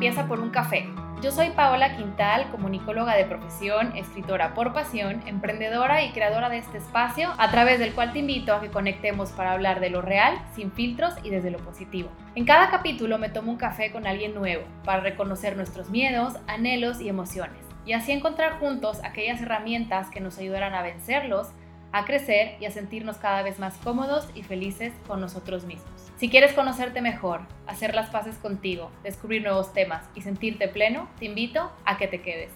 Empieza 0.00 0.28
por 0.28 0.40
un 0.40 0.48
café. 0.48 0.88
Yo 1.20 1.30
soy 1.30 1.50
Paola 1.50 1.94
Quintal, 1.94 2.50
comunicóloga 2.50 3.16
de 3.16 3.26
profesión, 3.26 3.94
escritora 3.98 4.54
por 4.54 4.72
pasión, 4.72 5.22
emprendedora 5.26 6.02
y 6.02 6.12
creadora 6.12 6.48
de 6.48 6.56
este 6.56 6.78
espacio, 6.78 7.34
a 7.36 7.50
través 7.50 7.78
del 7.78 7.92
cual 7.92 8.14
te 8.14 8.20
invito 8.20 8.54
a 8.54 8.62
que 8.62 8.70
conectemos 8.70 9.32
para 9.32 9.52
hablar 9.52 9.78
de 9.78 9.90
lo 9.90 10.00
real, 10.00 10.42
sin 10.54 10.72
filtros 10.72 11.12
y 11.22 11.28
desde 11.28 11.50
lo 11.50 11.58
positivo. 11.58 12.08
En 12.34 12.46
cada 12.46 12.70
capítulo 12.70 13.18
me 13.18 13.28
tomo 13.28 13.52
un 13.52 13.58
café 13.58 13.92
con 13.92 14.06
alguien 14.06 14.34
nuevo, 14.34 14.64
para 14.86 15.02
reconocer 15.02 15.54
nuestros 15.54 15.90
miedos, 15.90 16.32
anhelos 16.46 17.02
y 17.02 17.10
emociones, 17.10 17.60
y 17.84 17.92
así 17.92 18.12
encontrar 18.12 18.58
juntos 18.58 19.00
aquellas 19.04 19.42
herramientas 19.42 20.08
que 20.08 20.20
nos 20.20 20.38
ayudarán 20.38 20.72
a 20.72 20.80
vencerlos, 20.80 21.48
a 21.92 22.06
crecer 22.06 22.56
y 22.58 22.64
a 22.64 22.70
sentirnos 22.70 23.18
cada 23.18 23.42
vez 23.42 23.58
más 23.58 23.76
cómodos 23.76 24.30
y 24.34 24.44
felices 24.44 24.94
con 25.06 25.20
nosotros 25.20 25.64
mismos. 25.66 25.99
Si 26.20 26.28
quieres 26.28 26.52
conocerte 26.52 27.00
mejor, 27.00 27.40
hacer 27.66 27.94
las 27.94 28.10
paces 28.10 28.36
contigo, 28.36 28.90
descubrir 29.02 29.42
nuevos 29.42 29.72
temas 29.72 30.04
y 30.14 30.20
sentirte 30.20 30.68
pleno, 30.68 31.08
te 31.18 31.24
invito 31.24 31.72
a 31.86 31.96
que 31.96 32.08
te 32.08 32.20
quedes. 32.20 32.50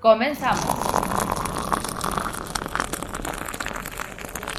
Comenzamos. 0.00 0.66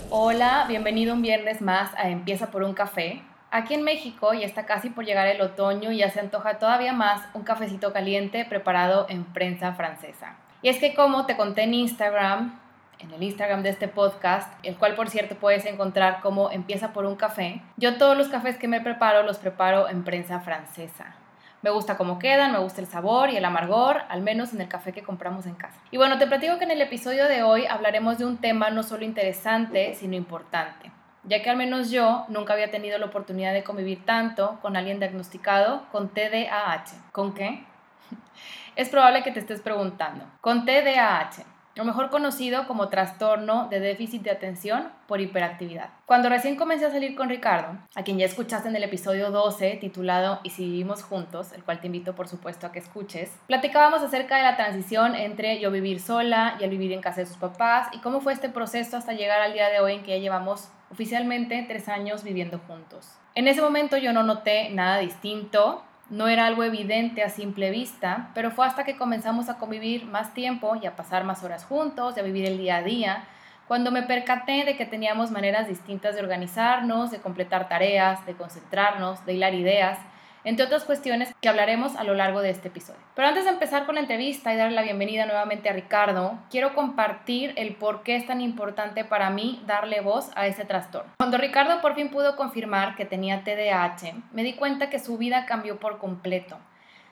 Hola, 0.10 0.64
bienvenido 0.70 1.14
un 1.14 1.22
viernes 1.22 1.62
más 1.62 1.94
a 1.96 2.08
Empieza 2.08 2.50
por 2.50 2.64
un 2.64 2.74
café. 2.74 3.22
Aquí 3.52 3.74
en 3.74 3.84
México 3.84 4.34
ya 4.34 4.46
está 4.46 4.66
casi 4.66 4.92
por 4.92 5.04
llegar 5.04 5.28
el 5.28 5.42
otoño 5.42 5.92
y 5.92 5.98
ya 5.98 6.10
se 6.10 6.22
antoja 6.22 6.58
todavía 6.58 6.94
más 6.94 7.28
un 7.34 7.44
cafecito 7.44 7.92
caliente 7.92 8.46
preparado 8.46 9.08
en 9.10 9.26
prensa 9.26 9.74
francesa. 9.74 10.38
Y 10.62 10.70
es 10.70 10.80
que 10.80 10.96
como 10.96 11.26
te 11.26 11.36
conté 11.36 11.64
en 11.64 11.74
Instagram, 11.74 12.58
en 13.00 13.12
el 13.12 13.24
Instagram 13.24 13.64
de 13.64 13.70
este 13.70 13.88
podcast, 13.88 14.52
el 14.64 14.76
cual 14.78 14.96
por 14.96 15.10
cierto 15.10 15.36
puedes 15.36 15.66
encontrar 15.66 16.22
como 16.22 16.52
empieza 16.52 16.94
por 16.94 17.06
un 17.06 17.16
café. 17.16 17.62
Yo 17.78 17.98
todos 17.98 18.18
los 18.18 18.28
cafés 18.30 18.58
que 18.58 18.68
me 18.68 18.82
preparo 18.82 19.24
los 19.24 19.38
preparo 19.38 19.90
en 19.90 20.04
prensa 20.04 20.40
francesa. 20.40 21.16
Me 21.64 21.72
gusta 21.72 21.98
cómo 21.98 22.20
quedan, 22.20 22.52
me 22.52 22.60
gusta 22.60 22.82
el 22.82 22.88
sabor 22.88 23.30
y 23.30 23.38
el 23.38 23.46
amargor, 23.46 24.04
al 24.10 24.22
menos 24.22 24.54
en 24.54 24.62
el 24.62 24.68
café 24.68 24.94
que 24.94 25.02
compramos 25.02 25.48
en 25.48 25.56
casa. 25.56 25.80
Y 25.90 25.98
bueno, 25.98 26.18
te 26.18 26.28
platico 26.28 26.58
que 26.58 26.66
en 26.66 26.72
el 26.72 26.82
episodio 26.82 27.26
de 27.28 27.44
hoy 27.44 27.66
hablaremos 27.66 28.20
de 28.20 28.26
un 28.26 28.38
tema 28.38 28.70
no 28.70 28.84
solo 28.84 29.04
interesante, 29.04 29.96
sino 29.96 30.16
importante, 30.16 30.92
ya 31.24 31.42
que 31.42 31.50
al 31.50 31.58
menos 31.58 31.90
yo 31.90 32.26
nunca 32.30 32.54
había 32.54 32.70
tenido 32.70 33.00
la 33.00 33.08
oportunidad 33.08 33.54
de 33.54 33.64
convivir 33.64 34.06
tanto 34.06 34.60
con 34.62 34.78
alguien 34.78 35.00
diagnosticado 35.00 35.86
con 35.92 36.10
TDAH. 36.10 37.12
¿Con 37.12 37.34
qué? 37.34 37.64
Es 38.76 38.90
probable 38.90 39.24
que 39.24 39.32
te 39.32 39.40
estés 39.40 39.60
preguntando. 39.60 40.24
Con 40.40 40.64
TDAH 40.64 41.57
o 41.80 41.84
mejor 41.84 42.10
conocido 42.10 42.68
como 42.68 42.90
trastorno 42.90 43.68
de 43.70 43.80
déficit 43.80 44.24
de 44.24 44.32
atención 44.32 44.90
por 45.08 45.22
hiperactividad. 45.22 45.90
Cuando 46.06 46.30
recién 46.30 46.56
comencé 46.56 46.86
a 46.86 46.92
salir 46.92 47.16
con 47.16 47.30
Ricardo, 47.30 47.78
a 47.96 48.04
quien 48.04 48.18
ya 48.18 48.26
escuchaste 48.26 48.70
en 48.70 48.76
el 48.76 48.84
episodio 48.84 49.32
12 49.32 49.78
titulado 49.82 50.40
Y 50.44 50.52
si 50.52 50.66
vivimos 50.66 51.04
juntos, 51.04 51.52
el 51.54 51.64
cual 51.64 51.80
te 51.80 51.88
invito 51.88 52.16
por 52.16 52.28
supuesto 52.28 52.68
a 52.68 52.72
que 52.72 52.80
escuches, 52.80 53.32
platicábamos 53.48 54.02
acerca 54.02 54.38
de 54.38 54.44
la 54.44 54.58
transición 54.58 55.16
entre 55.16 55.60
yo 55.60 55.72
vivir 55.72 56.00
sola 56.00 56.58
y 56.60 56.64
el 56.64 56.70
vivir 56.70 56.92
en 56.94 57.02
casa 57.02 57.22
de 57.22 57.28
sus 57.28 57.38
papás 57.38 57.88
y 57.94 58.00
cómo 58.00 58.22
fue 58.22 58.34
este 58.34 58.50
proceso 58.50 58.98
hasta 58.98 59.14
llegar 59.14 59.42
al 59.42 59.54
día 59.54 59.70
de 59.70 59.80
hoy 59.80 59.94
en 59.94 60.04
que 60.04 60.12
ya 60.12 60.22
llevamos 60.22 60.70
oficialmente 60.92 61.66
tres 61.68 61.90
años 61.90 62.24
viviendo 62.24 62.60
juntos. 62.60 63.18
En 63.36 63.48
ese 63.48 63.62
momento 63.62 63.98
yo 63.98 64.14
no 64.14 64.24
noté 64.24 64.70
nada 64.72 64.98
distinto, 64.98 65.84
no 66.10 66.28
era 66.28 66.46
algo 66.46 66.64
evidente 66.64 67.24
a 67.24 67.30
simple 67.30 67.70
vista, 67.72 68.30
pero 68.34 68.52
fue 68.52 68.66
hasta 68.66 68.84
que 68.84 68.98
comenzamos 68.98 69.50
a 69.50 69.58
convivir 69.58 70.06
más 70.06 70.34
tiempo 70.34 70.76
y 70.82 70.86
a 70.86 70.96
pasar 70.96 71.24
más 71.24 71.44
horas 71.44 71.66
juntos 71.66 72.16
y 72.16 72.20
a 72.20 72.24
vivir 72.24 72.46
el 72.46 72.58
día 72.58 72.78
a 72.78 72.84
día, 72.84 73.24
cuando 73.68 73.92
me 73.92 74.04
percaté 74.04 74.64
de 74.64 74.78
que 74.78 74.86
teníamos 74.86 75.30
maneras 75.30 75.68
distintas 75.68 76.16
de 76.16 76.22
organizarnos, 76.22 77.12
de 77.12 77.20
completar 77.20 77.68
tareas, 77.68 78.26
de 78.26 78.34
concentrarnos, 78.34 79.26
de 79.26 79.34
hilar 79.34 79.54
ideas, 79.54 80.00
entre 80.44 80.66
otras 80.66 80.84
cuestiones 80.84 81.34
que 81.42 81.50
hablaremos 81.50 81.96
a 81.96 82.04
lo 82.04 82.14
largo 82.14 82.42
de 82.42 82.50
este 82.50 82.70
episodio. 82.70 83.00
Pero 83.16 83.28
antes 83.28 83.46
de 83.46 83.52
empezar 83.52 83.86
con 83.86 83.96
la 83.96 84.02
entrevista 84.02 84.54
y 84.54 84.58
darle 84.58 84.76
la 84.76 84.84
bienvenida 84.84 85.26
nuevamente 85.26 85.70
a 85.70 85.74
Ricardo, 85.74 86.40
quiero 86.50 86.74
compartir 86.74 87.54
el 87.58 87.76
por 87.76 88.04
qué 88.04 88.16
es 88.16 88.26
tan 88.26 88.42
importante 88.42 89.06
para 89.06 89.30
mí 89.30 89.62
darle 89.66 90.02
voz 90.02 90.30
a 90.36 90.48
ese 90.48 90.66
trastorno. 90.66 91.12
Cuando 91.18 91.38
Ricardo 91.38 91.82
por 91.82 91.96
fin 91.96 92.10
pudo 92.10 92.36
confirmar 92.36 92.96
que 92.96 93.06
tenía 93.06 93.44
TDAH, 93.44 94.14
me 94.32 94.44
di 94.44 94.54
cuenta 94.54 94.90
que 94.90 95.00
su 95.00 95.18
vida 95.18 95.46
cambió 95.46 95.80
por 95.80 95.98
completo. 95.98 96.58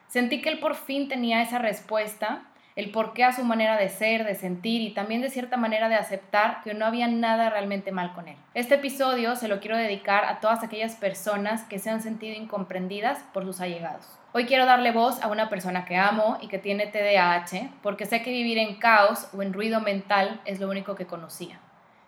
Sentí 0.08 0.42
que 0.42 0.50
él 0.50 0.60
por 0.60 0.76
fin 0.76 1.10
tenía 1.10 1.42
esa 1.42 1.60
respuesta 1.60 2.44
el 2.76 2.92
porqué 2.92 3.24
a 3.24 3.32
su 3.32 3.46
manera 3.46 3.78
de 3.78 3.88
ser, 3.88 4.26
de 4.26 4.36
sentir 4.36 4.82
y 4.82 4.94
también 4.94 5.22
de 5.22 5.30
cierta 5.30 5.56
manera 5.56 5.88
de 5.88 5.96
aceptar 5.96 6.62
que 6.62 6.74
no 6.74 6.86
había 6.86 7.08
nada 7.08 7.50
realmente 7.50 7.94
mal 7.94 8.14
con 8.14 8.28
él. 8.28 8.36
Este 8.54 8.76
episodio 8.76 9.38
se 9.38 9.48
lo 9.48 9.62
quiero 9.62 9.78
dedicar 9.78 10.26
a 10.26 10.42
todas 10.42 10.62
aquellas 10.62 10.96
personas 10.96 11.64
que 11.64 11.80
se 11.80 11.90
han 11.90 12.02
sentido 12.02 12.36
incomprendidas 12.36 13.20
por 13.34 13.46
sus 13.46 13.62
allegados. 13.62 14.06
Hoy 14.34 14.46
quiero 14.46 14.66
darle 14.66 14.92
voz 14.92 15.24
a 15.24 15.30
una 15.30 15.48
persona 15.48 15.86
que 15.86 15.96
amo 15.96 16.38
y 16.42 16.50
que 16.50 16.60
tiene 16.60 16.88
TDAH 16.88 17.70
porque 17.82 18.06
sé 18.06 18.22
que 18.22 18.32
vivir 18.32 18.58
en 18.58 18.76
caos 18.76 19.30
o 19.34 19.42
en 19.42 19.54
ruido 19.54 19.80
mental 19.80 20.42
es 20.44 20.60
lo 20.60 20.70
único 20.70 20.96
que 20.96 21.06
conocía. 21.06 21.62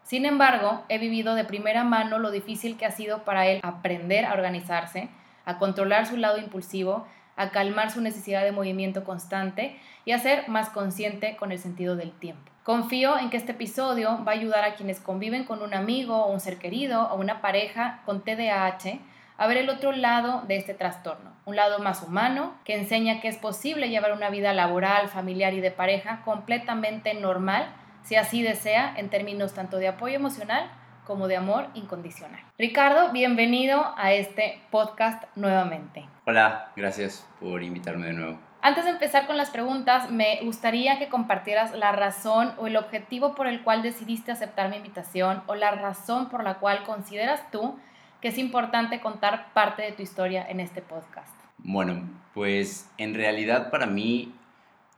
Sin 0.03 0.25
embargo, 0.25 0.83
he 0.89 0.97
vivido 0.97 1.35
de 1.35 1.45
primera 1.45 1.85
mano 1.85 2.19
lo 2.19 2.29
difícil 2.29 2.75
que 2.75 2.85
ha 2.85 2.91
sido 2.91 3.23
para 3.23 3.47
él 3.47 3.61
aprender 3.63 4.25
a 4.25 4.33
organizarse, 4.33 5.07
a 5.45 5.57
controlar 5.59 6.05
su 6.05 6.17
lado 6.17 6.37
impulsivo, 6.37 7.07
a 7.37 7.51
calmar 7.51 7.91
su 7.91 8.01
necesidad 8.01 8.43
de 8.43 8.51
movimiento 8.51 9.03
constante 9.03 9.79
y 10.03 10.11
a 10.11 10.19
ser 10.19 10.49
más 10.49 10.69
consciente 10.69 11.37
con 11.37 11.51
el 11.51 11.59
sentido 11.59 11.95
del 11.95 12.11
tiempo. 12.11 12.51
Confío 12.63 13.17
en 13.17 13.29
que 13.29 13.37
este 13.37 13.53
episodio 13.53 14.23
va 14.27 14.33
a 14.33 14.35
ayudar 14.35 14.65
a 14.65 14.75
quienes 14.75 14.99
conviven 14.99 15.45
con 15.45 15.61
un 15.61 15.73
amigo 15.73 16.17
o 16.17 16.31
un 16.33 16.41
ser 16.41 16.57
querido 16.57 17.07
o 17.07 17.15
una 17.15 17.39
pareja 17.39 18.01
con 18.05 18.21
TDAH 18.23 18.99
a 19.37 19.47
ver 19.47 19.57
el 19.57 19.69
otro 19.69 19.91
lado 19.91 20.41
de 20.47 20.57
este 20.57 20.73
trastorno, 20.73 21.31
un 21.45 21.55
lado 21.55 21.79
más 21.79 22.01
humano 22.01 22.55
que 22.65 22.75
enseña 22.75 23.21
que 23.21 23.27
es 23.27 23.37
posible 23.37 23.89
llevar 23.89 24.11
una 24.11 24.29
vida 24.29 24.51
laboral, 24.51 25.07
familiar 25.09 25.53
y 25.53 25.61
de 25.61 25.71
pareja 25.71 26.23
completamente 26.25 27.13
normal 27.13 27.67
si 28.03 28.15
así 28.15 28.41
desea 28.41 28.93
en 28.97 29.09
términos 29.09 29.53
tanto 29.53 29.77
de 29.77 29.89
apoyo 29.89 30.15
emocional 30.15 30.69
como 31.07 31.29
de 31.29 31.37
amor 31.37 31.67
incondicional. 31.73 32.41
Ricardo, 32.57 33.13
bienvenido 33.13 33.93
a 33.95 34.11
este 34.11 34.59
podcast 34.69 35.23
nuevamente. 35.37 36.05
Hola, 36.25 36.73
gracias 36.75 37.25
por 37.39 37.63
invitarme 37.63 38.07
de 38.07 38.13
nuevo. 38.13 38.39
Antes 38.61 38.83
de 38.83 38.91
empezar 38.91 39.25
con 39.25 39.37
las 39.37 39.49
preguntas, 39.49 40.11
me 40.11 40.41
gustaría 40.43 40.99
que 40.99 41.07
compartieras 41.07 41.73
la 41.73 41.93
razón 41.93 42.53
o 42.57 42.67
el 42.67 42.75
objetivo 42.75 43.35
por 43.35 43.47
el 43.47 43.63
cual 43.63 43.83
decidiste 43.83 44.33
aceptar 44.33 44.69
mi 44.69 44.75
invitación 44.75 45.43
o 45.47 45.55
la 45.55 45.71
razón 45.71 46.27
por 46.27 46.43
la 46.43 46.55
cual 46.55 46.83
consideras 46.83 47.49
tú 47.51 47.79
que 48.19 48.27
es 48.27 48.37
importante 48.37 48.99
contar 48.99 49.53
parte 49.53 49.83
de 49.83 49.93
tu 49.93 50.01
historia 50.01 50.45
en 50.49 50.59
este 50.59 50.81
podcast. 50.81 51.33
Bueno, 51.59 52.01
pues 52.33 52.91
en 52.97 53.13
realidad 53.13 53.71
para 53.71 53.85
mí 53.85 54.35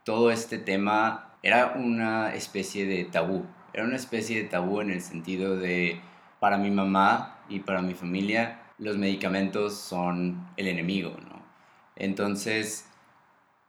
todo 0.04 0.32
este 0.32 0.58
tema 0.58 1.36
era 1.44 1.74
una 1.76 2.34
especie 2.34 2.88
de 2.88 3.06
tabú 3.06 3.46
era 3.74 3.84
una 3.84 3.96
especie 3.96 4.42
de 4.42 4.50
tabú 4.50 4.82
en 4.82 4.92
el 4.92 5.02
sentido 5.02 5.58
de, 5.58 6.00
para 6.40 6.58
mi 6.58 6.72
mamá 6.72 7.40
y 7.50 7.60
para 7.60 7.82
mi 7.82 7.94
familia, 7.94 8.62
los 8.78 8.98
medicamentos 8.98 9.76
son 9.76 10.48
el 10.58 10.68
enemigo, 10.68 11.16
¿no? 11.28 11.40
Entonces, 11.96 12.90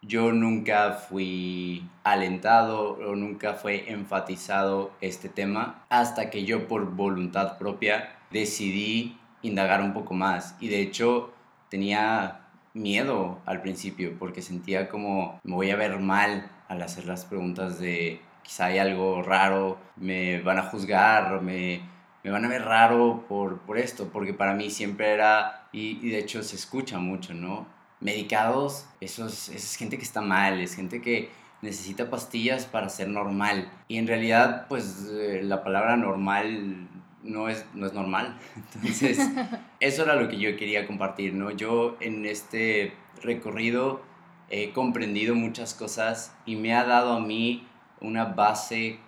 yo 0.02 0.32
nunca 0.32 0.92
fui 0.92 1.88
alentado 2.04 2.92
o 2.92 3.16
nunca 3.16 3.54
fue 3.54 3.90
enfatizado 3.92 4.92
este 5.00 5.28
tema 5.28 5.84
hasta 5.90 6.30
que 6.30 6.44
yo 6.44 6.68
por 6.68 6.94
voluntad 6.94 7.58
propia 7.58 8.16
decidí 8.30 9.18
indagar 9.42 9.82
un 9.82 9.92
poco 9.92 10.14
más 10.14 10.56
y 10.60 10.68
de 10.68 10.80
hecho 10.80 11.32
tenía 11.68 12.46
miedo 12.72 13.40
al 13.44 13.60
principio 13.60 14.16
porque 14.18 14.42
sentía 14.42 14.88
como 14.88 15.38
me 15.44 15.54
voy 15.54 15.70
a 15.70 15.76
ver 15.76 15.98
mal 15.98 16.50
al 16.68 16.80
hacer 16.82 17.04
las 17.04 17.24
preguntas 17.26 17.78
de 17.78 18.20
quizá 18.50 18.66
hay 18.66 18.78
algo 18.78 19.22
raro, 19.22 19.78
me 19.94 20.40
van 20.40 20.58
a 20.58 20.62
juzgar, 20.62 21.40
me, 21.40 21.82
me 22.24 22.32
van 22.32 22.44
a 22.44 22.48
ver 22.48 22.64
raro 22.64 23.24
por, 23.28 23.60
por 23.60 23.78
esto, 23.78 24.08
porque 24.12 24.34
para 24.34 24.54
mí 24.54 24.70
siempre 24.70 25.12
era, 25.12 25.68
y, 25.70 26.04
y 26.04 26.10
de 26.10 26.18
hecho 26.18 26.42
se 26.42 26.56
escucha 26.56 26.98
mucho, 26.98 27.32
¿no? 27.32 27.68
Medicados, 28.00 28.88
eso 29.00 29.28
es, 29.28 29.50
es 29.50 29.76
gente 29.76 29.98
que 29.98 30.02
está 30.02 30.20
mal, 30.20 30.60
es 30.60 30.74
gente 30.74 31.00
que 31.00 31.30
necesita 31.62 32.10
pastillas 32.10 32.66
para 32.66 32.88
ser 32.88 33.06
normal. 33.06 33.70
Y 33.86 33.98
en 33.98 34.08
realidad, 34.08 34.66
pues 34.68 35.08
eh, 35.12 35.42
la 35.44 35.62
palabra 35.62 35.96
normal 35.96 36.88
no 37.22 37.48
es, 37.48 37.64
no 37.74 37.86
es 37.86 37.92
normal. 37.92 38.36
Entonces, 38.74 39.20
eso 39.78 40.02
era 40.02 40.16
lo 40.16 40.28
que 40.28 40.40
yo 40.40 40.56
quería 40.56 40.88
compartir, 40.88 41.34
¿no? 41.34 41.52
Yo 41.52 41.96
en 42.00 42.26
este 42.26 42.94
recorrido 43.22 44.02
he 44.48 44.72
comprendido 44.72 45.36
muchas 45.36 45.72
cosas 45.72 46.36
y 46.46 46.56
me 46.56 46.74
ha 46.74 46.82
dado 46.82 47.12
a 47.12 47.20
mí 47.20 47.68
una 48.00 48.24
base 48.24 48.98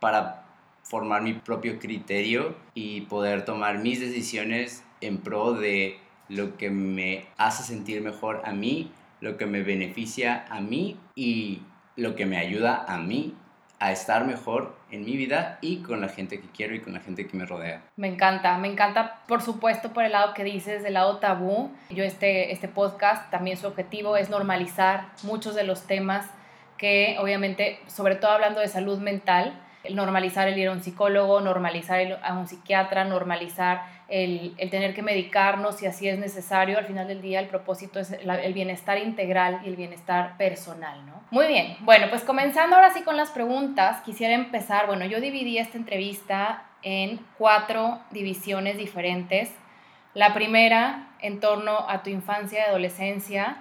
para 0.00 0.44
formar 0.82 1.22
mi 1.22 1.34
propio 1.34 1.78
criterio 1.78 2.54
y 2.74 3.02
poder 3.02 3.44
tomar 3.44 3.78
mis 3.78 4.00
decisiones 4.00 4.84
en 5.00 5.18
pro 5.18 5.52
de 5.52 5.98
lo 6.28 6.56
que 6.56 6.70
me 6.70 7.26
hace 7.36 7.62
sentir 7.62 8.02
mejor 8.02 8.42
a 8.44 8.52
mí, 8.52 8.90
lo 9.20 9.36
que 9.36 9.46
me 9.46 9.62
beneficia 9.62 10.44
a 10.50 10.60
mí 10.60 10.96
y 11.14 11.62
lo 11.96 12.14
que 12.16 12.26
me 12.26 12.38
ayuda 12.38 12.84
a 12.88 12.98
mí 12.98 13.34
a 13.78 13.90
estar 13.90 14.24
mejor 14.24 14.76
en 14.92 15.04
mi 15.04 15.16
vida 15.16 15.58
y 15.60 15.78
con 15.78 16.00
la 16.00 16.08
gente 16.08 16.40
que 16.40 16.46
quiero 16.48 16.74
y 16.74 16.80
con 16.80 16.92
la 16.92 17.00
gente 17.00 17.26
que 17.26 17.36
me 17.36 17.46
rodea. 17.46 17.82
Me 17.96 18.06
encanta, 18.06 18.56
me 18.58 18.68
encanta 18.68 19.22
por 19.26 19.42
supuesto 19.42 19.92
por 19.92 20.04
el 20.04 20.12
lado 20.12 20.34
que 20.34 20.44
dices, 20.44 20.84
del 20.84 20.94
lado 20.94 21.18
tabú. 21.18 21.72
Yo 21.90 22.04
este, 22.04 22.52
este 22.52 22.68
podcast 22.68 23.28
también 23.30 23.56
su 23.56 23.66
objetivo 23.66 24.16
es 24.16 24.30
normalizar 24.30 25.08
muchos 25.24 25.56
de 25.56 25.64
los 25.64 25.86
temas 25.88 26.26
que 26.82 27.16
obviamente, 27.20 27.78
sobre 27.86 28.16
todo 28.16 28.32
hablando 28.32 28.58
de 28.58 28.66
salud 28.66 28.98
mental, 28.98 29.54
normalizar 29.88 30.48
el 30.48 30.58
ir 30.58 30.66
a 30.66 30.72
un 30.72 30.82
psicólogo, 30.82 31.40
normalizar 31.40 32.00
el, 32.00 32.16
a 32.20 32.32
un 32.36 32.48
psiquiatra, 32.48 33.04
normalizar 33.04 33.84
el, 34.08 34.52
el, 34.58 34.68
tener 34.68 34.92
que 34.92 35.00
medicarnos 35.00 35.76
si 35.76 35.86
así 35.86 36.08
es 36.08 36.18
necesario. 36.18 36.78
Al 36.78 36.86
final 36.86 37.06
del 37.06 37.22
día 37.22 37.38
el 37.38 37.46
propósito 37.46 38.00
es 38.00 38.10
el 38.10 38.52
bienestar 38.52 38.98
integral 38.98 39.60
y 39.64 39.68
el 39.68 39.76
bienestar 39.76 40.36
personal, 40.36 41.06
¿no? 41.06 41.22
Muy 41.30 41.46
bien, 41.46 41.76
bueno, 41.82 42.08
pues 42.10 42.24
comenzando 42.24 42.74
ahora 42.74 42.92
sí 42.92 43.02
con 43.02 43.16
las 43.16 43.30
preguntas, 43.30 44.00
quisiera 44.00 44.34
empezar, 44.34 44.88
bueno, 44.88 45.04
yo 45.04 45.20
dividí 45.20 45.58
esta 45.58 45.78
entrevista 45.78 46.64
en 46.82 47.24
cuatro 47.38 48.00
divisiones 48.10 48.76
diferentes. 48.76 49.54
La 50.14 50.34
primera, 50.34 51.12
en 51.20 51.38
torno 51.38 51.88
a 51.88 52.02
tu 52.02 52.10
infancia 52.10 52.58
y 52.58 52.68
adolescencia, 52.68 53.58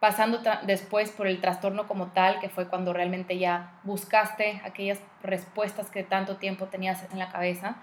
pasando 0.00 0.40
después 0.62 1.10
por 1.10 1.26
el 1.26 1.40
trastorno 1.40 1.86
como 1.86 2.08
tal, 2.08 2.38
que 2.40 2.48
fue 2.48 2.68
cuando 2.68 2.92
realmente 2.92 3.38
ya 3.38 3.72
buscaste 3.82 4.60
aquellas 4.64 5.00
respuestas 5.22 5.90
que 5.90 6.02
tanto 6.02 6.36
tiempo 6.36 6.66
tenías 6.66 7.04
en 7.12 7.18
la 7.18 7.30
cabeza. 7.30 7.76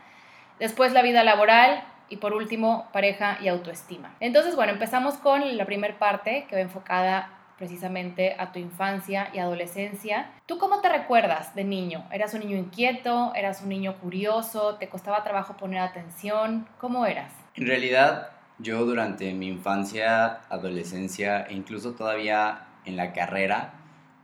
Después 0.59 0.93
la 0.93 1.01
vida 1.01 1.23
laboral 1.23 1.83
y 2.07 2.17
por 2.17 2.33
último 2.33 2.87
pareja 2.93 3.37
y 3.41 3.47
autoestima. 3.47 4.15
Entonces, 4.19 4.55
bueno, 4.55 4.73
empezamos 4.73 5.15
con 5.15 5.57
la 5.57 5.65
primera 5.65 5.97
parte 5.97 6.45
que 6.47 6.55
va 6.55 6.61
enfocada 6.61 7.31
precisamente 7.57 8.35
a 8.37 8.51
tu 8.51 8.59
infancia 8.59 9.29
y 9.33 9.39
adolescencia. 9.39 10.29
¿Tú 10.45 10.57
cómo 10.57 10.81
te 10.81 10.89
recuerdas 10.89 11.55
de 11.55 11.63
niño? 11.63 12.05
¿Eras 12.11 12.33
un 12.33 12.41
niño 12.41 12.57
inquieto? 12.57 13.33
¿Eras 13.33 13.61
un 13.61 13.69
niño 13.69 13.95
curioso? 13.95 14.75
¿Te 14.75 14.89
costaba 14.89 15.23
trabajo 15.23 15.55
poner 15.55 15.79
atención? 15.79 16.67
¿Cómo 16.79 17.05
eras? 17.05 17.31
En 17.55 17.65
realidad, 17.65 18.29
yo 18.57 18.85
durante 18.85 19.33
mi 19.33 19.47
infancia, 19.47 20.41
adolescencia 20.49 21.41
e 21.43 21.53
incluso 21.53 21.93
todavía 21.93 22.67
en 22.85 22.95
la 22.95 23.11
carrera, 23.13 23.73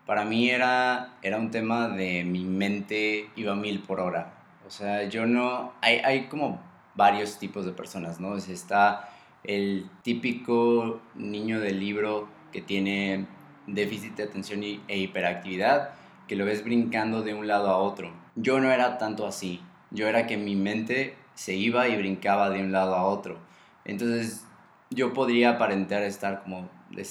para 0.06 0.26
mí 0.26 0.50
era, 0.50 1.16
era 1.22 1.38
un 1.38 1.52
tema 1.52 1.90
de 1.90 2.24
mi 2.24 2.44
mente 2.44 3.30
iba 3.36 3.56
mil 3.56 3.82
por 3.82 4.00
hora. 4.00 4.34
O 4.66 4.70
sea, 4.70 5.04
yo 5.10 5.26
no... 5.26 5.74
Hay, 5.82 5.98
hay 5.98 6.28
como 6.28 6.62
varios 6.96 7.40
tipos 7.40 7.66
de 7.66 7.72
personas, 7.72 8.20
¿no? 8.20 8.36
Está 8.38 9.10
el 9.44 9.90
típico 10.02 11.02
niño 11.16 11.60
del 11.60 11.80
libro 11.80 12.28
que 12.52 12.62
tiene 12.62 13.26
déficit 13.68 14.16
de 14.16 14.24
atención 14.24 14.64
e 14.64 14.98
hiperactividad, 14.98 15.92
que 16.28 16.36
lo 16.36 16.46
ves 16.46 16.64
brincando 16.64 17.22
de 17.22 17.34
un 17.34 17.48
lado 17.48 17.70
a 17.70 17.78
otro. 17.78 18.12
Yo 18.36 18.60
no 18.60 18.72
era 18.72 18.98
tanto 18.98 19.28
así. 19.28 19.62
Yo 19.92 20.08
era 20.08 20.26
que 20.26 20.38
mi 20.38 20.56
mente 20.56 21.16
se 21.36 21.54
iba 21.54 21.88
y 21.88 21.98
brincaba 21.98 22.50
de 22.50 22.62
un 22.64 22.72
lado 22.72 22.96
a 22.96 23.04
otro 23.04 23.52
entonces 23.92 24.46
yo 24.90 25.14
podría 25.14 25.52
aparentar 25.52 26.04
estar 26.04 26.44
como 26.44 26.70
de 26.90 27.08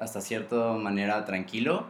hasta 0.00 0.20
cierta 0.20 0.72
manera 0.72 1.24
tranquilo, 1.24 1.86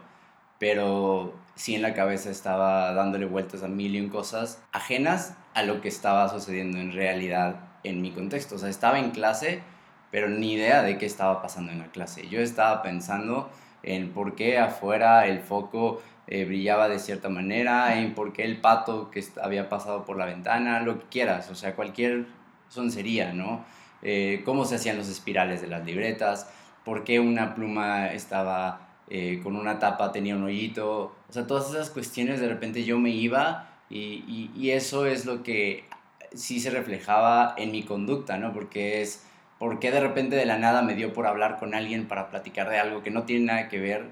pero 0.58 1.34
sí 1.54 1.74
en 1.74 1.82
la 1.82 1.94
cabeza 1.94 2.30
estaba 2.30 2.92
dándole 2.92 3.26
vueltas 3.26 3.62
a 3.62 3.68
mil 3.68 3.96
y 3.96 4.00
un 4.00 4.10
cosas 4.10 4.62
ajenas 4.72 5.34
a 5.54 5.62
lo 5.62 5.80
que 5.80 5.88
estaba 5.88 6.28
sucediendo 6.28 6.78
en 6.78 6.92
realidad 6.92 7.60
en 7.82 8.02
mi 8.02 8.12
contexto. 8.12 8.56
O 8.56 8.58
sea, 8.58 8.68
estaba 8.68 8.98
en 8.98 9.10
clase, 9.10 9.62
pero 10.10 10.28
ni 10.28 10.52
idea 10.52 10.82
de 10.82 10.98
qué 10.98 11.06
estaba 11.06 11.40
pasando 11.40 11.72
en 11.72 11.78
la 11.78 11.86
clase. 11.86 12.28
Yo 12.28 12.40
estaba 12.40 12.82
pensando 12.82 13.50
en 13.82 14.12
por 14.12 14.34
qué 14.34 14.58
afuera 14.58 15.26
el 15.26 15.40
foco 15.40 16.02
eh, 16.26 16.44
brillaba 16.44 16.88
de 16.88 16.98
cierta 16.98 17.28
manera, 17.28 17.98
en 17.98 18.14
por 18.14 18.32
qué 18.32 18.44
el 18.44 18.60
pato 18.60 19.10
que 19.10 19.24
había 19.42 19.68
pasado 19.68 20.04
por 20.04 20.18
la 20.18 20.26
ventana, 20.26 20.80
lo 20.80 20.98
que 20.98 21.06
quieras, 21.06 21.50
o 21.50 21.54
sea, 21.54 21.74
cualquier 21.74 22.26
soncería, 22.68 23.32
¿no? 23.32 23.64
Eh, 24.02 24.42
cómo 24.44 24.64
se 24.64 24.76
hacían 24.76 24.96
los 24.96 25.08
espirales 25.08 25.60
de 25.60 25.66
las 25.66 25.84
libretas, 25.84 26.48
por 26.84 27.04
qué 27.04 27.20
una 27.20 27.54
pluma 27.54 28.12
estaba 28.12 28.88
eh, 29.08 29.40
con 29.42 29.56
una 29.56 29.78
tapa, 29.78 30.12
tenía 30.12 30.36
un 30.36 30.44
hoyito, 30.44 31.14
o 31.28 31.32
sea, 31.32 31.46
todas 31.46 31.70
esas 31.70 31.90
cuestiones 31.90 32.40
de 32.40 32.48
repente 32.48 32.84
yo 32.84 32.98
me 32.98 33.10
iba 33.10 33.68
y, 33.90 34.50
y, 34.56 34.70
eso 34.70 35.04
es 35.04 35.26
lo 35.26 35.42
que 35.42 35.84
sí 36.32 36.60
se 36.60 36.70
reflejaba 36.70 37.54
en 37.58 37.72
mi 37.72 37.82
conducta, 37.82 38.38
¿no? 38.38 38.52
Porque 38.52 39.02
es, 39.02 39.24
¿por 39.58 39.80
qué 39.80 39.90
de 39.90 40.00
repente 40.00 40.36
de 40.36 40.46
la 40.46 40.58
nada 40.58 40.82
me 40.82 40.94
dio 40.94 41.12
por 41.12 41.26
hablar 41.26 41.58
con 41.58 41.74
alguien 41.74 42.06
para 42.06 42.30
platicar 42.30 42.70
de 42.70 42.78
algo 42.78 43.02
que 43.02 43.10
no 43.10 43.24
tiene 43.24 43.46
nada 43.46 43.68
que 43.68 43.80
ver 43.80 44.06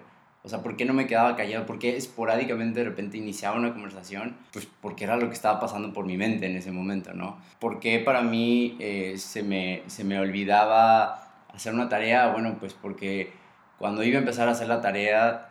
o 0.48 0.50
sea, 0.50 0.62
¿por 0.62 0.78
qué 0.78 0.86
no 0.86 0.94
me 0.94 1.06
quedaba 1.06 1.36
callado? 1.36 1.66
¿Por 1.66 1.78
qué 1.78 1.98
esporádicamente 1.98 2.80
de 2.80 2.86
repente 2.86 3.18
iniciaba 3.18 3.58
una 3.58 3.74
conversación? 3.74 4.34
Pues 4.54 4.66
porque 4.80 5.04
era 5.04 5.18
lo 5.18 5.28
que 5.28 5.34
estaba 5.34 5.60
pasando 5.60 5.92
por 5.92 6.06
mi 6.06 6.16
mente 6.16 6.46
en 6.46 6.56
ese 6.56 6.72
momento, 6.72 7.12
¿no? 7.12 7.36
¿Por 7.58 7.80
qué 7.80 7.98
para 7.98 8.22
mí 8.22 8.74
eh, 8.80 9.16
se, 9.18 9.42
me, 9.42 9.82
se 9.88 10.04
me 10.04 10.18
olvidaba 10.18 11.44
hacer 11.52 11.74
una 11.74 11.90
tarea? 11.90 12.28
Bueno, 12.28 12.56
pues 12.58 12.72
porque 12.72 13.30
cuando 13.78 14.02
iba 14.02 14.16
a 14.16 14.20
empezar 14.20 14.48
a 14.48 14.52
hacer 14.52 14.68
la 14.68 14.80
tarea, 14.80 15.50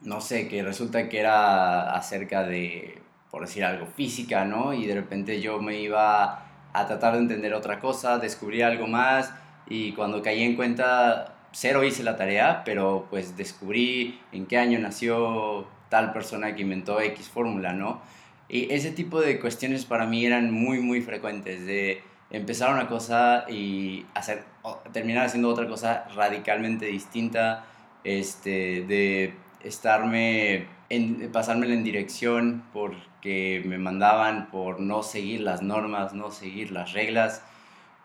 no 0.00 0.20
sé, 0.20 0.48
que 0.48 0.64
resulta 0.64 1.08
que 1.08 1.20
era 1.20 1.92
acerca 1.92 2.42
de, 2.42 3.00
por 3.30 3.42
decir 3.42 3.62
algo, 3.62 3.86
física, 3.86 4.44
¿no? 4.44 4.72
Y 4.72 4.84
de 4.86 4.96
repente 4.96 5.40
yo 5.40 5.62
me 5.62 5.78
iba 5.78 6.44
a 6.72 6.86
tratar 6.88 7.12
de 7.12 7.20
entender 7.20 7.54
otra 7.54 7.78
cosa, 7.78 8.18
descubrir 8.18 8.64
algo 8.64 8.88
más 8.88 9.32
y 9.68 9.92
cuando 9.92 10.22
caí 10.22 10.42
en 10.42 10.56
cuenta 10.56 11.33
cero 11.54 11.84
hice 11.84 12.02
la 12.02 12.16
tarea, 12.16 12.62
pero 12.64 13.06
pues 13.10 13.36
descubrí 13.36 14.20
en 14.32 14.46
qué 14.46 14.58
año 14.58 14.78
nació 14.80 15.66
tal 15.88 16.12
persona 16.12 16.54
que 16.54 16.62
inventó 16.62 17.00
X 17.00 17.28
fórmula, 17.28 17.72
¿no? 17.72 18.02
Y 18.48 18.72
ese 18.72 18.90
tipo 18.90 19.20
de 19.20 19.40
cuestiones 19.40 19.84
para 19.84 20.04
mí 20.04 20.26
eran 20.26 20.50
muy, 20.50 20.80
muy 20.80 21.00
frecuentes, 21.00 21.64
de 21.64 22.02
empezar 22.30 22.74
una 22.74 22.88
cosa 22.88 23.46
y 23.48 24.04
hacer, 24.14 24.44
terminar 24.92 25.26
haciendo 25.26 25.48
otra 25.48 25.68
cosa 25.68 26.06
radicalmente 26.14 26.86
distinta, 26.86 27.64
este, 28.02 28.82
de 28.82 29.34
estarme, 29.60 30.66
en, 30.90 31.30
pasármela 31.32 31.72
en 31.72 31.84
dirección 31.84 32.64
porque 32.72 33.62
me 33.64 33.78
mandaban 33.78 34.50
por 34.50 34.80
no 34.80 35.04
seguir 35.04 35.40
las 35.40 35.62
normas, 35.62 36.12
no 36.12 36.32
seguir 36.32 36.72
las 36.72 36.92
reglas 36.92 37.42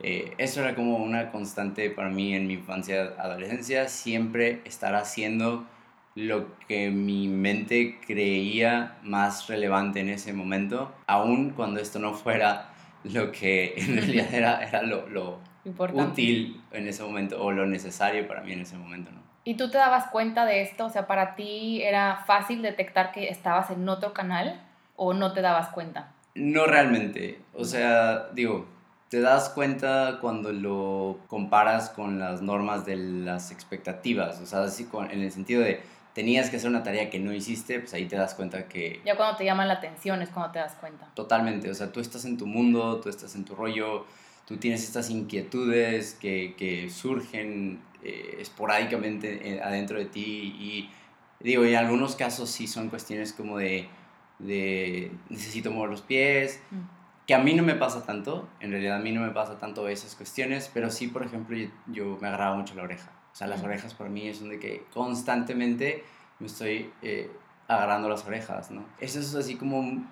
eh, 0.02 0.34
eso 0.38 0.62
era 0.62 0.76
como 0.76 0.98
una 0.98 1.32
constante 1.32 1.90
para 1.90 2.10
mí 2.10 2.34
en 2.34 2.48
mi 2.48 2.54
infancia, 2.54 3.14
adolescencia, 3.18 3.88
siempre 3.88 4.62
estar 4.66 4.96
haciendo 4.96 5.66
lo 6.16 6.58
que 6.68 6.90
mi 6.90 7.28
mente 7.28 8.00
creía 8.06 8.98
más 9.04 9.48
relevante 9.48 10.00
en 10.00 10.10
ese 10.10 10.34
momento, 10.34 10.94
aun 11.08 11.52
cuando 11.52 11.80
esto 11.80 12.00
no 12.00 12.14
fuera 12.14 12.70
lo 13.04 13.32
que 13.32 13.74
en 13.78 13.96
realidad 13.96 14.28
era, 14.34 14.64
era 14.64 14.82
lo, 14.84 15.08
lo 15.08 15.40
útil 15.94 16.62
en 16.72 16.88
ese 16.88 17.04
momento 17.04 17.42
o 17.42 17.52
lo 17.52 17.66
necesario 17.66 18.28
para 18.28 18.42
mí 18.42 18.54
en 18.54 18.62
ese 18.62 18.78
momento. 18.78 19.12
¿no? 19.12 19.20
¿Y 19.44 19.56
tú 19.56 19.70
te 19.70 19.78
dabas 19.78 20.08
cuenta 20.08 20.46
de 20.46 20.62
esto? 20.62 20.86
O 20.86 20.90
sea, 20.90 21.08
¿para 21.08 21.36
ti 21.36 21.82
era 21.82 22.24
fácil 22.26 22.62
detectar 22.62 23.12
que 23.12 23.30
estabas 23.30 23.70
en 23.72 23.88
otro 23.88 24.14
canal 24.14 24.62
o 24.96 25.14
no 25.14 25.34
te 25.34 25.42
dabas 25.42 25.70
cuenta? 25.70 26.12
No 26.36 26.66
realmente. 26.66 27.40
O 27.54 27.66
sea, 27.66 28.30
digo, 28.34 28.68
te 29.10 29.22
das 29.22 29.50
cuenta 29.50 30.20
cuando 30.22 30.54
lo 30.54 31.20
comparas 31.28 31.90
con 31.90 32.20
las 32.20 32.42
normas 32.42 32.86
de 32.86 32.96
las 32.96 33.52
expectativas, 33.52 34.40
o 34.40 34.46
sea, 34.46 34.64
así 34.64 34.86
con, 34.86 35.10
en 35.10 35.22
el 35.22 35.32
sentido 35.32 35.62
de 35.62 35.82
tenías 36.14 36.50
que 36.50 36.58
hacer 36.58 36.70
una 36.70 36.84
tarea 36.84 37.10
que 37.10 37.20
no 37.20 37.34
hiciste, 37.34 37.80
pues 37.80 37.94
ahí 37.94 38.06
te 38.06 38.16
das 38.16 38.36
cuenta 38.36 38.68
que... 38.68 39.02
Ya 39.06 39.16
cuando 39.16 39.38
te 39.38 39.46
llaman 39.46 39.68
la 39.68 39.76
atención 39.76 40.22
es 40.22 40.30
cuando 40.30 40.52
te 40.52 40.60
das 40.60 40.76
cuenta. 40.76 41.08
Totalmente, 41.16 41.70
o 41.72 41.74
sea, 41.74 41.92
tú 41.92 42.00
estás 42.00 42.26
en 42.26 42.38
tu 42.38 42.46
mundo, 42.46 43.00
tú 43.00 43.10
estás 43.10 43.36
en 43.36 43.46
tu 43.46 43.56
rollo, 43.56 44.06
tú 44.46 44.58
tienes 44.58 44.84
estas 44.84 45.10
inquietudes 45.10 46.14
que, 46.14 46.56
que 46.56 46.90
surgen 46.90 47.82
eh, 48.04 48.38
esporádicamente 48.40 49.56
eh, 49.56 49.62
adentro 49.62 49.98
de 49.98 50.06
ti 50.06 50.56
y 50.60 50.90
digo, 51.40 51.64
en 51.64 51.76
algunos 51.76 52.16
casos 52.16 52.50
sí 52.50 52.68
son 52.68 52.90
cuestiones 52.90 53.34
como 53.34 53.58
de, 53.58 53.88
de 54.40 55.12
necesito 55.30 55.72
mover 55.72 55.90
los 55.90 56.02
pies. 56.02 56.60
Mm 56.70 56.99
que 57.30 57.36
a 57.36 57.38
mí 57.38 57.54
no 57.54 57.62
me 57.62 57.76
pasa 57.76 58.08
tanto, 58.08 58.50
en 58.60 58.72
realidad 58.72 58.96
a 58.96 59.00
mí 59.02 59.12
no 59.12 59.22
me 59.22 59.30
pasa 59.30 59.60
tanto 59.60 59.88
esas 59.88 60.16
cuestiones, 60.16 60.72
pero 60.74 60.90
sí, 60.90 61.10
por 61.10 61.24
ejemplo, 61.24 61.56
yo, 61.86 62.18
me 62.20 62.28
agarraba 62.28 62.56
mucho 62.56 62.74
la 62.74 62.82
oreja. 62.82 63.12
O 63.32 63.36
sea, 63.36 63.46
las 63.46 63.62
orejas 63.62 63.94
para 63.94 64.10
mí 64.10 64.28
es 64.28 64.40
donde 64.40 64.58
que 64.58 64.86
constantemente 64.92 66.04
me 66.40 66.48
estoy 66.48 66.92
eh, 67.04 67.30
agarrando 67.68 68.10
las 68.10 68.26
orejas, 68.26 68.72
¿no? 68.72 68.84
Eso 69.00 69.20
es 69.20 69.36
así 69.36 69.58
como 69.58 70.08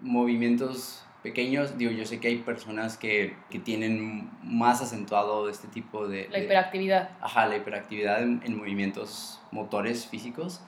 movimientos 0.00 1.04
pequeños. 1.24 1.76
Digo, 1.76 1.90
yo 1.90 2.06
sé 2.06 2.20
que 2.20 2.28
hay 2.28 2.36
personas 2.36 2.96
que, 2.96 3.34
que 3.50 3.58
tienen 3.58 4.30
más 4.44 4.80
acentuado 4.80 5.48
este 5.48 5.66
tipo 5.66 6.06
de... 6.06 6.28
La 6.30 6.38
hiperactividad. 6.38 7.10
ajá, 7.20 7.46
la 7.46 7.56
hiperactividad 7.56 8.22
en, 8.22 8.42
en 8.44 8.56
movimientos 8.56 9.42
motores 9.50 10.06
físicos, 10.06 10.60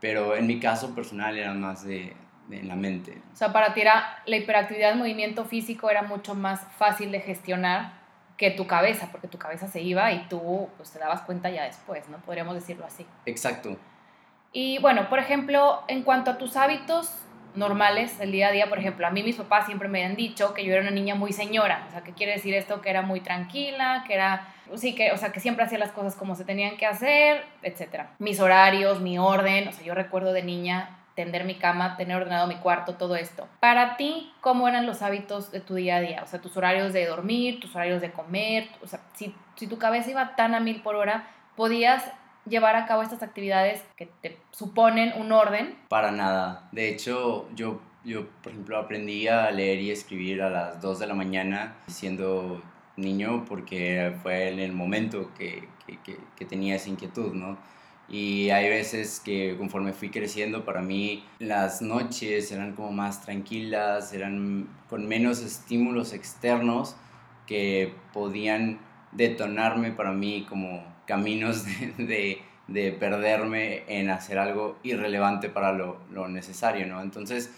pero 0.00 0.34
en 0.34 0.46
mi 0.46 0.60
caso 0.60 0.94
personal 0.94 1.36
era 1.36 1.52
más 1.52 1.84
de, 1.84 2.16
en 2.50 2.68
la 2.68 2.76
mente. 2.76 3.20
O 3.32 3.36
sea, 3.36 3.52
para 3.52 3.74
ti 3.74 3.80
era, 3.80 4.22
la 4.26 4.36
hiperactividad 4.36 4.90
del 4.90 4.98
movimiento 4.98 5.44
físico 5.44 5.90
era 5.90 6.02
mucho 6.02 6.34
más 6.34 6.60
fácil 6.76 7.12
de 7.12 7.20
gestionar 7.20 8.00
que 8.36 8.50
tu 8.50 8.66
cabeza, 8.66 9.08
porque 9.12 9.28
tu 9.28 9.38
cabeza 9.38 9.68
se 9.68 9.80
iba 9.80 10.10
y 10.12 10.26
tú 10.28 10.68
pues, 10.76 10.90
te 10.90 10.98
dabas 10.98 11.22
cuenta 11.22 11.50
ya 11.50 11.64
después, 11.64 12.08
¿no? 12.08 12.18
Podríamos 12.18 12.54
decirlo 12.54 12.84
así. 12.84 13.06
Exacto. 13.26 13.76
Y 14.52 14.78
bueno, 14.78 15.08
por 15.08 15.18
ejemplo, 15.18 15.82
en 15.88 16.02
cuanto 16.02 16.32
a 16.32 16.38
tus 16.38 16.56
hábitos 16.56 17.10
normales 17.54 18.18
el 18.20 18.32
día 18.32 18.48
a 18.48 18.52
día. 18.52 18.68
Por 18.68 18.78
ejemplo, 18.78 19.06
a 19.06 19.10
mí 19.10 19.22
mis 19.22 19.36
papás 19.36 19.66
siempre 19.66 19.88
me 19.88 20.04
han 20.04 20.16
dicho 20.16 20.54
que 20.54 20.64
yo 20.64 20.72
era 20.72 20.82
una 20.82 20.90
niña 20.90 21.14
muy 21.14 21.32
señora. 21.32 21.84
O 21.88 21.92
sea, 21.92 22.02
¿qué 22.02 22.12
quiere 22.12 22.32
decir 22.32 22.54
esto? 22.54 22.80
Que 22.80 22.90
era 22.90 23.02
muy 23.02 23.20
tranquila, 23.20 24.04
que 24.06 24.14
era, 24.14 24.48
sí, 24.76 24.94
que, 24.94 25.12
o 25.12 25.16
sea, 25.16 25.32
que 25.32 25.40
siempre 25.40 25.64
hacía 25.64 25.78
las 25.78 25.92
cosas 25.92 26.14
como 26.14 26.34
se 26.34 26.44
tenían 26.44 26.76
que 26.76 26.86
hacer, 26.86 27.44
etc. 27.62 28.06
Mis 28.18 28.40
horarios, 28.40 29.00
mi 29.00 29.18
orden. 29.18 29.68
O 29.68 29.72
sea, 29.72 29.84
yo 29.84 29.94
recuerdo 29.94 30.32
de 30.32 30.42
niña 30.42 30.98
tender 31.14 31.44
mi 31.44 31.56
cama, 31.56 31.96
tener 31.96 32.16
ordenado 32.16 32.46
mi 32.46 32.56
cuarto, 32.56 32.94
todo 32.94 33.16
esto. 33.16 33.48
Para 33.60 33.96
ti, 33.96 34.32
¿cómo 34.40 34.68
eran 34.68 34.86
los 34.86 35.02
hábitos 35.02 35.50
de 35.50 35.60
tu 35.60 35.74
día 35.74 35.96
a 35.96 36.00
día? 36.00 36.20
O 36.22 36.26
sea, 36.26 36.40
tus 36.40 36.56
horarios 36.56 36.92
de 36.92 37.06
dormir, 37.06 37.60
tus 37.60 37.74
horarios 37.74 38.00
de 38.00 38.12
comer. 38.12 38.68
O 38.82 38.86
sea, 38.86 39.00
si, 39.14 39.34
si 39.56 39.66
tu 39.66 39.78
cabeza 39.78 40.10
iba 40.10 40.36
tan 40.36 40.54
a 40.54 40.60
mil 40.60 40.82
por 40.82 40.96
hora, 40.96 41.28
¿podías 41.56 42.04
llevar 42.46 42.76
a 42.76 42.86
cabo 42.86 43.02
estas 43.02 43.22
actividades 43.22 43.82
que 43.96 44.06
te 44.06 44.38
suponen 44.50 45.12
un 45.16 45.32
orden? 45.32 45.76
Para 45.88 46.10
nada. 46.10 46.68
De 46.72 46.88
hecho, 46.88 47.48
yo, 47.54 47.80
yo 48.04 48.26
por 48.42 48.52
ejemplo, 48.52 48.78
aprendí 48.78 49.28
a 49.28 49.50
leer 49.50 49.80
y 49.80 49.90
escribir 49.90 50.42
a 50.42 50.50
las 50.50 50.80
2 50.80 50.98
de 50.98 51.06
la 51.06 51.14
mañana 51.14 51.76
siendo 51.86 52.62
niño 52.96 53.44
porque 53.46 54.14
fue 54.22 54.48
en 54.50 54.58
el 54.58 54.72
momento 54.72 55.30
que, 55.36 55.68
que, 55.86 56.18
que, 56.36 56.44
tenía 56.44 56.76
esa 56.76 56.90
inquietud, 56.90 57.32
¿no? 57.32 57.56
Y 58.12 58.50
hay 58.50 58.68
veces 58.68 59.20
que 59.24 59.56
conforme 59.56 59.94
fui 59.94 60.10
creciendo, 60.10 60.66
para 60.66 60.82
mí 60.82 61.24
las 61.38 61.80
noches 61.80 62.52
eran 62.52 62.74
como 62.74 62.92
más 62.92 63.22
tranquilas, 63.22 64.12
eran 64.12 64.68
con 64.90 65.08
menos 65.08 65.40
estímulos 65.40 66.12
externos 66.12 66.94
que 67.46 67.94
podían 68.12 68.80
detonarme 69.12 69.92
para 69.92 70.12
mí 70.12 70.44
como 70.46 70.84
caminos 71.06 71.64
de, 71.96 72.42
de, 72.68 72.92
perderme 72.92 73.84
en 73.88 74.10
hacer 74.10 74.38
algo 74.38 74.76
irrelevante 74.82 75.48
para 75.48 75.72
lo, 75.72 75.96
lo, 76.10 76.28
necesario, 76.28 76.86
¿no? 76.86 77.00
Entonces, 77.00 77.50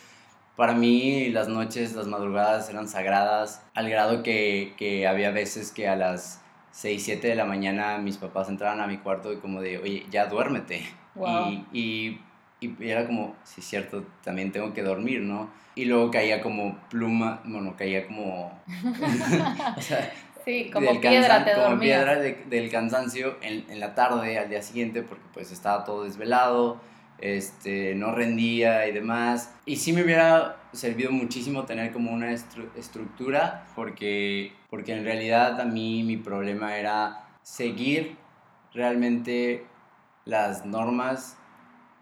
para 0.55 0.73
mí 0.73 1.31
las 1.31 1.49
noches, 1.49 1.97
las 1.97 2.07
madrugadas 2.07 2.71
eran 2.71 2.87
sagradas, 2.87 3.61
al 3.75 3.91
grado 3.91 4.23
que, 4.23 4.75
que 4.77 5.09
había 5.09 5.33
veces 5.33 5.73
que 5.73 5.89
a 5.89 5.97
las 5.97 6.44
6, 6.75 7.05
7 7.05 7.29
de 7.29 7.35
la 7.37 7.45
mañana 7.45 7.99
mis 7.99 8.17
papás 8.17 8.49
entraban 8.49 8.81
a 8.81 8.89
mi 8.89 8.99
cuarto 8.99 9.33
y 9.33 9.37
como 9.37 9.61
de, 9.61 9.79
oye, 9.79 10.07
ya 10.11 10.27
duérmete. 10.27 10.83
Y, 11.17 11.65
y, 11.73 12.21
y, 12.61 12.91
era 12.91 13.07
como, 13.07 13.37
sí, 13.45 13.61
es 13.61 13.67
cierto, 13.69 14.05
también 14.25 14.51
tengo 14.51 14.75
que 14.75 14.83
dormir, 14.83 15.21
¿no? 15.21 15.51
Y 15.77 15.85
luego 15.85 16.11
caía 16.11 16.43
como 16.43 16.77
pluma, 16.91 17.41
bueno, 17.45 17.77
caía 17.77 18.07
como... 18.09 18.61
o 19.77 19.81
sea, 19.81 20.13
Sí, 20.45 20.69
como 20.71 21.01
piedra 21.01 21.43
te 21.43 21.55
Como 21.55 21.79
piedra 21.79 22.17
del 22.17 22.71
cansancio 22.71 23.39
en, 23.41 23.65
en, 23.71 23.81
la 23.81 23.95
tarde, 23.95 24.39
al 24.39 24.51
día 24.51 24.61
siguiente, 24.61 25.03
porque 25.03 25.25
pues 25.33 25.51
estaba 25.53 25.85
todo 25.85 26.05
desvelado, 26.05 26.81
este, 27.19 27.95
no 27.95 28.13
rendía 28.13 28.87
y 28.87 28.93
demás. 28.93 29.55
Y 29.67 29.77
sí 29.77 29.93
me 29.93 30.03
hubiera 30.03 30.57
servido 30.73 31.11
muchísimo 31.11 31.65
tener 31.65 31.93
como 31.93 32.13
una 32.13 32.33
estructura, 32.33 33.67
porque, 33.75 34.53
porque 34.71 34.93
en 34.93 35.05
realidad 35.05 35.61
a 35.61 35.65
mí 35.65 36.03
mi 36.03 36.17
problema 36.17 36.77
era 36.77 37.29
seguir 37.43 38.17
realmente 38.73 39.67
las 40.25 40.65
normas 40.65 41.37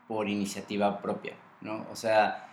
por 0.08 0.28
iniciativa 0.28 1.00
propia, 1.02 1.34
¿no? 1.60 1.86
O 1.90 1.96
sea, 1.96 2.48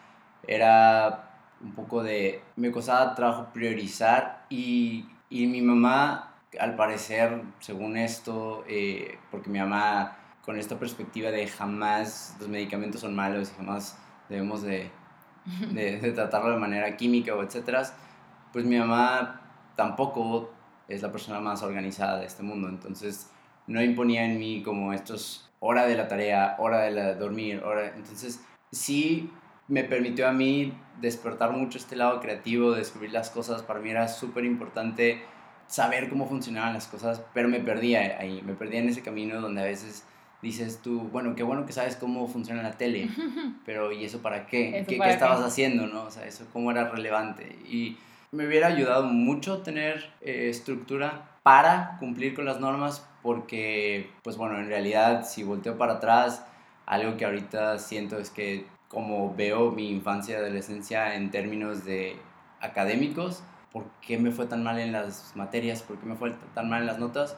era 0.48 1.32
un 1.62 1.74
poco 1.74 2.04
de... 2.04 2.42
Me 2.56 2.72
costaba 2.72 3.16
trabajo 3.16 3.50
priorizar 3.54 4.46
y 4.50 5.06
y 5.30 5.46
mi 5.46 5.62
mamá, 5.62 6.34
al 6.60 6.76
parecer, 6.76 7.44
según 7.60 7.98
esto, 7.98 8.64
eh, 8.68 9.20
porque 9.30 9.50
mi 9.50 9.60
mamá 9.60 10.18
con 10.50 10.58
esta 10.58 10.80
perspectiva 10.80 11.30
de 11.30 11.46
jamás 11.48 12.36
los 12.40 12.50
medicamentos 12.50 13.02
son 13.02 13.14
malos 13.14 13.52
y 13.52 13.58
jamás 13.58 13.96
debemos 14.30 14.64
de, 14.64 14.90
de, 15.74 16.00
de 16.00 16.12
tratarlo 16.12 16.50
de 16.50 16.58
manera 16.58 16.98
química 16.98 17.36
o 17.36 17.44
etcétera, 17.44 17.84
pues 18.52 18.66
mi 18.66 18.76
mamá 18.76 19.42
tampoco 19.76 20.52
es 20.88 21.04
la 21.04 21.12
persona 21.12 21.40
más 21.40 21.62
organizada 21.62 22.18
de 22.18 22.26
este 22.26 22.42
mundo, 22.42 22.68
entonces 22.68 23.30
no 23.68 23.80
imponía 23.80 24.26
en 24.26 24.40
mí 24.40 24.64
como 24.64 24.92
estos 24.92 25.48
hora 25.60 25.86
de 25.86 25.94
la 25.94 26.08
tarea, 26.08 26.56
hora 26.58 26.80
de 26.80 26.90
la 26.90 27.14
dormir, 27.14 27.62
hora, 27.64 27.94
entonces 27.96 28.44
sí 28.72 29.32
me 29.68 29.84
permitió 29.84 30.28
a 30.28 30.32
mí 30.32 30.74
despertar 31.00 31.52
mucho 31.52 31.78
este 31.78 31.96
lado 31.96 32.20
creativo, 32.22 32.72
descubrir 32.72 33.12
las 33.12 33.30
cosas. 33.30 33.62
Para 33.62 33.82
mí 33.82 33.92
era 33.92 34.08
súper 34.08 34.46
importante 34.46 35.22
saber 35.68 36.10
cómo 36.10 36.28
funcionaban 36.28 36.74
las 36.74 36.88
cosas, 36.88 37.22
pero 37.36 37.50
me 37.50 37.60
perdía 37.60 38.18
ahí, 38.20 38.42
me 38.42 38.56
perdía 38.56 38.80
en 38.80 38.90
ese 38.90 39.04
camino 39.04 39.40
donde 39.40 39.62
a 39.62 39.66
veces 39.66 40.06
dices 40.42 40.82
tú, 40.82 41.02
bueno, 41.12 41.36
qué 41.36 41.44
bueno 41.44 41.66
que 41.66 41.74
sabes 41.74 41.96
cómo 41.96 42.28
funciona 42.28 42.64
la 42.64 42.74
tele, 42.74 43.10
pero 43.66 43.92
¿y 43.92 44.06
eso 44.06 44.22
para 44.22 44.48
qué? 44.48 44.86
¿Qué, 44.88 44.98
estabas 44.98 45.42
haciendo? 45.42 45.88
¿no? 45.88 46.04
O 46.04 46.12
sea, 46.12 46.26
eso 46.26 46.46
cómo 46.54 46.72
era 46.72 46.90
relevante. 46.90 47.58
Y 47.70 47.98
me 48.32 48.48
hubiera 48.48 48.68
ayudado 48.68 49.06
mucho 49.06 49.60
tener 49.60 50.12
eh, 50.22 50.50
estructura 50.50 51.40
para 51.44 51.98
cumplir 52.00 52.36
con 52.36 52.46
las 52.46 52.60
normas, 52.60 53.06
porque, 53.22 54.10
pues 54.24 54.38
bueno, 54.38 54.60
en 54.60 54.68
realidad, 54.68 55.26
si 55.26 55.44
volteo 55.44 55.78
para 55.78 55.94
atrás, 55.94 56.46
algo 56.86 57.18
que 57.18 57.26
ahorita 57.26 57.78
siento 57.80 58.18
es 58.18 58.30
que 58.30 58.66
como 58.88 59.36
veo 59.36 59.72
mi 59.72 59.90
infancia 59.90 60.36
y 60.36 60.38
adolescencia 60.40 61.16
en 61.16 61.30
términos 61.32 61.86
de 61.86 62.18
académicos, 62.60 63.44
por 63.72 63.86
qué 64.02 64.18
me 64.18 64.32
fue 64.32 64.48
tan 64.48 64.64
mal 64.64 64.80
en 64.80 64.92
las 64.92 65.36
materias, 65.36 65.84
por 65.84 65.98
qué 65.98 66.08
me 66.08 66.16
fue 66.16 66.34
tan 66.56 66.70
mal 66.70 66.82
en 66.82 66.88
las 66.88 66.98
notas, 66.98 67.38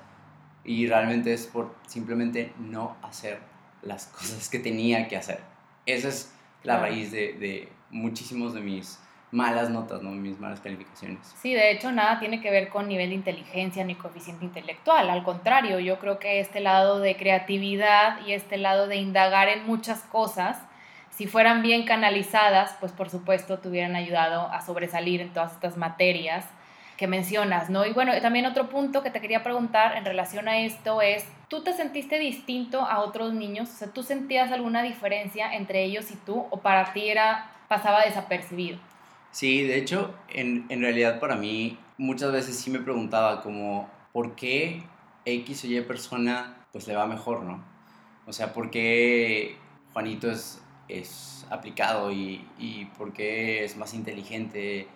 y 0.63 0.88
realmente 0.88 1.34
es 1.34 1.48
por 1.48 1.75
simplemente 1.88 2.53
no 2.60 2.96
hacer 3.01 3.39
las 3.82 4.06
cosas 4.08 4.50
que 4.50 4.60
tenía 4.60 5.08
que 5.08 5.18
hacer. 5.18 5.39
Esa 5.86 6.10
es 6.10 6.34
la 6.63 6.80
raíz 6.80 7.12
de, 7.12 7.34
de 7.34 7.70
muchísimos 7.89 8.53
de 8.53 8.62
mis 8.62 9.00
malas 9.32 9.70
notas, 9.70 10.01
¿no? 10.03 10.12
mis 10.12 10.39
malas 10.39 10.60
calificaciones. 10.60 11.20
Sí, 11.41 11.53
de 11.53 11.72
hecho 11.72 11.91
nada 11.91 12.20
tiene 12.20 12.41
que 12.41 12.51
ver 12.51 12.70
con 12.70 12.88
nivel 12.88 13.10
de 13.10 13.15
inteligencia 13.15 13.84
ni 13.84 13.96
coeficiente 13.96 14.46
intelectual, 14.46 15.10
al 15.10 15.24
contrario, 15.24 15.80
yo 15.80 16.00
creo 16.00 16.20
que 16.20 16.41
este 16.41 16.60
lado 16.60 17.00
de 17.00 17.15
creatividad 17.15 18.25
y 18.27 18.34
este 18.34 18.58
lado 18.58 18.88
de 18.88 18.98
indagar 18.98 19.48
en 19.48 19.65
muchas 19.65 20.01
cosas 20.01 20.58
si 21.12 21.27
fueran 21.27 21.62
bien 21.62 21.86
canalizadas, 21.86 22.75
pues 22.80 22.91
por 22.91 23.10
supuesto 23.10 23.60
te 23.60 23.70
hubieran 23.70 23.96
ayudado 23.96 24.48
a 24.48 24.62
sobresalir 24.62 25.22
en 25.22 25.34
todas 25.34 25.53
estas 25.53 25.77
materias 25.77 26.46
que 27.01 27.08
mencionas, 27.08 27.72
¿no? 27.72 27.84
Y 27.84 27.93
bueno, 27.93 28.13
también 28.22 28.46
otro 28.46 28.70
punto 28.70 29.01
que 29.01 29.10
te 29.10 29.20
quería 29.20 29.41
preguntar 29.41 29.98
en 29.98 30.05
relación 30.05 30.48
a 30.48 30.60
esto 30.60 31.01
es, 31.01 31.25
¿tú 31.48 31.63
te 31.63 31.74
sentiste 31.74 32.20
distinto 32.20 32.81
a 32.81 33.00
otros 33.00 33.34
niños? 33.34 33.72
O 33.72 33.74
sea, 33.74 33.88
¿tú 33.88 34.03
sentías 34.03 34.51
alguna 34.51 34.84
diferencia 34.84 35.55
entre 35.55 35.84
ellos 35.84 36.12
y 36.12 36.15
tú 36.15 36.46
o 36.51 36.58
para 36.58 36.93
ti 36.93 37.10
era, 37.10 37.51
pasaba 37.67 38.05
desapercibido? 38.05 38.77
Sí, 39.31 39.63
de 39.63 39.79
hecho, 39.79 40.13
en, 40.29 40.67
en 40.70 40.81
realidad 40.81 41.20
para 41.20 41.36
mí 41.36 41.75
muchas 41.98 42.31
veces 42.31 42.55
sí 42.55 42.70
me 42.70 42.77
preguntaba 42.77 43.41
como, 43.41 43.89
¿por 44.13 44.36
qué 44.36 44.84
X 45.25 45.63
o 45.63 45.67
Y 45.67 45.81
persona 45.81 46.67
pues 46.72 46.86
le 46.88 46.96
va 46.96 47.08
mejor, 47.08 47.41
¿no? 47.41 47.63
O 48.27 48.31
sea, 48.31 48.53
¿por 48.53 48.70
qué 48.70 49.58
Juanito 49.91 50.29
es 50.29 50.62
es 50.88 51.46
aplicado 51.50 52.12
y, 52.12 52.46
y 52.60 52.86
por 52.98 53.13
qué 53.13 53.63
es 53.63 53.77
más 53.77 53.93
inteligente 53.93 54.88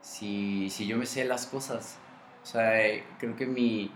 si, 0.00 0.70
si, 0.70 0.86
yo 0.86 0.96
me 0.96 1.06
sé 1.06 1.24
las 1.24 1.46
cosas. 1.46 1.98
O 2.42 2.46
sea, 2.46 2.72
creo 3.18 3.36
que 3.36 3.46
mi, 3.46 3.90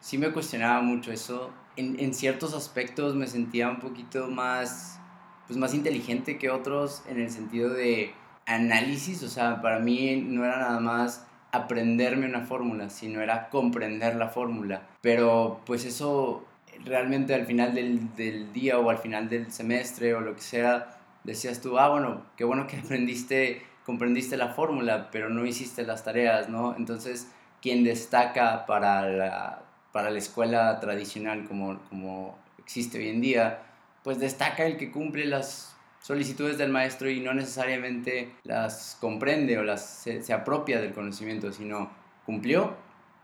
sí 0.00 0.18
me 0.18 0.32
cuestionaba 0.32 0.80
mucho 0.82 1.12
eso. 1.12 1.50
En, 1.76 1.98
en, 2.00 2.14
ciertos 2.14 2.54
aspectos 2.54 3.14
me 3.14 3.26
sentía 3.26 3.68
un 3.68 3.80
poquito 3.80 4.28
más, 4.28 5.00
pues 5.46 5.58
más 5.58 5.74
inteligente 5.74 6.38
que 6.38 6.50
otros 6.50 7.02
en 7.08 7.20
el 7.20 7.30
sentido 7.30 7.70
de 7.70 8.12
análisis. 8.46 9.22
O 9.22 9.28
sea, 9.28 9.62
para 9.62 9.78
mí 9.78 10.16
no 10.16 10.44
era 10.44 10.58
nada 10.58 10.80
más 10.80 11.26
aprenderme 11.52 12.26
una 12.26 12.42
fórmula, 12.42 12.90
sino 12.90 13.20
era 13.20 13.48
comprender 13.48 14.16
la 14.16 14.28
fórmula. 14.28 14.82
Pero 15.00 15.60
pues 15.64 15.84
eso 15.84 16.44
realmente 16.84 17.34
al 17.34 17.46
final 17.46 17.74
del, 17.74 18.14
del 18.14 18.52
día 18.52 18.78
o 18.78 18.90
al 18.90 18.98
final 18.98 19.28
del 19.28 19.50
semestre 19.50 20.14
o 20.14 20.20
lo 20.20 20.34
que 20.34 20.42
sea, 20.42 20.98
decías 21.24 21.60
tú, 21.60 21.78
ah, 21.78 21.88
bueno, 21.88 22.22
qué 22.36 22.44
bueno 22.44 22.66
que 22.66 22.76
aprendiste, 22.84 23.62
comprendiste 23.88 24.36
la 24.36 24.48
fórmula, 24.48 25.08
pero 25.10 25.30
no 25.30 25.46
hiciste 25.46 25.82
las 25.82 26.04
tareas, 26.04 26.50
¿no? 26.50 26.76
Entonces, 26.76 27.32
quien 27.62 27.84
destaca 27.84 28.66
para 28.66 29.08
la, 29.08 29.62
para 29.92 30.10
la 30.10 30.18
escuela 30.18 30.78
tradicional 30.78 31.46
como, 31.48 31.78
como 31.88 32.38
existe 32.58 32.98
hoy 32.98 33.08
en 33.08 33.22
día, 33.22 33.62
pues 34.04 34.20
destaca 34.20 34.66
el 34.66 34.76
que 34.76 34.90
cumple 34.90 35.24
las 35.24 35.74
solicitudes 36.02 36.58
del 36.58 36.68
maestro 36.70 37.08
y 37.08 37.20
no 37.20 37.32
necesariamente 37.32 38.30
las 38.44 38.98
comprende 39.00 39.56
o 39.56 39.62
las 39.62 39.86
se, 39.86 40.22
se 40.22 40.34
apropia 40.34 40.82
del 40.82 40.92
conocimiento, 40.92 41.50
sino 41.50 41.90
cumplió. 42.26 42.76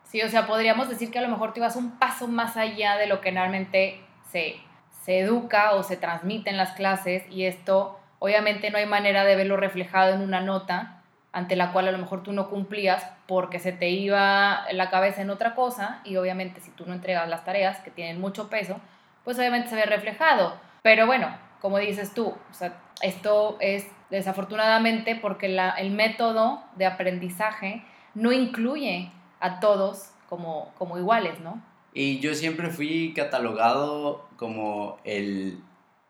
Sí, 0.05 0.23
o 0.23 0.31
sea, 0.31 0.47
podríamos 0.47 0.89
decir 0.89 1.11
que 1.11 1.19
a 1.19 1.23
lo 1.23 1.29
mejor 1.29 1.53
te 1.53 1.61
ibas 1.61 1.77
un 1.77 1.99
paso 1.99 2.27
más 2.27 2.57
allá 2.57 2.97
de 2.97 3.07
lo 3.07 3.21
que 3.21 3.33
normalmente 3.33 4.01
se 4.33 4.57
se 5.05 5.21
educa 5.21 5.75
o 5.75 5.83
se 5.83 5.99
transmite 5.99 6.49
en 6.49 6.57
las 6.57 6.73
clases 6.73 7.25
y 7.31 7.45
esto 7.45 8.01
obviamente 8.19 8.71
no 8.71 8.79
hay 8.79 8.87
manera 8.87 9.25
de 9.25 9.37
verlo 9.37 9.57
reflejado 9.57 10.15
en 10.15 10.21
una 10.21 10.41
nota 10.41 11.03
ante 11.33 11.57
la 11.57 11.73
cual 11.73 11.89
a 11.89 11.93
lo 11.93 11.99
mejor 11.99 12.23
tú 12.23 12.33
no 12.33 12.49
cumplías 12.49 13.05
porque 13.27 13.59
se 13.59 13.73
te 13.73 13.91
iba 13.91 14.67
la 14.73 14.89
cabeza 14.89 15.21
en 15.21 15.31
otra 15.31 15.55
cosa 15.57 16.01
y 16.05 16.17
obviamente 16.17 16.61
si 16.61 16.71
tú 16.71 16.87
no 16.87 16.93
entregas 16.93 17.29
las 17.29 17.45
tareas 17.45 17.81
que 17.81 17.91
tienen 17.91 18.21
mucho 18.21 18.49
peso, 18.49 18.81
pues 19.25 19.37
obviamente 19.39 19.69
se 19.69 19.75
ve 19.75 19.85
reflejado. 19.85 20.55
Pero 20.83 21.07
bueno, 21.07 21.37
como 21.61 21.79
dices 21.79 22.15
tú, 22.15 22.29
o 22.29 22.55
sea, 22.55 22.79
esto 23.03 23.57
es 23.61 23.87
desafortunadamente 24.11 25.17
porque 25.17 25.49
la, 25.49 25.71
el 25.71 25.91
método 25.91 26.63
de 26.77 26.87
aprendizaje 26.87 27.83
no 28.15 28.31
incluye 28.31 29.11
a 29.41 29.59
todos 29.59 30.11
como, 30.29 30.73
como 30.79 30.99
iguales, 30.99 31.41
¿no? 31.41 31.61
Y 31.93 32.21
yo 32.21 32.35
siempre 32.35 32.71
fui 32.71 33.13
catalogado 33.15 34.29
como 34.37 34.99
el 35.05 35.59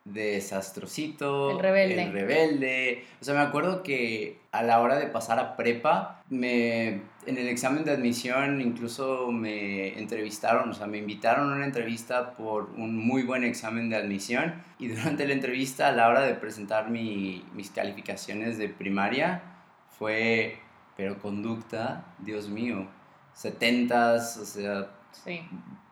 desastrosito, 0.04 1.52
el 1.52 1.58
rebelde. 1.58 2.02
el 2.02 2.12
rebelde. 2.12 3.04
O 3.20 3.25
sea, 3.25 3.34
me 3.34 3.40
acuerdo 3.40 3.82
que 3.82 4.38
a 4.52 4.62
la 4.62 4.80
hora 4.80 4.96
de 4.99 5.06
pasar 5.06 5.38
a 5.38 5.56
prepa, 5.56 6.23
me, 6.28 6.88
en 7.26 7.38
el 7.38 7.49
examen 7.49 7.84
de 7.84 7.92
admisión 7.92 8.61
incluso 8.61 9.32
me 9.32 9.99
entrevistaron, 9.99 10.70
o 10.70 10.75
sea, 10.75 10.87
me 10.87 10.99
invitaron 10.99 11.50
a 11.52 11.56
una 11.56 11.64
entrevista 11.64 12.37
por 12.37 12.70
un 12.76 12.96
muy 12.96 13.23
buen 13.23 13.44
examen 13.44 13.88
de 13.88 13.96
admisión 13.96 14.54
y 14.78 14.88
durante 14.88 15.26
la 15.26 15.32
entrevista 15.32 15.88
a 15.88 15.92
la 15.92 16.08
hora 16.08 16.20
de 16.20 16.34
presentar 16.34 16.90
mi, 16.90 17.44
mis 17.54 17.70
calificaciones 17.70 18.58
de 18.58 18.68
primaria 18.68 19.42
fue, 19.99 20.58
pero 20.96 21.18
conducta, 21.18 22.04
Dios 22.18 22.49
mío, 22.49 22.88
setentas, 23.32 24.37
o 24.37 24.44
sea, 24.44 24.90
Sí. 25.25 25.42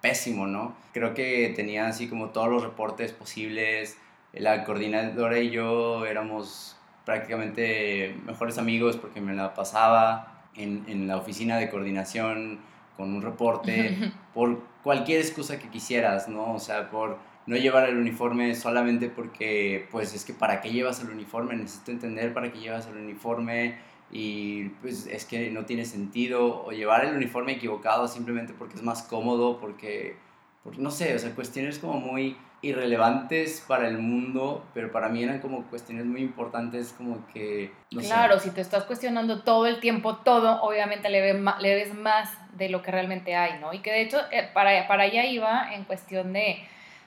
pésimo, 0.01 0.47
¿no? 0.47 0.75
Creo 0.93 1.15
que 1.15 1.53
tenía 1.55 1.87
así 1.87 2.09
como 2.09 2.31
todos 2.31 2.49
los 2.49 2.63
reportes 2.63 3.13
posibles. 3.13 3.99
La 4.33 4.65
coordinadora 4.65 5.39
y 5.39 5.51
yo 5.51 6.07
éramos 6.07 6.77
prácticamente 7.05 8.17
mejores 8.25 8.59
amigos 8.59 8.97
porque 8.97 9.21
me 9.21 9.35
la 9.35 9.55
pasaba 9.55 10.45
en, 10.57 10.85
en 10.89 11.07
la 11.07 11.17
oficina 11.17 11.57
de 11.59 11.71
coordinación 11.71 12.61
con 12.97 13.15
un 13.15 13.23
reporte 13.23 13.97
por 14.35 14.63
cualquier 14.83 15.21
excusa 15.21 15.59
que 15.59 15.69
quisieras, 15.69 16.29
¿no? 16.29 16.55
O 16.55 16.59
sea, 16.59 16.91
por 16.91 17.19
no 17.47 17.57
llevar 17.57 17.89
el 17.89 17.97
uniforme 17.97 18.55
solamente 18.55 19.09
porque, 19.09 19.89
pues 19.91 20.15
es 20.15 20.25
que 20.25 20.33
para 20.33 20.61
qué 20.61 20.71
llevas 20.71 21.01
el 21.01 21.11
uniforme, 21.11 21.57
necesito 21.57 21.91
entender 21.91 22.33
para 22.33 22.53
qué 22.53 22.61
llevas 22.61 22.87
el 22.87 22.97
uniforme 22.97 23.77
y 24.13 24.69
pues 24.83 25.07
es 25.07 25.25
que 25.25 25.51
no 25.51 25.65
tiene 25.65 25.85
sentido 25.87 26.63
o 26.65 26.71
llevar 26.71 27.05
el 27.05 27.17
uniforme 27.17 27.53
equivocado 27.53 28.07
simplemente 28.07 28.53
porque 28.57 28.75
es 28.77 28.83
más 28.83 29.03
cómodo, 29.03 29.59
porque, 29.59 30.17
porque 30.63 30.79
no 30.81 30.91
sé, 30.91 31.15
o 31.15 31.19
sea, 31.19 31.35
cuestiones 31.35 31.79
como 31.79 31.99
muy 31.99 32.37
irrelevantes 32.61 33.65
para 33.67 33.89
el 33.89 33.99
mundo, 33.99 34.65
pero 34.75 34.93
para 34.93 35.09
mí 35.09 35.23
eran 35.23 35.41
como 35.41 35.65
cuestiones 35.65 36.05
muy 36.05 36.21
importantes 36.21 36.95
como 36.97 37.27
que... 37.33 37.73
Claro, 37.91 38.39
si 38.39 38.51
te 38.51 38.61
estás 38.61 38.85
cuestionando 38.85 39.43
todo 39.43 39.67
el 39.67 39.81
tiempo 39.81 40.17
todo, 40.19 40.63
obviamente 40.63 41.09
le, 41.09 41.21
ve 41.21 41.35
ma- 41.35 41.59
le 41.61 41.75
ves 41.75 41.95
más 41.95 42.31
de 42.57 42.69
lo 42.69 42.83
que 42.83 42.91
realmente 42.91 43.35
hay, 43.35 43.59
¿no? 43.61 43.73
Y 43.73 43.81
que 43.81 43.91
de 43.91 44.03
hecho 44.03 44.19
eh, 44.31 44.49
para, 44.55 44.87
para 44.89 45.05
allá 45.05 45.25
iba 45.25 45.75
en 45.75 45.85
cuestión 45.85 46.33
de 46.33 46.63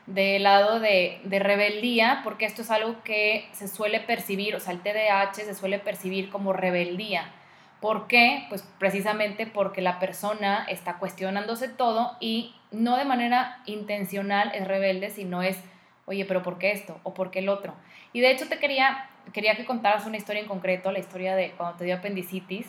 del 0.06 0.44
lado 0.44 0.80
de, 0.80 1.20
de 1.24 1.40
rebeldía, 1.40 2.22
porque 2.24 2.46
esto 2.46 2.62
es 2.62 2.72
algo 2.72 3.02
que 3.04 3.48
se 3.54 3.68
suele 3.68 4.00
percibir, 4.00 4.56
o 4.56 4.60
sea, 4.60 4.74
el 4.74 4.82
TDAH 4.82 5.34
se 5.34 5.56
suele 5.56 5.80
percibir 5.80 6.30
como 6.30 6.54
rebeldía. 6.54 7.32
¿Por 7.82 8.08
qué? 8.08 8.46
Pues 8.50 8.68
precisamente 8.80 9.46
porque 9.48 9.82
la 9.82 10.00
persona 10.00 10.66
está 10.70 10.98
cuestionándose 10.98 11.68
todo 11.70 12.18
y 12.20 12.56
no 12.72 12.98
de 12.98 13.06
manera 13.06 13.62
intencional 13.66 14.52
es 14.56 14.68
rebelde, 14.68 15.10
sino 15.10 15.42
es, 15.44 15.58
oye, 16.06 16.26
pero 16.26 16.42
¿por 16.42 16.58
qué 16.58 16.72
esto? 16.72 17.00
¿O 17.04 17.14
por 17.14 17.32
qué 17.32 17.40
el 17.40 17.50
otro? 17.50 17.74
Y 18.14 18.22
de 18.22 18.32
hecho 18.32 18.48
te 18.48 18.60
quería, 18.60 19.10
quería 19.34 19.56
que 19.56 19.66
contaras 19.66 20.06
una 20.06 20.18
historia 20.18 20.42
en 20.42 20.48
concreto, 20.48 20.92
la 20.92 21.00
historia 21.00 21.36
de 21.36 21.52
cuando 21.52 21.78
te 21.78 21.86
dio 21.86 21.96
apendicitis, 21.96 22.68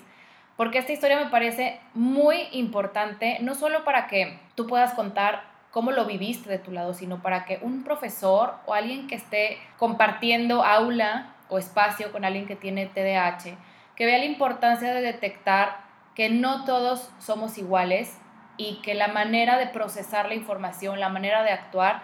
porque 0.56 0.78
esta 0.78 0.92
historia 0.92 1.22
me 1.22 1.30
parece 1.30 1.80
muy 1.94 2.48
importante, 2.52 3.38
no 3.40 3.54
solo 3.54 3.84
para 3.84 4.06
que 4.08 4.38
tú 4.54 4.66
puedas 4.66 4.94
contar 4.94 5.55
cómo 5.76 5.90
lo 5.90 6.06
viviste 6.06 6.48
de 6.48 6.58
tu 6.58 6.72
lado, 6.72 6.94
sino 6.94 7.20
para 7.20 7.44
que 7.44 7.58
un 7.60 7.84
profesor 7.84 8.54
o 8.64 8.72
alguien 8.72 9.08
que 9.08 9.14
esté 9.14 9.58
compartiendo 9.76 10.64
aula 10.64 11.34
o 11.50 11.58
espacio 11.58 12.12
con 12.12 12.24
alguien 12.24 12.46
que 12.46 12.56
tiene 12.56 12.86
TDAH, 12.86 13.58
que 13.94 14.06
vea 14.06 14.16
la 14.16 14.24
importancia 14.24 14.94
de 14.94 15.02
detectar 15.02 15.76
que 16.14 16.30
no 16.30 16.64
todos 16.64 17.10
somos 17.18 17.58
iguales 17.58 18.16
y 18.56 18.80
que 18.80 18.94
la 18.94 19.08
manera 19.08 19.58
de 19.58 19.66
procesar 19.66 20.28
la 20.28 20.34
información, 20.34 20.98
la 20.98 21.10
manera 21.10 21.42
de 21.42 21.50
actuar, 21.50 22.00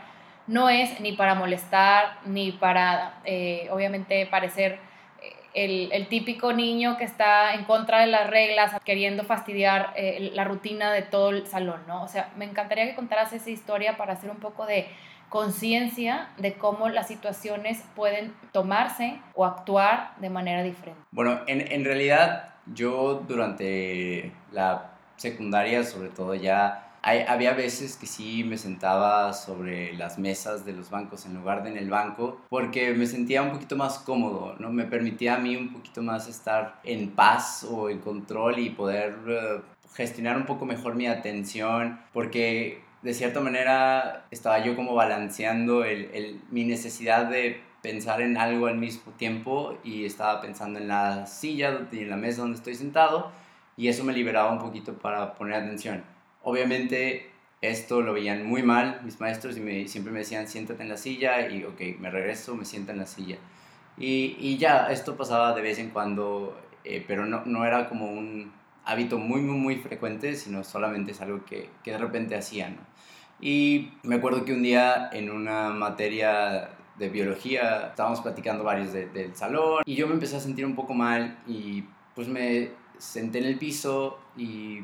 no 0.47 0.69
es 0.69 1.01
ni 1.01 1.13
para 1.13 1.35
molestar, 1.35 2.19
ni 2.27 2.53
para, 2.53 3.21
eh, 3.25 3.69
obviamente, 3.71 4.27
parecer 4.27 4.81
el, 5.55 5.91
el, 5.93 6.09
típico 6.09 6.53
niño 6.53 6.97
que 6.97 7.05
está 7.05 7.55
en 7.55 7.65
contra 7.65 8.01
de 8.01 8.07
las 8.07 8.29
reglas, 8.29 8.73
queriendo 8.85 9.25
fastidiar 9.25 9.93
eh, 9.97 10.31
la 10.35 10.45
rutina 10.45 10.93
de 10.93 11.03
todo 11.03 11.31
el 11.31 11.47
salón, 11.47 11.81
¿no? 11.87 12.03
O 12.03 12.09
sea, 12.09 12.31
me 12.37 12.45
encantaría 12.45 12.87
que 12.87 12.95
contaras 12.95 13.33
esa 13.33 13.51
historia 13.51 13.97
para 13.97 14.15
hacer 14.15 14.31
un 14.31 14.39
poco 14.39 14.67
de 14.67 14.87
conciencia 15.29 16.29
de 16.37 16.55
cómo 16.55 16.89
las 16.89 17.09
situaciones 17.09 17.83
pueden 17.97 18.35
tomarse 18.53 19.19
o 19.35 19.47
actuar 19.47 20.13
de 20.19 20.29
manera 20.29 20.63
diferente. 20.63 21.01
Bueno, 21.11 21.41
en, 21.47 21.73
en 21.73 21.85
realidad 21.85 22.51
yo 22.67 23.25
durante 23.27 24.33
la 24.53 24.91
secundaria, 25.17 25.85
sobre 25.85 26.11
todo 26.11 26.35
ya 26.35 26.92
hay, 27.03 27.25
había 27.27 27.53
veces 27.53 27.97
que 27.97 28.07
sí 28.07 28.45
me 28.45 28.57
sentaba 28.57 29.33
sobre 29.33 29.93
las 29.95 30.19
mesas 30.19 30.65
de 30.65 30.73
los 30.73 30.89
bancos 30.89 31.27
en 31.27 31.35
lugar 31.35 31.65
de 31.65 31.71
en 31.71 31.77
el 31.77 31.91
banco 31.91 32.41
porque 32.49 32.95
me 32.95 33.07
sentía 33.07 33.43
un 33.43 33.51
poquito 33.51 33.77
más 33.77 33.99
cómodo, 33.99 34.55
¿no? 34.59 34.71
Me 34.71 34.85
permitía 34.85 35.35
a 35.35 35.39
mí 35.39 35.57
un 35.57 35.73
poquito 35.73 36.03
más 36.03 36.29
estar 36.29 36.81
en 36.85 37.11
paz 37.11 37.65
o 37.65 37.91
en 37.91 37.99
control 37.99 38.59
y 38.61 38.71
poder 38.71 39.15
uh, 39.27 39.93
gestionar 39.95 40.37
un 40.37 40.47
poco 40.47 40.65
mejor 40.65 40.95
mi 40.95 41.07
atención 41.07 42.01
porque 42.13 42.83
de 43.03 43.15
cierta 43.15 43.41
manera 43.41 44.27
estaba 44.31 44.65
yo 44.65 44.77
como 44.77 44.95
balanceando 44.95 45.85
el, 45.85 46.11
el, 46.15 46.41
mi 46.51 46.65
necesidad 46.65 47.27
de 47.27 47.61
pensar 47.83 48.23
en 48.23 48.37
algo 48.37 48.67
al 48.67 48.79
mismo 48.79 49.13
tiempo 49.13 49.77
y 49.83 50.05
estaba 50.05 50.41
pensando 50.41 50.79
en 50.79 50.87
la 50.87 51.27
silla 51.27 51.89
y 51.91 51.99
en 52.01 52.11
la 52.11 52.17
mesa 52.17 52.43
donde 52.43 52.59
estoy 52.59 52.77
sentado 52.77 53.33
y 53.77 53.89
eso 53.89 54.05
me 54.05 54.13
liberaba 54.13 54.53
un 54.53 54.59
poquito 54.61 54.95
para 54.95 55.35
poner 55.35 55.55
atención. 55.55 56.12
Obviamente 56.43 57.31
esto 57.61 58.03
lo 58.03 58.13
veían 58.13 58.45
muy 58.45 58.63
mal 58.63 59.01
mis 59.05 59.21
maestros 59.21 59.57
y 59.57 59.61
me, 59.61 59.87
siempre 59.87 60.13
me 60.13 60.21
decían 60.21 60.49
siéntate 60.49 60.83
en 60.83 60.89
la 60.89 60.97
silla 60.97 61.49
y 61.49 61.65
ok, 61.65 61.81
me 62.01 62.11
regreso, 62.11 62.57
me 62.57 62.65
siento 62.65 62.93
en 62.93 62.99
la 62.99 63.07
silla. 63.07 63.37
Y, 63.97 64.37
y 64.41 64.59
ya, 64.59 64.89
esto 64.91 65.17
pasaba 65.17 65.55
de 65.55 65.63
vez 65.63 65.79
en 65.79 65.91
cuando, 65.91 66.61
eh, 66.85 67.05
pero 67.07 67.27
no, 67.27 67.43
no 67.45 67.65
era 67.65 67.89
como 67.89 68.11
un 68.11 68.53
hábito 68.85 69.19
muy, 69.19 69.41
muy, 69.43 69.57
muy 69.57 69.77
frecuente, 69.77 70.35
sino 70.35 70.65
solamente 70.65 71.13
es 71.13 71.21
algo 71.21 71.45
que, 71.45 71.69
que 71.85 71.93
de 71.93 71.99
repente 71.99 72.35
hacían. 72.35 72.77
¿no? 72.77 72.83
Y 73.41 73.93
me 74.05 74.17
acuerdo 74.17 74.45
que 74.45 74.53
un 74.53 74.63
día 74.63 75.11
en 75.13 75.31
una 75.31 75.71
materia 75.71 76.71
de 76.97 77.09
biología 77.09 77.89
estábamos 77.89 78.21
platicando 78.21 78.65
varios 78.65 78.93
de, 78.93 79.09
del 79.09 79.35
salón 79.35 79.83
y 79.85 79.97
yo 79.97 80.07
me 80.07 80.15
empecé 80.15 80.37
a 80.37 80.41
sentir 80.41 80.65
un 80.65 80.77
poco 80.77 80.95
mal 80.95 81.39
y 81.47 81.85
pues 82.15 82.29
me 82.29 82.71
senté 82.99 83.39
en 83.39 83.47
el 83.47 83.59
piso 83.59 84.21
y 84.37 84.81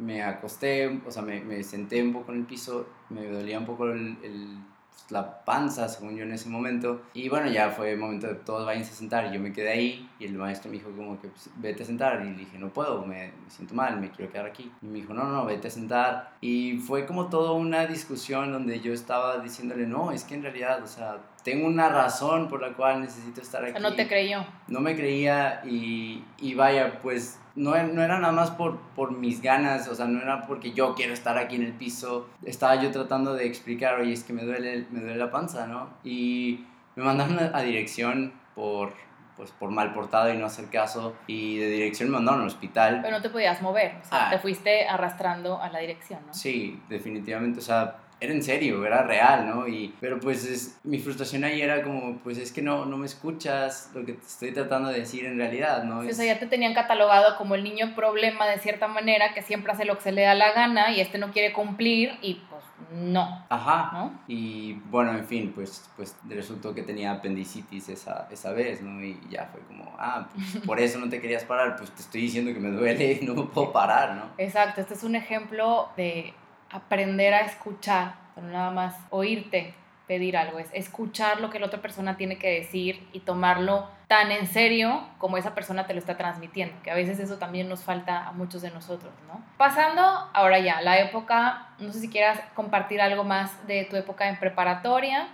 me 0.00 0.22
acosté, 0.22 1.00
o 1.06 1.10
sea, 1.10 1.22
me, 1.22 1.40
me, 1.42 1.62
senté 1.62 2.02
un 2.02 2.12
poco 2.12 2.32
en 2.32 2.38
el 2.38 2.44
piso, 2.44 2.88
me 3.10 3.26
dolía 3.26 3.58
un 3.58 3.66
poco 3.66 3.86
el, 3.86 4.16
el, 4.22 4.58
pues, 4.90 5.10
la 5.10 5.44
panza, 5.44 5.88
según 5.88 6.16
yo 6.16 6.24
en 6.24 6.32
ese 6.32 6.48
momento. 6.48 7.02
Y 7.14 7.28
bueno, 7.28 7.50
ya 7.50 7.70
fue 7.70 7.92
el 7.92 7.98
momento 7.98 8.26
de 8.26 8.34
todos 8.34 8.64
vayan 8.66 8.82
a 8.82 8.86
sentar. 8.86 9.26
Y 9.26 9.34
yo 9.34 9.40
me 9.40 9.52
quedé 9.52 9.70
ahí 9.70 10.08
y 10.18 10.24
el 10.26 10.34
maestro 10.34 10.70
me 10.70 10.78
dijo 10.78 10.90
como 10.90 11.20
que 11.20 11.28
pues, 11.28 11.50
vete 11.56 11.82
a 11.82 11.86
sentar. 11.86 12.22
Y 12.22 12.30
le 12.30 12.36
dije, 12.36 12.58
no 12.58 12.68
puedo, 12.68 13.04
me, 13.04 13.32
me, 13.42 13.50
siento 13.50 13.74
mal, 13.74 14.00
me 14.00 14.10
quiero 14.10 14.32
quedar 14.32 14.46
aquí. 14.46 14.72
Y 14.80 14.86
me 14.86 15.00
dijo, 15.00 15.12
no, 15.12 15.24
no, 15.24 15.44
vete 15.44 15.68
a 15.68 15.70
sentar. 15.70 16.32
Y 16.40 16.78
fue 16.78 17.06
como 17.06 17.28
toda 17.28 17.52
una 17.52 17.86
discusión 17.86 18.52
donde 18.52 18.80
yo 18.80 18.92
estaba 18.92 19.38
diciéndole, 19.38 19.86
no, 19.86 20.12
es 20.12 20.24
que 20.24 20.34
en 20.34 20.42
realidad, 20.42 20.82
o 20.82 20.86
sea, 20.86 21.18
tengo 21.42 21.66
una 21.66 21.88
razón 21.88 22.48
por 22.48 22.60
la 22.60 22.72
cual 22.74 23.00
necesito 23.00 23.40
estar 23.40 23.62
aquí. 23.62 23.72
O 23.72 23.80
sea, 23.80 23.90
no 23.90 23.96
te 23.96 24.06
creyó. 24.06 24.44
No 24.68 24.80
me 24.80 24.96
creía 24.96 25.62
y, 25.64 26.24
y 26.38 26.54
vaya, 26.54 27.00
pues 27.02 27.39
no, 27.54 27.82
no, 27.82 28.02
era 28.02 28.18
nada 28.18 28.32
más 28.32 28.50
por, 28.50 28.78
por 28.94 29.12
mis 29.12 29.42
ganas, 29.42 29.88
o 29.88 29.94
sea, 29.94 30.06
no 30.06 30.20
era 30.20 30.46
porque 30.46 30.72
yo 30.72 30.94
quiero 30.94 31.12
estar 31.12 31.38
aquí 31.38 31.56
en 31.56 31.62
el 31.62 31.72
piso. 31.72 32.28
Estaba 32.44 32.76
yo 32.76 32.90
tratando 32.90 33.34
de 33.34 33.46
explicar, 33.46 34.00
oye, 34.00 34.12
es 34.12 34.24
que 34.24 34.32
me 34.32 34.44
duele, 34.44 34.86
me 34.90 35.00
duele 35.00 35.16
la 35.16 35.30
panza, 35.30 35.66
¿no? 35.66 35.90
Y 36.04 36.64
me 36.96 37.04
mandaron 37.04 37.38
a, 37.54 37.62
dirección 37.62 38.32
por, 38.54 38.94
pues, 39.36 39.50
por 39.52 39.70
mal 39.70 39.92
portado 39.92 40.32
y 40.32 40.36
no 40.36 40.46
hacer 40.46 40.66
caso. 40.66 41.14
Y 41.26 41.58
de 41.58 41.68
dirección 41.70 42.10
me 42.10 42.16
mandaron 42.16 42.42
al 42.42 42.46
hospital. 42.46 43.00
Pero 43.02 43.16
no 43.16 43.22
te 43.22 43.30
podías 43.30 43.60
mover, 43.62 43.96
o 44.02 44.08
sea, 44.08 44.26
ah, 44.26 44.30
te 44.30 44.38
fuiste 44.38 44.86
arrastrando 44.86 45.60
a 45.60 45.68
la 45.70 45.78
dirección, 45.80 46.20
¿no? 46.26 46.34
Sí, 46.34 46.80
definitivamente, 46.88 47.58
o 47.58 47.62
sea, 47.62 47.96
era 48.20 48.32
en 48.34 48.42
serio, 48.42 48.84
era 48.84 49.02
real, 49.02 49.48
¿no? 49.48 49.66
Y, 49.66 49.94
pero 49.98 50.20
pues 50.20 50.44
es, 50.44 50.78
mi 50.84 50.98
frustración 50.98 51.42
ahí 51.44 51.62
era 51.62 51.82
como, 51.82 52.18
pues 52.18 52.36
es 52.36 52.52
que 52.52 52.60
no, 52.60 52.84
no 52.84 52.98
me 52.98 53.06
escuchas 53.06 53.90
lo 53.94 54.04
que 54.04 54.12
te 54.12 54.26
estoy 54.26 54.52
tratando 54.52 54.90
de 54.90 55.00
decir 55.00 55.24
en 55.24 55.38
realidad, 55.38 55.84
¿no? 55.84 56.02
Es... 56.02 56.12
O 56.12 56.16
sea, 56.16 56.34
ya 56.34 56.38
te 56.38 56.46
tenían 56.46 56.74
catalogado 56.74 57.36
como 57.38 57.54
el 57.54 57.64
niño 57.64 57.94
problema 57.94 58.46
de 58.46 58.58
cierta 58.58 58.88
manera, 58.88 59.32
que 59.32 59.40
siempre 59.40 59.72
hace 59.72 59.86
lo 59.86 59.96
que 59.96 60.02
se 60.02 60.12
le 60.12 60.22
da 60.22 60.34
la 60.34 60.52
gana 60.52 60.92
y 60.92 61.00
este 61.00 61.16
no 61.16 61.32
quiere 61.32 61.54
cumplir 61.54 62.12
y 62.20 62.34
pues 62.50 62.62
no. 62.92 63.46
Ajá. 63.48 63.90
¿no? 63.92 64.20
Y 64.28 64.74
bueno, 64.90 65.12
en 65.12 65.24
fin, 65.24 65.52
pues, 65.54 65.88
pues 65.96 66.16
resultó 66.28 66.74
que 66.74 66.82
tenía 66.82 67.12
apendicitis 67.12 67.88
esa, 67.88 68.28
esa 68.30 68.52
vez, 68.52 68.82
¿no? 68.82 69.02
Y 69.02 69.18
ya 69.30 69.48
fue 69.50 69.62
como, 69.62 69.94
ah, 69.98 70.28
pues 70.34 70.64
por 70.66 70.78
eso 70.78 70.98
no 70.98 71.08
te 71.08 71.20
querías 71.20 71.44
parar, 71.44 71.76
pues 71.76 71.90
te 71.90 72.02
estoy 72.02 72.22
diciendo 72.22 72.52
que 72.52 72.60
me 72.60 72.70
duele 72.70 73.18
y 73.20 73.24
no 73.24 73.34
me 73.34 73.44
puedo 73.44 73.72
parar, 73.72 74.14
¿no? 74.14 74.24
Exacto, 74.36 74.80
este 74.82 74.94
es 74.94 75.04
un 75.04 75.14
ejemplo 75.14 75.88
de 75.96 76.34
aprender 76.70 77.34
a 77.34 77.40
escuchar, 77.40 78.14
no 78.36 78.48
nada 78.48 78.70
más 78.70 78.96
oírte 79.10 79.74
pedir 80.06 80.36
algo, 80.36 80.58
es 80.58 80.68
escuchar 80.72 81.40
lo 81.40 81.50
que 81.50 81.60
la 81.60 81.66
otra 81.66 81.80
persona 81.80 82.16
tiene 82.16 82.36
que 82.36 82.50
decir 82.50 83.08
y 83.12 83.20
tomarlo 83.20 83.88
tan 84.08 84.32
en 84.32 84.48
serio 84.48 85.04
como 85.18 85.36
esa 85.36 85.54
persona 85.54 85.86
te 85.86 85.92
lo 85.92 86.00
está 86.00 86.16
transmitiendo, 86.16 86.74
que 86.82 86.90
a 86.90 86.94
veces 86.94 87.20
eso 87.20 87.38
también 87.38 87.68
nos 87.68 87.84
falta 87.84 88.26
a 88.26 88.32
muchos 88.32 88.60
de 88.60 88.72
nosotros, 88.72 89.12
¿no? 89.28 89.40
Pasando 89.56 90.02
ahora 90.32 90.58
ya, 90.58 90.80
la 90.80 90.98
época, 90.98 91.68
no 91.78 91.92
sé 91.92 92.00
si 92.00 92.10
quieras 92.10 92.40
compartir 92.54 93.00
algo 93.00 93.22
más 93.22 93.64
de 93.68 93.84
tu 93.84 93.94
época 93.94 94.28
en 94.28 94.36
preparatoria, 94.40 95.28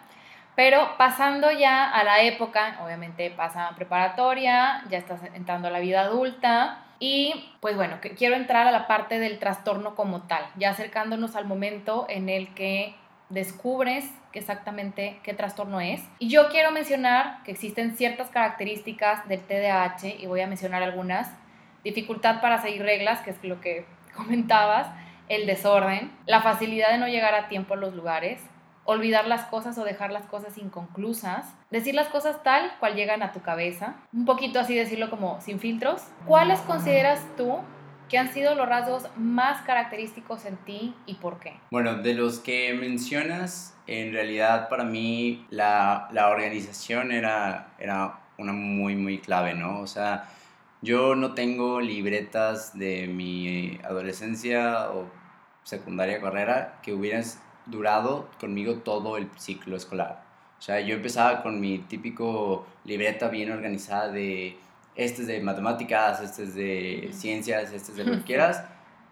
pero 0.57 0.99
pasando 0.99 1.51
ya 1.51 1.91
a 1.91 2.05
la 2.05 2.21
época, 2.21 2.79
obviamente 2.85 3.31
pasa 3.31 3.71
preparatoria, 3.77 4.85
ya 4.91 4.99
estás 4.99 5.21
entrando 5.33 5.69
a 5.69 5.71
la 5.71 5.81
vida 5.81 6.03
adulta, 6.03 6.86
y 6.99 7.51
pues 7.61 7.77
bueno, 7.77 7.99
quiero 8.17 8.37
entrar 8.37 8.67
a 8.67 8.73
la 8.73 8.87
parte 8.87 9.19
del 9.19 9.39
trastorno 9.39 9.95
como 9.95 10.23
tal, 10.23 10.47
ya 10.57 10.71
acercándonos 10.71 11.37
al 11.37 11.47
momento 11.47 12.07
en 12.09 12.29
el 12.29 12.55
que 12.55 12.95
descubres 13.29 14.11
exactamente 14.33 15.19
qué 15.23 15.35
trastorno 15.35 15.81
es. 15.81 16.03
Y 16.19 16.29
yo 16.29 16.49
quiero 16.49 16.71
mencionar 16.71 17.43
que 17.45 17.53
existen 17.53 17.97
ciertas 17.97 18.29
características 18.29 19.27
del 19.29 19.41
TDAH 19.41 20.17
y 20.19 20.27
voy 20.27 20.41
a 20.41 20.47
mencionar 20.47 20.83
algunas. 20.83 21.31
Dificultad 21.85 22.41
para 22.41 22.61
seguir 22.61 22.83
reglas, 22.83 23.21
que 23.21 23.31
es 23.31 23.43
lo 23.43 23.61
que 23.61 23.87
comentabas, 24.17 24.89
el 25.29 25.47
desorden, 25.47 26.13
la 26.27 26.43
facilidad 26.43 26.91
de 26.91 26.99
no 26.99 27.09
llegar 27.09 27.35
a 27.35 27.49
tiempo 27.49 27.75
a 27.75 27.77
los 27.77 27.95
lugares, 27.95 28.41
olvidar 28.87 29.27
las 29.27 29.45
cosas 29.45 29.77
o 29.79 29.85
dejar 29.85 30.11
las 30.13 30.27
cosas 30.27 30.57
inconclusas, 30.59 31.47
decir 31.71 31.95
las 31.95 32.09
cosas 32.09 32.43
tal 32.43 32.73
cual 32.81 32.95
llegan 32.95 33.23
a 33.23 33.33
tu 33.33 33.43
cabeza, 33.43 33.97
un 34.13 34.25
poquito 34.25 34.61
así 34.61 34.75
decirlo 34.75 35.11
como 35.11 35.41
sin 35.41 35.61
filtros. 35.61 36.03
¿Cuáles 36.27 36.61
consideras 36.61 37.21
tú 37.37 37.59
¿Qué 38.09 38.19
han 38.19 38.33
sido 38.33 38.55
los 38.55 38.69
rasgos 38.69 39.09
más 39.17 39.63
característicos 39.63 40.45
en 40.45 40.57
ti 40.59 40.95
y 41.07 41.15
por 41.15 41.41
qué? 41.41 41.55
Bueno, 41.73 41.97
de 41.97 42.15
los 42.15 42.39
que 42.39 42.73
mencionas, 42.73 43.77
en 43.89 44.13
realidad 44.13 44.69
para 44.69 44.85
mí 44.85 45.45
la, 45.51 46.09
la 46.13 46.29
organización 46.29 47.11
era, 47.11 47.75
era 47.81 48.21
una 48.39 48.53
muy, 48.53 48.95
muy 48.95 49.19
clave, 49.19 49.55
¿no? 49.55 49.81
O 49.81 49.89
sea, 49.89 50.29
yo 50.83 51.17
no 51.17 51.35
tengo 51.35 51.81
libretas 51.81 52.79
de 52.79 53.09
mi 53.09 53.81
adolescencia 53.83 54.89
o 54.93 55.11
secundaria 55.65 56.21
carrera 56.21 56.79
que 56.83 56.93
hubieran 56.93 57.25
durado 57.67 58.29
conmigo 58.41 58.77
todo 58.77 59.17
el 59.17 59.29
ciclo 59.37 59.77
escolar. 59.77 60.23
O 60.59 60.63
sea, 60.63 60.81
yo 60.81 60.95
empezaba 60.95 61.43
con 61.43 61.61
mi 61.61 61.79
típico 61.81 62.67
libreta 62.85 63.29
bien 63.29 63.53
organizada 63.53 64.09
de 64.09 64.57
este 64.95 65.23
es 65.23 65.29
de 65.29 65.41
matemáticas, 65.41 66.23
este 66.23 66.45
es 66.45 66.55
de 66.55 67.11
ciencias, 67.13 67.73
este 67.73 67.93
es 67.93 67.99
de 67.99 68.05
lo 68.05 68.13
que 68.13 68.23
quieras. 68.23 68.65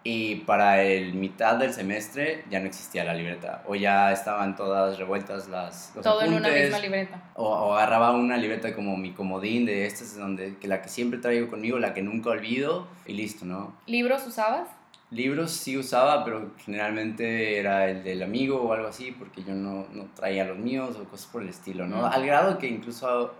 Y 0.03 0.35
para 0.35 0.83
el 0.83 1.15
mitad 1.15 1.55
del 1.55 1.73
semestre 1.73 2.43
ya 2.49 2.59
no 2.59 2.67
existía 2.67 3.03
la 3.03 3.13
libreta. 3.13 3.63
O 3.67 3.73
ya 3.75 4.11
estaban 4.11 4.55
todas 4.55 4.99
revueltas 4.99 5.47
las 5.47 5.91
los 5.95 6.03
Todo 6.03 6.21
en 6.21 6.33
una 6.33 6.49
misma 6.49 6.79
libreta. 6.79 7.21
O, 7.35 7.73
agarraba 7.73 8.11
una 8.11 8.37
libreta 8.37 8.75
como 8.75 8.97
mi 8.97 9.13
comodín 9.13 9.65
de 9.65 9.85
esta 9.85 10.03
es 10.03 10.15
donde, 10.15 10.57
que 10.57 10.67
la 10.67 10.81
que 10.81 10.89
siempre 10.89 11.19
traigo 11.19 11.49
conmigo, 11.49 11.79
la 11.79 11.95
que 11.95 12.03
nunca 12.03 12.29
olvido 12.29 12.87
y 13.07 13.13
listo, 13.13 13.45
¿no? 13.45 13.75
¿Libros 13.87 14.27
usabas? 14.27 14.67
Libros 15.11 15.51
sí 15.51 15.77
usaba, 15.77 16.25
pero 16.25 16.51
generalmente 16.57 17.59
era 17.59 17.89
el 17.89 18.03
del 18.03 18.23
amigo 18.23 18.61
o 18.61 18.73
algo 18.73 18.87
así, 18.87 19.11
porque 19.11 19.43
yo 19.43 19.53
no, 19.53 19.85
no 19.91 20.05
traía 20.15 20.45
los 20.45 20.57
míos 20.57 20.97
o 20.99 21.05
cosas 21.05 21.27
por 21.27 21.43
el 21.43 21.49
estilo, 21.49 21.87
¿no? 21.87 22.05
Al 22.07 22.25
grado 22.25 22.57
que 22.57 22.67
incluso 22.67 23.33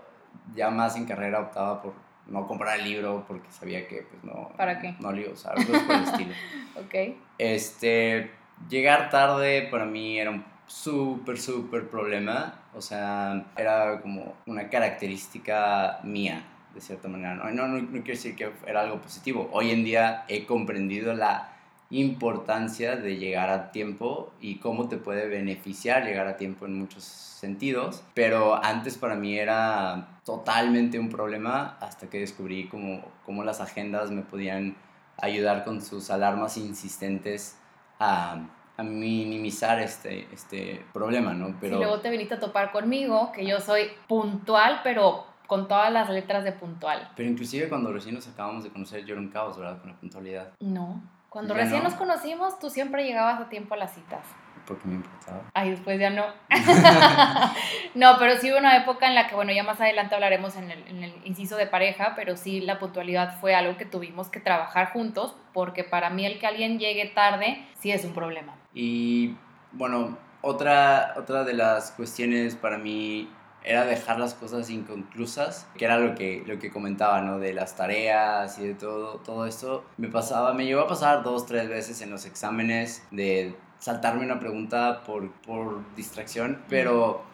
ya 0.54 0.70
más 0.70 0.96
en 0.96 1.06
carrera 1.06 1.40
optaba 1.40 1.82
por 1.82 1.94
no 2.28 2.46
comprar 2.46 2.78
el 2.78 2.84
libro 2.84 3.24
porque 3.26 3.50
sabía 3.50 3.86
que 3.86 4.02
pues 4.02 4.24
no 4.24 4.50
¿Para 4.56 4.80
qué? 4.80 4.96
no 5.00 5.12
lo 5.12 5.20
iba 5.20 5.30
a 5.30 5.34
usar, 5.34 5.54
por 5.54 5.96
el 5.96 6.02
estilo. 6.04 6.34
ok. 6.76 7.16
Este, 7.38 8.30
llegar 8.68 9.10
tarde 9.10 9.68
para 9.70 9.84
mí 9.84 10.18
era 10.18 10.30
un 10.30 10.44
súper, 10.66 11.38
súper 11.38 11.88
problema, 11.88 12.60
o 12.74 12.80
sea, 12.80 13.46
era 13.56 14.00
como 14.00 14.34
una 14.46 14.68
característica 14.68 16.00
mía, 16.02 16.44
de 16.74 16.80
cierta 16.80 17.08
manera, 17.08 17.34
no, 17.34 17.50
no, 17.50 17.68
no, 17.68 17.80
no 17.80 17.88
quiero 17.88 18.04
decir 18.04 18.34
que 18.34 18.50
era 18.66 18.80
algo 18.80 19.00
positivo, 19.00 19.48
hoy 19.52 19.70
en 19.70 19.84
día 19.84 20.24
he 20.28 20.44
comprendido 20.44 21.14
la 21.14 21.55
importancia 21.90 22.96
de 22.96 23.16
llegar 23.16 23.48
a 23.48 23.70
tiempo 23.70 24.32
y 24.40 24.56
cómo 24.58 24.88
te 24.88 24.96
puede 24.96 25.28
beneficiar 25.28 26.04
llegar 26.04 26.26
a 26.26 26.36
tiempo 26.36 26.66
en 26.66 26.78
muchos 26.78 27.04
sentidos, 27.04 28.02
pero 28.14 28.62
antes 28.62 28.96
para 28.98 29.14
mí 29.14 29.38
era 29.38 30.18
totalmente 30.24 30.98
un 30.98 31.08
problema 31.08 31.76
hasta 31.80 32.08
que 32.08 32.20
descubrí 32.20 32.68
cómo, 32.68 33.04
cómo 33.24 33.44
las 33.44 33.60
agendas 33.60 34.10
me 34.10 34.22
podían 34.22 34.76
ayudar 35.18 35.64
con 35.64 35.80
sus 35.80 36.10
alarmas 36.10 36.56
insistentes 36.56 37.58
a, 37.98 38.46
a 38.76 38.82
minimizar 38.82 39.78
este, 39.80 40.28
este 40.32 40.84
problema, 40.92 41.32
¿no? 41.34 41.56
Pero... 41.60 41.78
luego 41.78 42.00
te 42.00 42.10
viniste 42.10 42.34
a 42.34 42.40
topar 42.40 42.72
conmigo, 42.72 43.30
que 43.32 43.46
yo 43.46 43.60
soy 43.60 43.90
puntual, 44.08 44.80
pero 44.82 45.24
con 45.46 45.68
todas 45.68 45.92
las 45.92 46.10
letras 46.10 46.44
de 46.44 46.52
puntual. 46.52 47.10
Pero 47.16 47.28
inclusive 47.28 47.68
cuando 47.68 47.92
recién 47.92 48.14
nos 48.14 48.26
acabamos 48.26 48.64
de 48.64 48.70
conocer 48.70 49.04
yo 49.04 49.14
era 49.14 49.22
un 49.22 49.28
caos, 49.28 49.56
¿verdad? 49.56 49.80
Con 49.80 49.90
la 49.90 49.96
puntualidad. 49.96 50.52
No. 50.60 51.00
Cuando 51.36 51.52
recién 51.52 51.82
nos 51.82 51.92
conocimos, 51.92 52.58
tú 52.58 52.70
siempre 52.70 53.04
llegabas 53.04 53.38
a 53.42 53.50
tiempo 53.50 53.74
a 53.74 53.76
las 53.76 53.92
citas. 53.92 54.24
Porque 54.66 54.88
me 54.88 54.94
importaba. 54.94 55.42
Ay, 55.52 55.68
después 55.68 56.00
ya 56.00 56.08
no. 56.08 56.24
no, 57.94 58.18
pero 58.18 58.38
sí 58.38 58.50
hubo 58.50 58.58
una 58.58 58.74
época 58.78 59.06
en 59.06 59.14
la 59.14 59.26
que, 59.26 59.34
bueno, 59.34 59.52
ya 59.52 59.62
más 59.62 59.78
adelante 59.78 60.14
hablaremos 60.14 60.56
en 60.56 60.70
el, 60.70 60.88
en 60.88 61.04
el 61.04 61.12
inciso 61.26 61.58
de 61.58 61.66
pareja, 61.66 62.14
pero 62.16 62.38
sí 62.38 62.62
la 62.62 62.78
puntualidad 62.78 63.38
fue 63.38 63.54
algo 63.54 63.76
que 63.76 63.84
tuvimos 63.84 64.30
que 64.30 64.40
trabajar 64.40 64.94
juntos, 64.94 65.36
porque 65.52 65.84
para 65.84 66.08
mí 66.08 66.24
el 66.24 66.38
que 66.38 66.46
alguien 66.46 66.78
llegue 66.78 67.04
tarde 67.14 67.66
sí 67.74 67.90
es 67.90 68.02
un 68.06 68.14
problema. 68.14 68.54
Y 68.72 69.36
bueno, 69.72 70.16
otra, 70.40 71.12
otra 71.18 71.44
de 71.44 71.52
las 71.52 71.90
cuestiones 71.90 72.56
para 72.56 72.78
mí 72.78 73.28
era 73.66 73.84
dejar 73.84 74.20
las 74.20 74.34
cosas 74.34 74.70
inconclusas, 74.70 75.66
que 75.76 75.84
era 75.84 75.98
lo 75.98 76.14
que, 76.14 76.44
lo 76.46 76.58
que 76.60 76.70
comentaba, 76.70 77.20
¿no? 77.20 77.40
De 77.40 77.52
las 77.52 77.74
tareas 77.74 78.58
y 78.60 78.68
de 78.68 78.74
todo, 78.74 79.16
todo 79.18 79.44
esto. 79.44 79.84
Me 79.96 80.06
pasaba, 80.08 80.54
me 80.54 80.64
llegó 80.64 80.82
a 80.82 80.86
pasar 80.86 81.24
dos, 81.24 81.46
tres 81.46 81.68
veces 81.68 82.00
en 82.00 82.10
los 82.10 82.24
exámenes 82.26 83.02
de 83.10 83.56
saltarme 83.80 84.24
una 84.24 84.38
pregunta 84.38 85.02
por, 85.04 85.32
por 85.42 85.82
distracción, 85.96 86.62
pero, 86.68 87.24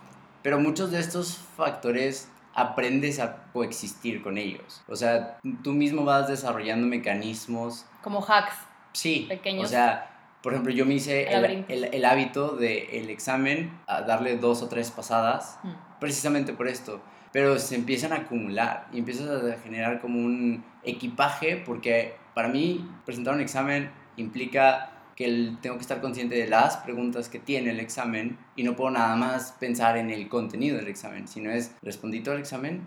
pero 0.42 0.59
muchos 0.59 0.90
de 0.90 1.01
estos 1.01 1.37
factores 1.37 2.31
aprendes 2.55 3.21
a 3.21 3.45
coexistir 3.53 4.23
con 4.23 4.38
ellos. 4.38 4.83
O 4.88 4.97
sea, 4.97 5.38
tú 5.62 5.73
mismo 5.73 6.05
vas 6.05 6.29
desarrollando 6.29 6.87
mecanismos. 6.87 7.85
Como 8.03 8.25
hacks. 8.27 8.57
Sí. 8.95 9.27
Pequeños. 9.29 9.66
O 9.66 9.68
sea, 9.68 10.09
por 10.42 10.55
ejemplo, 10.55 10.73
yo 10.73 10.87
me 10.87 10.95
hice 10.95 11.31
el, 11.31 11.66
el, 11.68 12.05
hábito 12.07 12.57
del 12.57 12.88
el 12.90 13.11
examen, 13.11 13.79
a 13.87 14.01
darle 14.01 14.38
dos 14.38 14.62
o 14.62 14.68
tres 14.68 14.90
pasadas. 14.90 15.59
Mm 15.62 15.92
precisamente 16.03 16.53
por 16.53 16.67
esto. 16.67 17.01
Pero 17.33 17.59
se 17.59 17.77
empiezan 17.77 18.12
a 18.12 18.17
acumular 18.17 18.88
y 18.93 18.99
empiezas 18.99 19.31
a 19.31 19.59
generar 19.61 20.01
como 20.01 20.19
un 20.19 20.65
equipaje 20.83 21.57
porque 21.57 22.15
para 22.35 22.49
mí 22.49 22.87
presentar 23.07 23.35
un 23.35 23.41
examen 23.41 23.91
implica 24.17 24.91
que 25.17 25.55
tengo 25.62 25.77
que 25.77 25.83
estar 25.83 26.01
consciente 26.01 26.35
de 26.35 26.49
las 26.49 26.79
preguntas 26.79 27.29
que 27.29 27.38
tiene 27.38 27.71
el 27.71 27.81
examen 27.81 28.37
y 28.57 28.65
no 28.65 28.75
puedo 28.75 28.91
nada 28.91 29.15
más 29.15 29.53
pensar 29.61 29.97
en 29.97 30.11
el 30.11 30.29
contenido 30.29 30.77
del 30.77 30.88
examen, 30.88 31.29
sino 31.29 31.51
es 31.51 31.73
respondí 31.83 32.21
todo 32.21 32.35
el 32.35 32.41
examen 32.41 32.87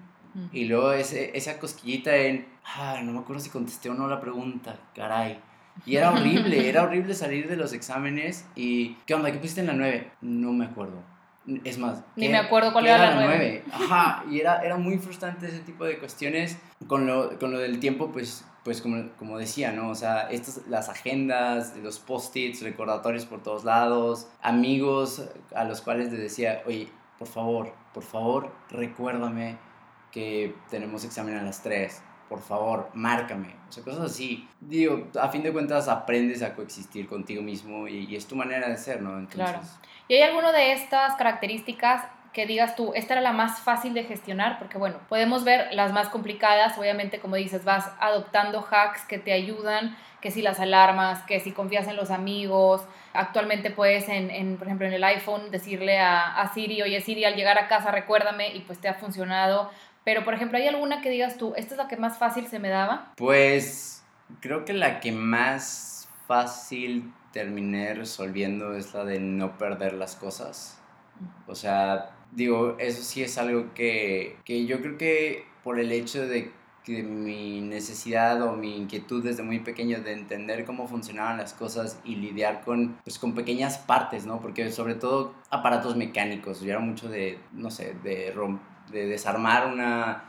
y 0.51 0.65
luego 0.65 0.91
ese, 0.91 1.31
esa 1.37 1.57
cosquillita 1.57 2.13
en, 2.17 2.45
ah, 2.65 2.99
no 3.01 3.13
me 3.13 3.19
acuerdo 3.19 3.41
si 3.41 3.49
contesté 3.49 3.89
o 3.89 3.93
no 3.93 4.09
la 4.09 4.19
pregunta, 4.19 4.77
caray. 4.93 5.39
Y 5.85 5.95
era 5.95 6.11
horrible, 6.11 6.67
era 6.69 6.83
horrible 6.83 7.13
salir 7.13 7.47
de 7.47 7.55
los 7.55 7.71
exámenes 7.71 8.45
y, 8.53 8.95
¿qué 9.05 9.13
onda? 9.13 9.31
¿Qué 9.31 9.37
pusiste 9.37 9.61
en 9.61 9.67
la 9.67 9.73
9? 9.73 10.11
No 10.21 10.51
me 10.51 10.65
acuerdo 10.65 11.14
es 11.63 11.77
más, 11.77 12.03
ni 12.15 12.29
me 12.29 12.37
acuerdo 12.37 12.73
cuál 12.73 12.87
era, 12.87 13.15
la 13.15 13.25
9. 13.25 13.63
Ajá, 13.71 14.25
y 14.29 14.39
era, 14.39 14.61
era 14.63 14.77
muy 14.77 14.97
frustrante 14.97 15.47
ese 15.47 15.59
tipo 15.59 15.85
de 15.85 15.99
cuestiones. 15.99 16.57
Con 16.87 17.05
lo, 17.05 17.37
con 17.39 17.51
lo 17.51 17.59
del 17.59 17.79
tiempo, 17.79 18.11
pues, 18.11 18.45
pues 18.63 18.81
como, 18.81 19.09
como 19.17 19.37
decía, 19.37 19.71
¿no? 19.71 19.89
O 19.89 19.95
sea, 19.95 20.29
estas, 20.31 20.61
las 20.67 20.89
agendas, 20.89 21.75
los 21.77 21.99
post-its, 21.99 22.61
recordatorios 22.61 23.25
por 23.25 23.43
todos 23.43 23.63
lados, 23.63 24.27
amigos 24.41 25.23
a 25.55 25.63
los 25.63 25.81
cuales 25.81 26.11
les 26.11 26.19
decía, 26.19 26.63
oye, 26.65 26.89
por 27.17 27.27
favor, 27.27 27.73
por 27.93 28.03
favor, 28.03 28.51
recuérdame 28.69 29.57
que 30.11 30.55
tenemos 30.69 31.03
examen 31.05 31.35
a 31.35 31.43
las 31.43 31.61
3 31.61 32.01
por 32.29 32.41
favor, 32.41 32.89
márcame. 32.93 33.55
O 33.69 33.71
sea, 33.71 33.83
cosas 33.83 34.11
así. 34.11 34.47
Digo, 34.59 35.07
a 35.19 35.29
fin 35.29 35.43
de 35.43 35.51
cuentas 35.51 35.87
aprendes 35.87 36.41
a 36.41 36.55
coexistir 36.55 37.07
contigo 37.07 37.41
mismo 37.41 37.87
y, 37.87 38.15
es 38.15 38.27
tu 38.27 38.35
manera 38.35 38.67
de 38.67 38.77
ser, 38.77 39.01
¿no? 39.01 39.17
Entonces... 39.17 39.35
Claro. 39.35 39.61
¿Y 40.07 40.15
hay 40.15 40.21
alguna 40.23 40.51
de 40.51 40.71
estas 40.73 41.15
características 41.15 42.03
que 42.31 42.45
digas 42.45 42.75
tú, 42.75 42.91
esta 42.95 43.13
era 43.13 43.21
la 43.21 43.31
más 43.31 43.61
fácil 43.61 43.93
de 43.93 44.03
gestionar? 44.03 44.59
Porque 44.59 44.77
bueno, 44.77 44.97
podemos 45.07 45.43
ver 45.43 45.73
las 45.73 45.93
más 45.93 46.09
complicadas, 46.09 46.77
obviamente 46.77 47.19
como 47.19 47.37
dices, 47.37 47.63
vas 47.63 47.91
adoptando 47.99 48.65
hacks 48.69 49.05
que 49.05 49.17
te 49.17 49.31
ayudan, 49.31 49.95
que 50.21 50.31
si 50.31 50.41
las 50.41 50.59
alarmas, 50.59 51.23
que 51.23 51.39
si 51.39 51.51
confías 51.51 51.87
en 51.87 51.95
los 51.95 52.11
amigos, 52.11 52.81
actualmente 53.13 53.71
puedes, 53.71 54.09
en, 54.09 54.29
en 54.29 54.57
por 54.57 54.67
ejemplo, 54.67 54.85
en 54.87 54.93
el 54.93 55.03
iPhone 55.03 55.49
decirle 55.49 55.99
a, 55.99 56.39
a 56.39 56.53
Siri, 56.53 56.81
oye 56.81 56.99
Siri, 57.01 57.25
al 57.25 57.35
llegar 57.35 57.57
a 57.57 57.67
casa 57.67 57.91
recuérdame 57.91 58.53
y 58.53 58.61
pues 58.61 58.79
te 58.79 58.89
ha 58.89 58.95
funcionado 58.95 59.71
pero, 60.05 60.23
por 60.23 60.35
ejemplo, 60.35 60.57
¿hay 60.57 60.67
alguna 60.67 61.01
que 61.01 61.09
digas 61.09 61.35
tú, 61.35 61.53
esta 61.57 61.73
es 61.73 61.77
la 61.77 61.87
que 61.87 61.97
más 61.97 62.17
fácil 62.17 62.47
se 62.47 62.59
me 62.59 62.69
daba? 62.69 63.11
Pues 63.17 64.03
creo 64.39 64.63
que 64.63 64.71
la 64.71 64.99
que 64.99 65.11
más 65.11 66.07
fácil 66.27 67.11
terminé 67.33 67.93
resolviendo 67.93 68.75
es 68.75 68.93
la 68.93 69.03
de 69.03 69.19
no 69.19 69.57
perder 69.57 69.93
las 69.93 70.15
cosas. 70.15 70.79
O 71.47 71.55
sea, 71.55 72.11
digo, 72.31 72.77
eso 72.79 73.03
sí 73.03 73.23
es 73.23 73.37
algo 73.37 73.73
que, 73.73 74.37
que 74.45 74.65
yo 74.65 74.79
creo 74.81 74.97
que 74.97 75.45
por 75.63 75.79
el 75.79 75.91
hecho 75.91 76.27
de 76.27 76.51
que 76.85 77.01
mi 77.01 77.61
necesidad 77.61 78.43
o 78.43 78.53
mi 78.53 78.77
inquietud 78.77 79.23
desde 79.23 79.41
muy 79.41 79.59
pequeño 79.59 80.01
de 80.01 80.13
entender 80.13 80.65
cómo 80.65 80.87
funcionaban 80.87 81.37
las 81.37 81.53
cosas 81.53 81.99
y 82.05 82.15
lidiar 82.15 82.61
con, 82.63 82.97
pues, 83.03 83.17
con 83.17 83.33
pequeñas 83.33 83.79
partes, 83.79 84.27
¿no? 84.27 84.39
Porque 84.39 84.71
sobre 84.71 84.93
todo 84.93 85.33
aparatos 85.49 85.95
mecánicos, 85.95 86.61
yo 86.61 86.69
era 86.69 86.79
mucho 86.79 87.09
de, 87.09 87.39
no 87.53 87.71
sé, 87.71 87.95
de, 88.03 88.31
de 88.91 89.07
desarmar 89.07 89.67
una 89.67 90.23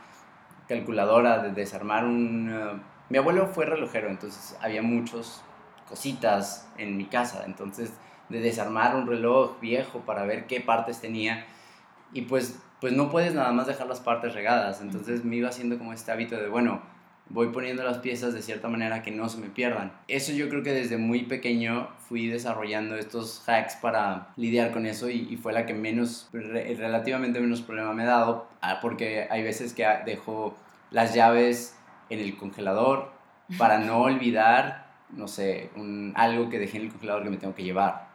calculadora, 0.67 1.39
de 1.39 1.51
desarmar 1.51 2.05
un... 2.05 2.81
mi 3.09 3.17
abuelo 3.17 3.47
fue 3.47 3.65
relojero, 3.65 4.09
entonces 4.09 4.57
había 4.61 4.81
muchas 4.81 5.43
cositas 5.87 6.67
en 6.77 6.97
mi 6.97 7.05
casa, 7.05 7.43
entonces 7.45 7.93
de 8.29 8.41
desarmar 8.41 8.95
un 8.95 9.07
reloj 9.07 9.59
viejo 9.61 9.99
para 9.99 10.25
ver 10.25 10.47
qué 10.47 10.59
partes 10.59 10.99
tenía 10.99 11.45
y 12.11 12.23
pues 12.23 12.59
pues 12.79 12.93
no 12.93 13.09
puedes 13.09 13.33
nada 13.33 13.51
más 13.51 13.67
dejar 13.67 13.87
las 13.87 13.99
partes 13.99 14.33
regadas. 14.33 14.81
Entonces 14.81 15.23
me 15.23 15.37
iba 15.37 15.49
haciendo 15.49 15.77
como 15.77 15.93
este 15.93 16.11
hábito 16.11 16.35
de, 16.35 16.47
bueno, 16.47 16.81
voy 17.29 17.49
poniendo 17.49 17.83
las 17.83 17.99
piezas 17.99 18.33
de 18.33 18.41
cierta 18.41 18.67
manera 18.67 19.01
que 19.01 19.11
no 19.11 19.29
se 19.29 19.37
me 19.37 19.47
pierdan. 19.47 19.91
Eso 20.07 20.31
yo 20.31 20.49
creo 20.49 20.63
que 20.63 20.71
desde 20.71 20.97
muy 20.97 21.23
pequeño 21.23 21.89
fui 22.07 22.27
desarrollando 22.27 22.95
estos 22.95 23.47
hacks 23.47 23.75
para 23.75 24.29
lidiar 24.35 24.71
con 24.71 24.85
eso 24.85 25.09
y, 25.09 25.37
fue 25.37 25.53
la 25.53 25.65
que 25.65 25.73
menos, 25.73 26.29
relativamente 26.31 27.39
menos 27.39 27.61
problema 27.61 27.93
me 27.93 28.03
ha 28.03 28.07
dado, 28.07 28.47
ah, 28.61 28.79
porque 28.81 29.27
hay 29.29 29.43
veces 29.43 29.73
que 29.73 29.85
dejo 30.05 30.55
las 30.91 31.13
llaves 31.13 31.75
en 32.09 32.19
el 32.19 32.37
congelador 32.37 33.11
para 33.57 33.79
no 33.79 34.01
olvidar, 34.03 34.87
no 35.11 35.27
sé, 35.27 35.69
un, 35.75 36.13
algo 36.15 36.49
que 36.49 36.59
dejé 36.59 36.77
en 36.77 36.83
el 36.83 36.91
congelador 36.91 37.23
que 37.23 37.29
me 37.29 37.37
tengo 37.37 37.55
que 37.55 37.63
llevar. 37.63 38.07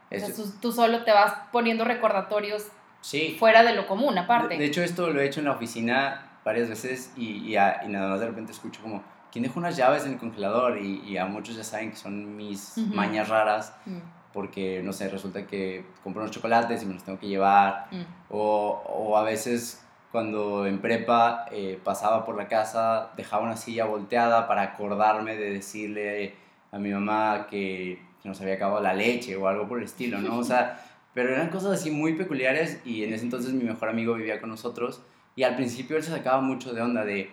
tú 0.61 0.73
solo 0.73 1.05
te 1.05 1.13
vas 1.13 1.35
poniendo 1.53 1.85
recordatorios 1.85 2.69
sí. 3.03 3.37
fuera 3.39 3.63
de 3.63 3.75
lo 3.75 3.87
común, 3.87 4.17
aparte. 4.17 4.57
De, 4.57 4.65
hecho, 4.65 4.83
esto 4.83 5.11
lo 5.11 5.21
he 5.21 5.27
hecho 5.27 5.41
en 5.41 5.47
la 5.47 5.53
oficina 5.53 6.32
varias 6.45 6.69
veces 6.69 7.13
y, 7.17 7.53
y, 7.53 7.57
nada 7.89 8.09
más 8.11 8.21
de 8.21 8.27
repente 8.27 8.53
escucho 8.53 8.83
como, 8.83 9.03
¿quién 9.31 9.43
dejó 9.45 9.59
unas 9.59 9.77
llaves 9.77 10.05
en 10.05 10.13
el 10.13 10.19
congelador? 10.19 10.79
Y, 10.79 11.17
a 11.17 11.27
muchos 11.27 11.57
ya 11.57 11.65
saben 11.65 11.91
que 11.91 11.97
son 11.97 12.37
mis 12.37 12.77
mañas 12.79 13.29
raras. 13.29 13.75
Mm. 13.87 13.99
Porque, 14.33 14.81
no 14.83 14.95
sé, 14.95 15.11
resulta 15.11 15.47
que 15.47 15.85
compro 16.03 16.23
unos 16.23 16.35
chocolates 16.35 16.83
y 16.83 16.87
me 16.87 16.95
los 16.95 17.05
tengo 17.05 17.19
que 17.19 17.29
llevar. 17.29 17.87
Mm. 17.91 18.03
O, 18.31 18.83
o, 18.87 19.17
a 19.19 19.23
veces 19.23 19.85
cuando 20.11 20.67
en 20.67 20.81
prepa 20.81 21.47
eh, 21.51 21.79
pasaba 21.83 22.25
por 22.25 22.37
la 22.37 22.49
casa, 22.49 23.11
dejaba 23.17 23.45
una 23.45 23.57
silla 23.57 23.87
volteada 23.87 24.47
para 24.47 24.63
acordarme 24.63 25.37
de 25.37 25.51
decirle 25.51 26.35
a 26.71 26.79
mi 26.79 26.91
mamá 26.91 27.47
que, 27.49 28.03
que 28.23 28.29
nos 28.29 28.41
había 28.41 28.55
acabado 28.55 28.83
la 28.83 28.95
leche 28.95 29.37
o 29.37 29.49
algo 29.49 29.67
por 29.67 29.79
el 29.79 29.85
estilo, 29.85 30.19
¿no? 30.19 30.39
O 30.39 30.45
sea, 30.45 30.83
pero 31.15 31.31
eran 31.31 31.49
cosas 31.49 31.73
así 31.73 31.91
muy 31.91 32.15
peculiares 32.15 32.81
y 32.85 33.05
en 33.05 33.13
ese 33.13 33.25
entonces 33.25 33.53
mi 33.53 33.65
mejor 33.65 33.89
amigo 33.89 34.15
vivía 34.15 34.41
con 34.41 34.51
nosotros 34.51 35.03
y 35.35 35.43
al 35.45 35.57
principio 35.57 35.97
él 35.97 36.03
se 36.03 36.11
sacaba 36.11 36.41
mucho 36.41 36.73
de 36.73 36.83
onda 36.83 37.05
de, 37.05 37.31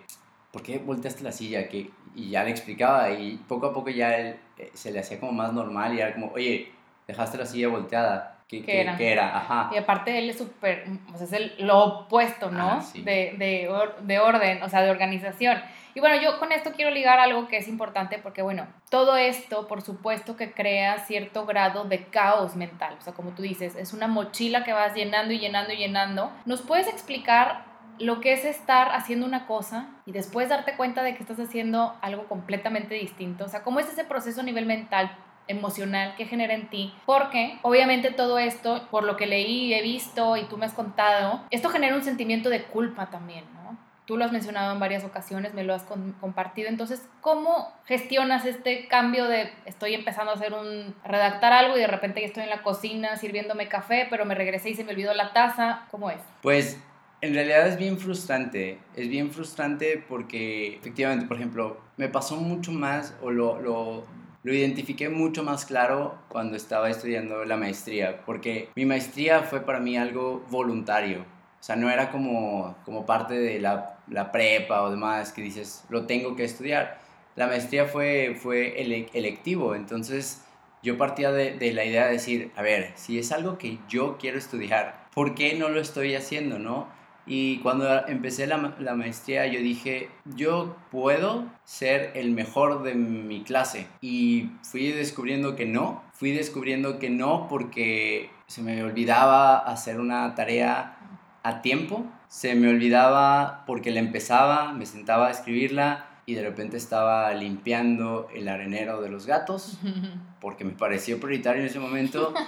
¿por 0.52 0.62
qué 0.62 0.78
volteaste 0.78 1.22
la 1.22 1.32
silla? 1.32 1.68
Que, 1.68 1.90
y 2.14 2.30
ya 2.30 2.44
le 2.44 2.50
explicaba 2.50 3.10
y 3.10 3.36
poco 3.48 3.66
a 3.66 3.72
poco 3.72 3.90
ya 3.90 4.16
él 4.16 4.36
eh, 4.58 4.70
se 4.74 4.90
le 4.90 5.00
hacía 5.00 5.20
como 5.20 5.32
más 5.32 5.52
normal 5.52 5.94
y 5.94 6.00
era 6.00 6.14
como, 6.14 6.32
oye, 6.32 6.72
dejaste 7.06 7.38
la 7.38 7.46
silla 7.46 7.68
volteada. 7.68 8.36
¿Qué, 8.48 8.64
¿Qué, 8.64 8.80
era? 8.80 8.96
¿Qué 8.96 9.12
era? 9.12 9.36
Ajá. 9.36 9.70
Y 9.72 9.76
aparte 9.76 10.18
él 10.18 10.30
es 10.30 10.38
súper, 10.38 10.84
o 11.14 11.16
sea, 11.16 11.24
es 11.24 11.32
el, 11.32 11.54
lo 11.58 11.84
opuesto, 11.84 12.50
¿no? 12.50 12.80
Ah, 12.80 12.84
de, 12.94 13.34
de, 13.38 13.70
de 14.00 14.18
orden, 14.18 14.62
o 14.64 14.68
sea, 14.68 14.82
de 14.82 14.90
organización. 14.90 15.62
Y 15.94 16.00
bueno, 16.00 16.20
yo 16.20 16.38
con 16.40 16.50
esto 16.50 16.72
quiero 16.72 16.90
ligar 16.90 17.20
algo 17.20 17.46
que 17.46 17.58
es 17.58 17.68
importante 17.68 18.18
porque, 18.18 18.42
bueno, 18.42 18.66
todo 18.90 19.16
esto, 19.16 19.68
por 19.68 19.82
supuesto, 19.82 20.36
que 20.36 20.52
crea 20.52 20.98
cierto 20.98 21.46
grado 21.46 21.84
de 21.84 22.06
caos 22.06 22.56
mental. 22.56 22.96
O 22.98 23.02
sea, 23.02 23.12
como 23.12 23.30
tú 23.30 23.42
dices, 23.42 23.76
es 23.76 23.92
una 23.92 24.08
mochila 24.08 24.64
que 24.64 24.72
vas 24.72 24.94
llenando 24.94 25.32
y 25.32 25.38
llenando 25.38 25.72
y 25.72 25.76
llenando. 25.76 26.32
¿Nos 26.44 26.62
puedes 26.62 26.88
explicar 26.88 27.69
lo 28.00 28.20
que 28.20 28.32
es 28.32 28.44
estar 28.44 28.92
haciendo 28.92 29.26
una 29.26 29.46
cosa 29.46 29.88
y 30.06 30.12
después 30.12 30.48
darte 30.48 30.76
cuenta 30.76 31.02
de 31.02 31.14
que 31.14 31.22
estás 31.22 31.38
haciendo 31.38 31.96
algo 32.00 32.24
completamente 32.26 32.94
distinto? 32.94 33.44
O 33.44 33.48
sea, 33.48 33.62
¿cómo 33.62 33.80
es 33.80 33.88
ese 33.88 34.04
proceso 34.04 34.40
a 34.40 34.44
nivel 34.44 34.66
mental? 34.66 35.16
emocional 35.50 36.14
que 36.16 36.26
genera 36.26 36.54
en 36.54 36.68
ti, 36.68 36.94
porque 37.06 37.58
obviamente 37.62 38.12
todo 38.12 38.38
esto, 38.38 38.86
por 38.90 39.02
lo 39.02 39.16
que 39.16 39.26
leí, 39.26 39.74
he 39.74 39.82
visto 39.82 40.36
y 40.36 40.44
tú 40.44 40.56
me 40.56 40.66
has 40.66 40.72
contado, 40.72 41.42
esto 41.50 41.68
genera 41.70 41.96
un 41.96 42.02
sentimiento 42.02 42.48
de 42.50 42.62
culpa 42.62 43.10
también, 43.10 43.44
¿no? 43.54 43.76
Tú 44.06 44.16
lo 44.16 44.24
has 44.24 44.32
mencionado 44.32 44.72
en 44.72 44.80
varias 44.80 45.04
ocasiones, 45.04 45.54
me 45.54 45.62
lo 45.62 45.72
has 45.72 45.84
compartido. 45.84 46.68
Entonces, 46.68 47.08
¿cómo 47.20 47.72
gestionas 47.84 48.44
este 48.44 48.88
cambio 48.88 49.26
de 49.28 49.52
estoy 49.66 49.94
empezando 49.94 50.32
a 50.32 50.34
hacer 50.34 50.52
un 50.52 50.96
redactar 51.04 51.52
algo 51.52 51.76
y 51.76 51.80
de 51.80 51.86
repente 51.86 52.20
ya 52.20 52.26
estoy 52.26 52.42
en 52.42 52.50
la 52.50 52.64
cocina 52.64 53.16
sirviéndome 53.16 53.68
café, 53.68 54.08
pero 54.10 54.24
me 54.24 54.34
regresé 54.34 54.70
y 54.70 54.74
se 54.74 54.82
me 54.82 54.92
olvidó 54.92 55.14
la 55.14 55.32
taza? 55.32 55.82
¿Cómo 55.92 56.10
es? 56.10 56.18
Pues 56.42 56.82
en 57.22 57.34
realidad 57.34 57.68
es 57.68 57.76
bien 57.76 57.98
frustrante. 57.98 58.78
Es 58.96 59.08
bien 59.08 59.30
frustrante 59.30 60.02
porque 60.08 60.76
efectivamente, 60.76 61.26
por 61.26 61.36
ejemplo, 61.36 61.78
me 61.96 62.08
pasó 62.08 62.36
mucho 62.36 62.72
más 62.72 63.14
o 63.22 63.30
lo, 63.30 63.60
lo, 63.60 64.06
lo 64.42 64.54
identifiqué 64.54 65.08
mucho 65.08 65.42
más 65.42 65.66
claro 65.66 66.14
cuando 66.28 66.56
estaba 66.56 66.88
estudiando 66.88 67.44
la 67.44 67.56
maestría, 67.56 68.22
porque 68.24 68.70
mi 68.74 68.86
maestría 68.86 69.42
fue 69.42 69.60
para 69.60 69.80
mí 69.80 69.96
algo 69.96 70.44
voluntario. 70.50 71.20
O 71.60 71.62
sea, 71.62 71.76
no 71.76 71.90
era 71.90 72.10
como, 72.10 72.74
como 72.86 73.04
parte 73.04 73.34
de 73.34 73.60
la, 73.60 73.98
la, 74.08 74.32
prepa 74.32 74.82
o 74.82 74.90
demás 74.90 75.30
que 75.32 75.42
dices, 75.42 75.84
lo 75.90 76.06
tengo 76.06 76.34
que 76.34 76.44
estudiar. 76.44 76.98
La 77.36 77.46
maestría 77.46 77.84
fue, 77.84 78.34
fue 78.40 78.80
electivo, 78.80 79.74
entonces 79.74 80.42
yo 80.82 80.96
partía 80.96 81.32
de, 81.32 81.52
de, 81.52 81.74
la 81.74 81.84
idea 81.84 82.06
de 82.06 82.12
decir, 82.12 82.50
a 82.56 82.62
ver, 82.62 82.92
si 82.94 83.18
es 83.18 83.30
algo 83.30 83.58
que 83.58 83.78
yo 83.90 84.16
quiero 84.18 84.38
estudiar, 84.38 85.06
¿por 85.14 85.34
qué 85.34 85.54
no 85.54 85.68
lo 85.68 85.80
estoy 85.80 86.14
haciendo, 86.14 86.58
no? 86.58 86.88
Y 87.26 87.58
cuando 87.58 88.06
empecé 88.06 88.46
la, 88.46 88.74
la, 88.78 88.94
maestría 88.94 89.46
yo 89.46 89.60
dije, 89.60 90.08
yo 90.24 90.76
puedo 90.90 91.46
ser 91.64 92.12
el 92.14 92.32
mejor 92.32 92.82
de 92.82 92.94
mi 92.94 93.42
clase. 93.42 93.86
Y 94.00 94.50
fui 94.62 94.90
descubriendo 94.92 95.56
que 95.56 95.66
no, 95.66 96.02
fui 96.12 96.32
descubriendo 96.32 96.98
que 96.98 97.10
no 97.10 97.46
porque 97.48 98.30
se 98.46 98.62
me 98.62 98.82
olvidaba 98.82 99.58
hacer 99.58 100.00
una 100.00 100.34
tarea 100.34 100.98
a 101.42 101.62
tiempo. 101.62 102.04
Se 102.28 102.54
me 102.54 102.68
olvidaba 102.68 103.64
porque 103.66 103.90
la 103.90 104.00
empezaba, 104.00 104.72
me 104.72 104.86
sentaba 104.86 105.28
a 105.28 105.30
escribirla 105.30 106.09
y 106.30 106.34
de 106.36 106.42
repente 106.42 106.76
estaba 106.76 107.32
limpiando 107.34 108.28
el 108.32 108.48
arenero 108.48 109.02
de 109.02 109.08
los 109.08 109.26
gatos 109.26 109.78
porque 110.40 110.64
me 110.64 110.70
pareció 110.70 111.18
prioritario 111.18 111.60
en 111.62 111.68
ese 111.68 111.78
momento. 111.78 112.32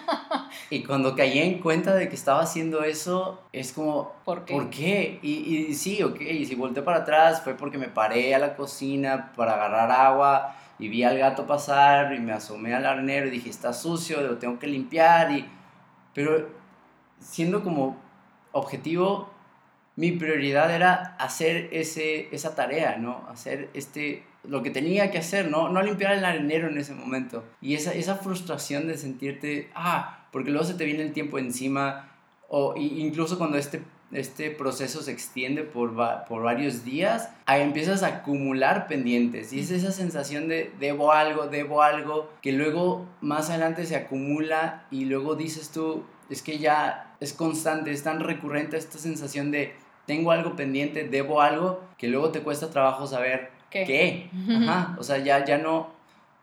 Y 0.68 0.85
cuando 0.85 1.16
caí 1.16 1.38
en 1.38 1.61
cuenta 1.61 1.95
de 1.95 2.09
que 2.11 2.14
estaba 2.14 2.42
haciendo 2.42 2.85
eso, 2.85 3.40
es 3.53 3.73
como, 3.73 4.12
¿por 4.25 4.45
qué? 4.45 4.53
¿Por 4.53 4.71
qué? 4.71 5.18
Y, 5.23 5.31
y 5.31 5.75
sí, 5.75 6.03
ok, 6.03 6.21
y 6.21 6.45
si 6.45 6.55
volteé 6.55 6.83
para 6.83 6.99
atrás 6.99 7.42
fue 7.42 7.55
porque 7.55 7.79
me 7.79 7.88
paré 7.88 8.35
a 8.35 8.38
la 8.38 8.55
cocina 8.55 9.33
para 9.35 9.55
agarrar 9.55 9.90
agua 9.90 10.57
y 10.79 10.88
vi 10.88 11.05
al 11.05 11.16
gato 11.18 11.47
pasar 11.47 12.12
y 12.14 12.21
me 12.21 12.33
asomé 12.33 12.75
al 12.75 12.85
arenero 12.85 13.27
y 13.27 13.31
dije, 13.31 13.49
está 13.49 13.73
sucio, 13.73 14.21
lo 14.21 14.37
tengo 14.38 14.59
que 14.59 14.66
limpiar. 14.66 15.31
Y, 15.33 15.49
pero 16.14 16.49
siendo 17.18 17.62
como 17.62 17.97
objetivo, 18.53 19.31
mi 19.96 20.12
prioridad 20.12 20.74
era 20.74 21.16
hacer 21.18 21.68
ese, 21.72 22.28
esa 22.35 22.55
tarea, 22.55 22.96
¿no? 22.96 23.26
Hacer 23.28 23.68
este, 23.74 24.24
lo 24.44 24.62
que 24.62 24.70
tenía 24.70 25.11
que 25.11 25.18
hacer, 25.18 25.48
¿no? 25.48 25.68
No 25.68 25.83
limpiar 25.83 26.12
el 26.12 26.24
arenero 26.24 26.68
en 26.68 26.78
ese 26.78 26.94
momento. 26.94 27.44
Y 27.61 27.74
esa, 27.74 27.92
esa 27.92 28.16
frustración 28.16 28.87
de 28.87 28.96
sentirte, 28.96 29.70
ah, 29.74 30.26
porque 30.33 30.50
luego 30.50 30.66
se 30.66 30.74
te 30.74 30.85
viene 30.85 31.02
el 31.02 31.12
tiempo 31.12 31.38
encima, 31.38 32.09
o 32.48 32.74
incluso 32.76 33.38
cuando 33.38 33.59
este, 33.59 33.83
este 34.12 34.50
proceso 34.50 35.02
se 35.02 35.12
extiende 35.12 35.62
por, 35.62 35.94
por 36.26 36.42
varios 36.42 36.85
días, 36.85 37.31
ahí 37.46 37.62
empiezas 37.62 38.02
a 38.02 38.09
acumular 38.09 38.87
pendientes. 38.87 39.52
Y 39.52 39.61
es 39.61 39.70
esa 39.70 39.92
sensación 39.92 40.48
de 40.48 40.70
debo 40.81 41.12
algo, 41.12 41.48
debo 41.48 41.83
algo, 41.83 42.31
que 42.40 42.52
luego 42.52 43.07
más 43.20 43.50
adelante 43.50 43.87
se 43.87 43.96
acumula 43.96 44.87
y 44.90 45.05
luego 45.05 45.35
dices 45.35 45.70
tú, 45.70 46.05
es 46.31 46.42
que 46.42 46.59
ya 46.59 47.14
es 47.20 47.33
constante, 47.33 47.92
es 47.92 48.02
tan 48.02 48.20
recurrente 48.20 48.76
esta 48.76 48.98
sensación 48.98 49.50
de 49.50 49.74
tengo 50.06 50.32
algo 50.32 50.56
pendiente, 50.56 51.08
debo 51.08 51.40
algo, 51.40 51.84
que 51.98 52.08
luego 52.08 52.30
te 52.30 52.40
cuesta 52.40 52.70
trabajo 52.70 53.06
saber 53.06 53.50
qué. 53.70 54.30
Ajá, 54.48 54.96
o 54.98 55.02
sea, 55.02 55.18
ya, 55.18 55.44
ya 55.44 55.58
no, 55.58 55.90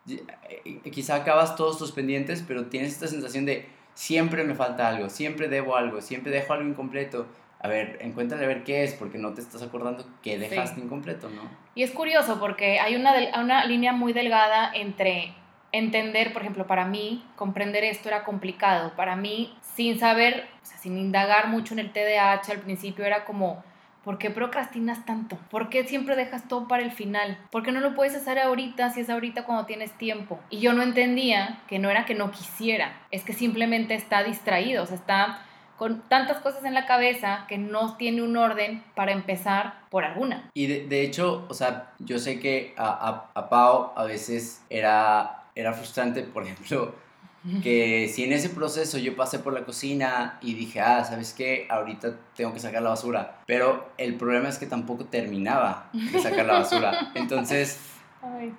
eh, 0.07 0.79
quizá 0.91 1.15
acabas 1.15 1.55
todos 1.55 1.77
tus 1.77 1.91
pendientes, 1.91 2.43
pero 2.47 2.67
tienes 2.67 2.93
esta 2.93 3.07
sensación 3.07 3.45
de 3.45 3.67
siempre 3.93 4.43
me 4.43 4.55
falta 4.55 4.87
algo, 4.87 5.09
siempre 5.09 5.47
debo 5.47 5.75
algo, 5.75 6.01
siempre 6.01 6.31
dejo 6.31 6.53
algo 6.53 6.67
incompleto. 6.67 7.27
A 7.61 7.67
ver, 7.67 7.97
encuéntrale 8.01 8.45
a 8.45 8.47
ver 8.47 8.63
qué 8.63 8.85
es, 8.85 8.93
porque 8.93 9.17
no 9.17 9.33
te 9.33 9.41
estás 9.41 9.61
acordando 9.61 10.05
que 10.23 10.39
dejaste 10.39 10.79
incompleto, 10.79 11.29
¿no? 11.29 11.41
Y 11.75 11.83
es 11.83 11.91
curioso 11.91 12.39
porque 12.39 12.79
hay 12.79 12.95
una, 12.95 13.13
una 13.37 13.65
línea 13.65 13.91
muy 13.91 14.13
delgada 14.13 14.71
entre 14.73 15.33
entender, 15.73 16.31
por 16.33 16.41
ejemplo, 16.41 16.67
para 16.67 16.85
mí, 16.85 17.25
comprender 17.35 17.83
esto 17.83 18.07
era 18.07 18.23
complicado. 18.23 18.93
Para 18.95 19.15
mí, 19.15 19.53
sin 19.79 19.97
saber, 19.97 20.45
o 20.61 20.65
sea, 20.65 20.77
sin 20.77 20.97
indagar 20.97 21.47
mucho 21.47 21.73
en 21.73 21.79
el 21.79 21.93
TDAH, 21.93 22.51
al 22.51 22.59
principio 22.59 23.05
era 23.05 23.23
como, 23.23 23.63
¿por 24.03 24.17
qué 24.17 24.29
procrastinas 24.29 25.05
tanto? 25.05 25.37
¿Por 25.49 25.69
qué 25.69 25.87
siempre 25.87 26.17
dejas 26.17 26.49
todo 26.49 26.67
para 26.67 26.83
el 26.83 26.91
final? 26.91 27.37
¿Por 27.49 27.63
qué 27.63 27.71
no 27.71 27.79
lo 27.79 27.95
puedes 27.95 28.13
hacer 28.13 28.39
ahorita 28.39 28.89
si 28.89 28.99
es 28.99 29.09
ahorita 29.09 29.45
cuando 29.45 29.65
tienes 29.65 29.97
tiempo? 29.97 30.37
Y 30.49 30.59
yo 30.59 30.73
no 30.73 30.83
entendía 30.83 31.61
que 31.69 31.79
no 31.79 31.89
era 31.89 32.03
que 32.03 32.13
no 32.13 32.29
quisiera, 32.29 32.91
es 33.09 33.23
que 33.23 33.31
simplemente 33.31 33.95
está 33.95 34.21
distraído, 34.21 34.83
o 34.83 34.85
sea, 34.85 34.97
está 34.97 35.45
con 35.77 36.01
tantas 36.09 36.39
cosas 36.39 36.65
en 36.65 36.73
la 36.73 36.85
cabeza 36.85 37.45
que 37.47 37.57
no 37.57 37.95
tiene 37.95 38.21
un 38.21 38.35
orden 38.35 38.83
para 38.95 39.13
empezar 39.13 39.75
por 39.89 40.03
alguna. 40.03 40.49
Y 40.55 40.67
de, 40.67 41.01
hecho, 41.03 41.45
o 41.47 41.53
sea, 41.53 41.93
yo 41.99 42.19
sé 42.19 42.41
que 42.41 42.73
a, 42.75 43.29
a, 43.33 43.39
a 43.39 43.47
Pau 43.47 43.93
a 43.95 44.03
veces 44.03 44.61
era, 44.69 45.45
era 45.55 45.71
frustrante, 45.71 46.23
por 46.23 46.43
ejemplo, 46.43 46.95
que 47.63 48.09
si 48.13 48.23
en 48.23 48.33
ese 48.33 48.49
proceso 48.49 48.97
yo 48.97 49.15
pasé 49.15 49.39
por 49.39 49.53
la 49.53 49.63
cocina 49.65 50.37
y 50.41 50.53
dije, 50.53 50.81
ah, 50.81 51.03
¿sabes 51.03 51.33
qué? 51.33 51.67
Ahorita 51.69 52.15
tengo 52.35 52.53
que 52.53 52.59
sacar 52.59 52.81
la 52.81 52.89
basura. 52.89 53.41
Pero 53.45 53.89
el 53.97 54.15
problema 54.15 54.49
es 54.49 54.57
que 54.57 54.65
tampoco 54.65 55.05
terminaba 55.05 55.89
de 55.93 56.21
sacar 56.21 56.45
la 56.45 56.53
basura. 56.53 57.11
Entonces, 57.15 57.79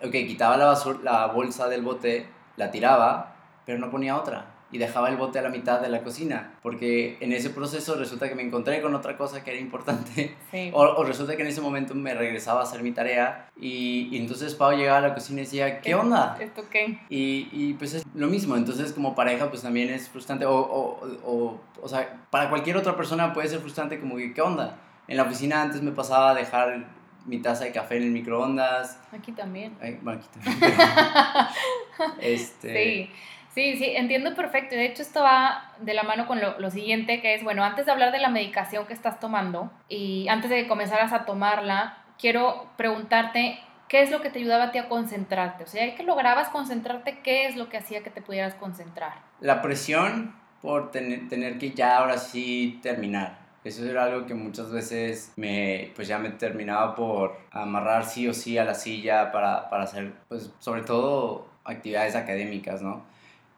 ok, 0.02 0.10
quitaba 0.10 0.56
la, 0.56 0.66
basura, 0.66 0.98
la 1.02 1.26
bolsa 1.26 1.68
del 1.68 1.82
bote, 1.82 2.26
la 2.56 2.70
tiraba, 2.70 3.36
pero 3.66 3.78
no 3.78 3.90
ponía 3.90 4.16
otra 4.16 4.49
y 4.72 4.78
dejaba 4.78 5.08
el 5.08 5.16
bote 5.16 5.38
a 5.38 5.42
la 5.42 5.48
mitad 5.48 5.80
de 5.80 5.88
la 5.88 6.02
cocina, 6.02 6.54
porque 6.62 7.16
en 7.20 7.32
ese 7.32 7.50
proceso 7.50 7.96
resulta 7.96 8.28
que 8.28 8.34
me 8.34 8.42
encontré 8.42 8.80
con 8.80 8.94
otra 8.94 9.16
cosa 9.16 9.42
que 9.42 9.50
era 9.50 9.60
importante, 9.60 10.36
o, 10.72 11.04
resulta 11.04 11.36
que 11.36 11.42
en 11.42 11.48
ese 11.48 11.60
momento 11.60 11.94
me 11.94 12.14
regresaba 12.14 12.60
a 12.60 12.62
hacer 12.64 12.82
mi 12.82 12.92
tarea 12.92 13.48
y, 13.60 14.16
entonces 14.16 14.54
Pau 14.54 14.76
llegaba 14.76 14.98
a 14.98 15.08
la 15.08 15.14
cocina 15.14 15.40
y 15.40 15.44
decía, 15.44 15.80
¿qué 15.80 15.94
onda? 15.94 16.36
¿Esto 16.40 16.64
qué? 16.70 17.00
Y, 17.08 17.48
y, 17.52 17.74
pues 17.74 17.94
es 17.94 18.04
lo 18.14 18.28
mismo, 18.28 18.56
entonces 18.56 18.92
como 18.92 19.14
pareja 19.14 19.48
pues 19.50 19.62
también 19.62 19.90
es 19.90 20.08
frustrante, 20.08 20.46
o, 20.46 20.54
o, 20.54 21.00
o, 21.24 21.60
o 21.82 21.88
sea, 21.88 22.20
para 22.30 22.48
cualquier 22.48 22.76
otra 22.76 22.96
persona 22.96 23.32
puede 23.32 23.48
ser 23.48 23.60
frustrante 23.60 23.98
como 23.98 24.16
que, 24.16 24.32
¿qué 24.32 24.42
onda? 24.42 24.78
En 25.08 25.16
la 25.16 25.24
oficina 25.24 25.62
antes 25.62 25.82
me 25.82 25.90
pasaba 25.90 26.30
a 26.30 26.34
dejar 26.34 26.86
mi 27.26 27.38
taza 27.38 27.64
de 27.64 27.72
café 27.72 27.96
en 27.96 28.04
el 28.04 28.10
microondas. 28.10 28.98
Aquí 29.12 29.32
también. 29.32 29.76
bueno, 30.02 30.20
aquí 30.20 30.28
también. 30.32 30.72
este... 32.20 32.84
Sí. 33.06 33.10
Sí, 33.54 33.76
sí, 33.76 33.92
entiendo 33.96 34.34
perfecto. 34.34 34.74
De 34.74 34.86
hecho, 34.86 35.02
esto 35.02 35.22
va 35.22 35.72
de 35.80 35.94
la 35.94 36.04
mano 36.04 36.26
con 36.26 36.40
lo, 36.40 36.58
lo, 36.58 36.70
siguiente, 36.70 37.20
que 37.20 37.34
es, 37.34 37.42
bueno, 37.42 37.64
antes 37.64 37.86
de 37.86 37.92
hablar 37.92 38.12
de 38.12 38.18
la 38.18 38.28
medicación 38.28 38.86
que 38.86 38.92
estás 38.92 39.18
tomando 39.18 39.72
y 39.88 40.28
antes 40.28 40.50
de 40.50 40.62
que 40.62 40.68
comenzaras 40.68 41.12
a 41.12 41.24
tomarla, 41.24 41.98
quiero 42.18 42.68
preguntarte 42.76 43.58
qué 43.88 44.02
es 44.02 44.10
lo 44.12 44.20
que 44.20 44.30
te 44.30 44.38
ayudaba 44.38 44.64
a 44.64 44.70
ti 44.70 44.78
a 44.78 44.88
concentrarte. 44.88 45.64
O 45.64 45.66
sea, 45.66 45.94
que 45.96 46.04
lograbas 46.04 46.48
concentrarte, 46.48 47.18
¿qué 47.24 47.46
es 47.46 47.56
lo 47.56 47.68
que 47.68 47.76
hacía 47.76 48.04
que 48.04 48.10
te 48.10 48.22
pudieras 48.22 48.54
concentrar? 48.54 49.14
La 49.40 49.60
presión 49.62 50.34
por 50.62 50.92
tener, 50.92 51.28
tener 51.28 51.58
que 51.58 51.72
ya 51.72 51.98
ahora 51.98 52.18
sí 52.18 52.78
terminar. 52.82 53.40
Eso 53.64 53.84
era 53.84 54.04
algo 54.04 54.26
que 54.26 54.34
muchas 54.34 54.70
veces 54.70 55.32
me, 55.36 55.92
pues 55.96 56.08
ya 56.08 56.18
me 56.18 56.30
terminaba 56.30 56.94
por 56.94 57.36
amarrar 57.50 58.04
sí 58.04 58.26
o 58.28 58.32
sí 58.32 58.56
a 58.56 58.64
la 58.64 58.74
silla 58.74 59.32
para, 59.32 59.68
para 59.68 59.84
hacer, 59.84 60.12
pues 60.28 60.50
sobre 60.60 60.82
todo 60.82 61.48
actividades 61.64 62.14
académicas, 62.14 62.80
¿no? 62.80 63.09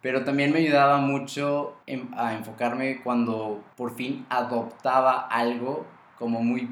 Pero 0.02 0.24
también 0.24 0.52
me 0.52 0.58
ayudaba 0.58 0.98
mucho 0.98 1.76
a 2.16 2.34
enfocarme 2.34 3.00
cuando 3.02 3.62
por 3.76 3.94
fin 3.94 4.26
adoptaba 4.28 5.26
algo 5.28 5.86
como 6.18 6.42
muy, 6.42 6.68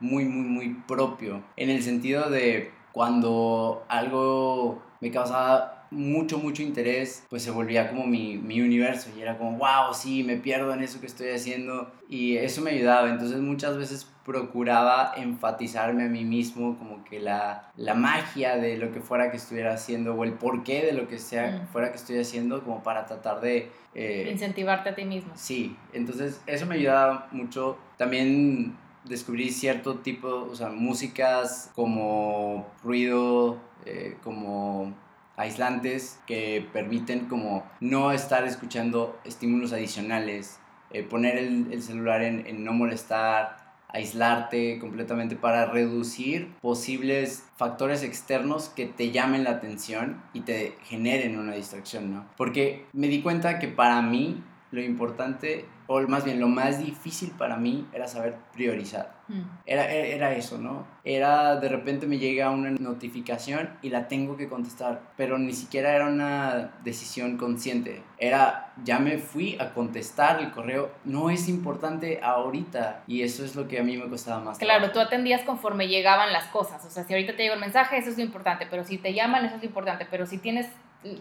muy, 0.00 0.24
muy, 0.24 0.44
muy 0.44 0.74
propio, 0.86 1.42
en 1.56 1.70
el 1.70 1.82
sentido 1.82 2.30
de 2.30 2.72
cuando 2.92 3.84
algo 3.88 4.82
me 5.00 5.10
causaba 5.10 5.77
mucho, 5.90 6.38
mucho 6.38 6.62
interés, 6.62 7.24
pues 7.30 7.42
se 7.42 7.50
volvía 7.50 7.88
como 7.88 8.06
mi, 8.06 8.36
mi, 8.36 8.60
universo 8.60 9.10
y 9.16 9.22
era 9.22 9.38
como, 9.38 9.58
wow, 9.58 9.94
sí, 9.94 10.22
me 10.22 10.36
pierdo 10.36 10.72
en 10.72 10.82
eso 10.82 11.00
que 11.00 11.06
estoy 11.06 11.30
haciendo 11.30 11.90
y 12.08 12.36
eso 12.36 12.60
me 12.60 12.72
ayudaba. 12.72 13.08
Entonces 13.08 13.40
muchas 13.40 13.76
veces 13.76 14.06
procuraba 14.24 15.12
enfatizarme 15.16 16.04
a 16.04 16.08
mí 16.08 16.24
mismo 16.24 16.76
como 16.76 17.02
que 17.04 17.20
la, 17.20 17.72
la 17.76 17.94
magia 17.94 18.56
de 18.56 18.76
lo 18.76 18.92
que 18.92 19.00
fuera 19.00 19.30
que 19.30 19.38
estuviera 19.38 19.72
haciendo 19.72 20.14
o 20.14 20.24
el 20.24 20.34
porqué 20.34 20.84
de 20.84 20.92
lo 20.92 21.08
que 21.08 21.18
sea 21.18 21.62
mm. 21.62 21.68
fuera 21.72 21.90
que 21.90 21.96
estoy 21.96 22.18
haciendo 22.18 22.62
como 22.62 22.82
para 22.82 23.06
tratar 23.06 23.40
de... 23.40 23.70
Eh, 23.94 24.28
Incentivarte 24.30 24.90
a 24.90 24.94
ti 24.94 25.04
mismo. 25.04 25.32
Sí, 25.34 25.76
entonces 25.92 26.42
eso 26.46 26.66
me 26.66 26.74
ayudaba 26.74 27.28
mucho. 27.32 27.78
También 27.96 28.76
descubrí 29.04 29.50
cierto 29.50 29.96
tipo, 30.00 30.28
o 30.28 30.54
sea, 30.54 30.68
músicas 30.68 31.70
como 31.74 32.66
ruido, 32.82 33.58
eh, 33.86 34.16
como 34.22 34.94
aislantes 35.38 36.20
que 36.26 36.68
permiten 36.72 37.26
como 37.26 37.64
no 37.80 38.12
estar 38.12 38.44
escuchando 38.44 39.18
estímulos 39.24 39.72
adicionales, 39.72 40.58
eh, 40.90 41.02
poner 41.02 41.38
el, 41.38 41.82
celular 41.82 42.22
en, 42.22 42.46
en, 42.46 42.64
no 42.64 42.72
molestar, 42.72 43.56
aislarte 43.88 44.78
completamente 44.78 45.36
para 45.36 45.66
reducir 45.66 46.52
posibles 46.60 47.44
factores 47.56 48.02
externos 48.02 48.68
que 48.68 48.86
te 48.86 49.10
llamen 49.10 49.44
la 49.44 49.50
atención 49.50 50.22
y 50.34 50.40
te 50.40 50.74
generen 50.84 51.38
una 51.38 51.54
distracción, 51.54 52.12
¿no? 52.12 52.26
Porque 52.36 52.84
me 52.92 53.08
di 53.08 53.22
cuenta 53.22 53.58
que 53.58 53.68
para 53.68 54.02
mí 54.02 54.42
lo 54.70 54.82
importante, 54.82 55.66
o 55.86 56.00
más 56.02 56.24
bien 56.24 56.38
lo 56.40 56.48
más 56.48 56.78
difícil 56.84 57.30
para 57.30 57.56
mí 57.56 57.86
era 57.92 58.06
saber 58.06 58.36
priorizar. 58.52 59.16
Mm. 59.28 59.40
Era, 59.64 59.90
era 59.90 60.32
eso, 60.32 60.58
¿no? 60.58 60.86
Era 61.04 61.56
de 61.56 61.68
repente 61.68 62.06
me 62.06 62.18
llega 62.18 62.50
una 62.50 62.70
notificación 62.70 63.70
y 63.80 63.88
la 63.88 64.08
tengo 64.08 64.36
que 64.36 64.48
contestar, 64.48 65.00
pero 65.16 65.38
ni 65.38 65.54
siquiera 65.54 65.94
era 65.94 66.06
una 66.06 66.72
decisión 66.84 67.38
consciente. 67.38 68.02
Era, 68.18 68.72
ya 68.84 68.98
me 68.98 69.18
fui 69.18 69.56
a 69.58 69.72
contestar 69.72 70.40
el 70.40 70.50
correo, 70.50 70.90
no 71.04 71.30
es 71.30 71.48
importante 71.48 72.20
ahorita 72.22 73.04
y 73.06 73.22
eso 73.22 73.44
es 73.44 73.56
lo 73.56 73.68
que 73.68 73.78
a 73.78 73.82
mí 73.82 73.96
me 73.96 74.08
costaba 74.08 74.42
más. 74.42 74.58
Claro, 74.58 74.90
tú 74.92 75.00
atendías 75.00 75.42
conforme 75.42 75.88
llegaban 75.88 76.32
las 76.32 76.44
cosas, 76.46 76.84
o 76.84 76.90
sea, 76.90 77.04
si 77.04 77.14
ahorita 77.14 77.36
te 77.36 77.42
llega 77.42 77.54
el 77.54 77.60
mensaje, 77.60 77.96
eso 77.96 78.10
es 78.10 78.18
lo 78.18 78.24
importante, 78.24 78.66
pero 78.68 78.84
si 78.84 78.98
te 78.98 79.14
llaman, 79.14 79.46
eso 79.46 79.56
es 79.56 79.62
lo 79.62 79.68
importante, 79.68 80.06
pero 80.10 80.26
si 80.26 80.36
tienes 80.38 80.68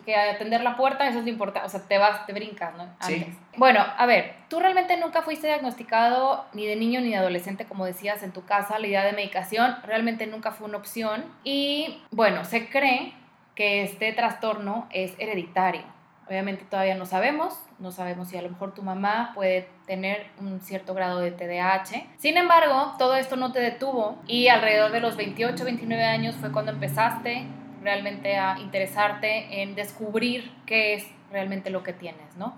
que 0.05 0.15
atender 0.15 0.61
la 0.61 0.75
puerta, 0.75 1.07
eso 1.07 1.19
es 1.19 1.25
lo 1.25 1.29
importante, 1.29 1.67
o 1.67 1.69
sea, 1.69 1.81
te 1.81 1.97
vas, 1.97 2.25
te 2.25 2.33
brincas, 2.33 2.75
¿no? 2.75 2.83
Antes. 2.99 3.37
Bueno, 3.57 3.85
a 3.97 4.05
ver, 4.05 4.33
tú 4.49 4.59
realmente 4.59 4.97
nunca 4.97 5.21
fuiste 5.21 5.47
diagnosticado 5.47 6.45
ni 6.53 6.65
de 6.65 6.75
niño 6.75 6.99
ni 7.01 7.09
de 7.09 7.17
adolescente, 7.17 7.65
como 7.65 7.85
decías 7.85 8.23
en 8.23 8.31
tu 8.31 8.43
casa, 8.43 8.79
la 8.79 8.87
idea 8.87 9.03
de 9.03 9.13
medicación 9.13 9.75
realmente 9.83 10.25
nunca 10.25 10.51
fue 10.51 10.67
una 10.67 10.77
opción 10.77 11.25
y 11.43 12.01
bueno, 12.11 12.43
se 12.43 12.69
cree 12.69 13.13
que 13.55 13.83
este 13.83 14.13
trastorno 14.13 14.87
es 14.91 15.13
hereditario. 15.19 15.83
Obviamente 16.27 16.65
todavía 16.65 16.95
no 16.95 17.05
sabemos, 17.05 17.57
no 17.79 17.91
sabemos 17.91 18.27
si 18.27 18.37
a 18.37 18.41
lo 18.41 18.49
mejor 18.49 18.73
tu 18.73 18.83
mamá 18.83 19.31
puede 19.33 19.69
tener 19.85 20.27
un 20.39 20.59
cierto 20.59 20.93
grado 20.93 21.19
de 21.19 21.31
TDAH. 21.31 22.05
Sin 22.17 22.35
embargo, 22.35 22.95
todo 22.99 23.15
esto 23.15 23.37
no 23.37 23.53
te 23.53 23.61
detuvo 23.61 24.17
y 24.27 24.49
alrededor 24.49 24.91
de 24.91 24.99
los 24.99 25.15
28, 25.15 25.63
29 25.63 26.03
años 26.03 26.35
fue 26.35 26.51
cuando 26.51 26.73
empezaste 26.73 27.47
realmente 27.81 28.37
a 28.37 28.59
interesarte 28.59 29.61
en 29.61 29.75
descubrir 29.75 30.51
qué 30.65 30.95
es 30.95 31.07
realmente 31.31 31.69
lo 31.69 31.83
que 31.83 31.93
tienes, 31.93 32.35
¿no? 32.37 32.57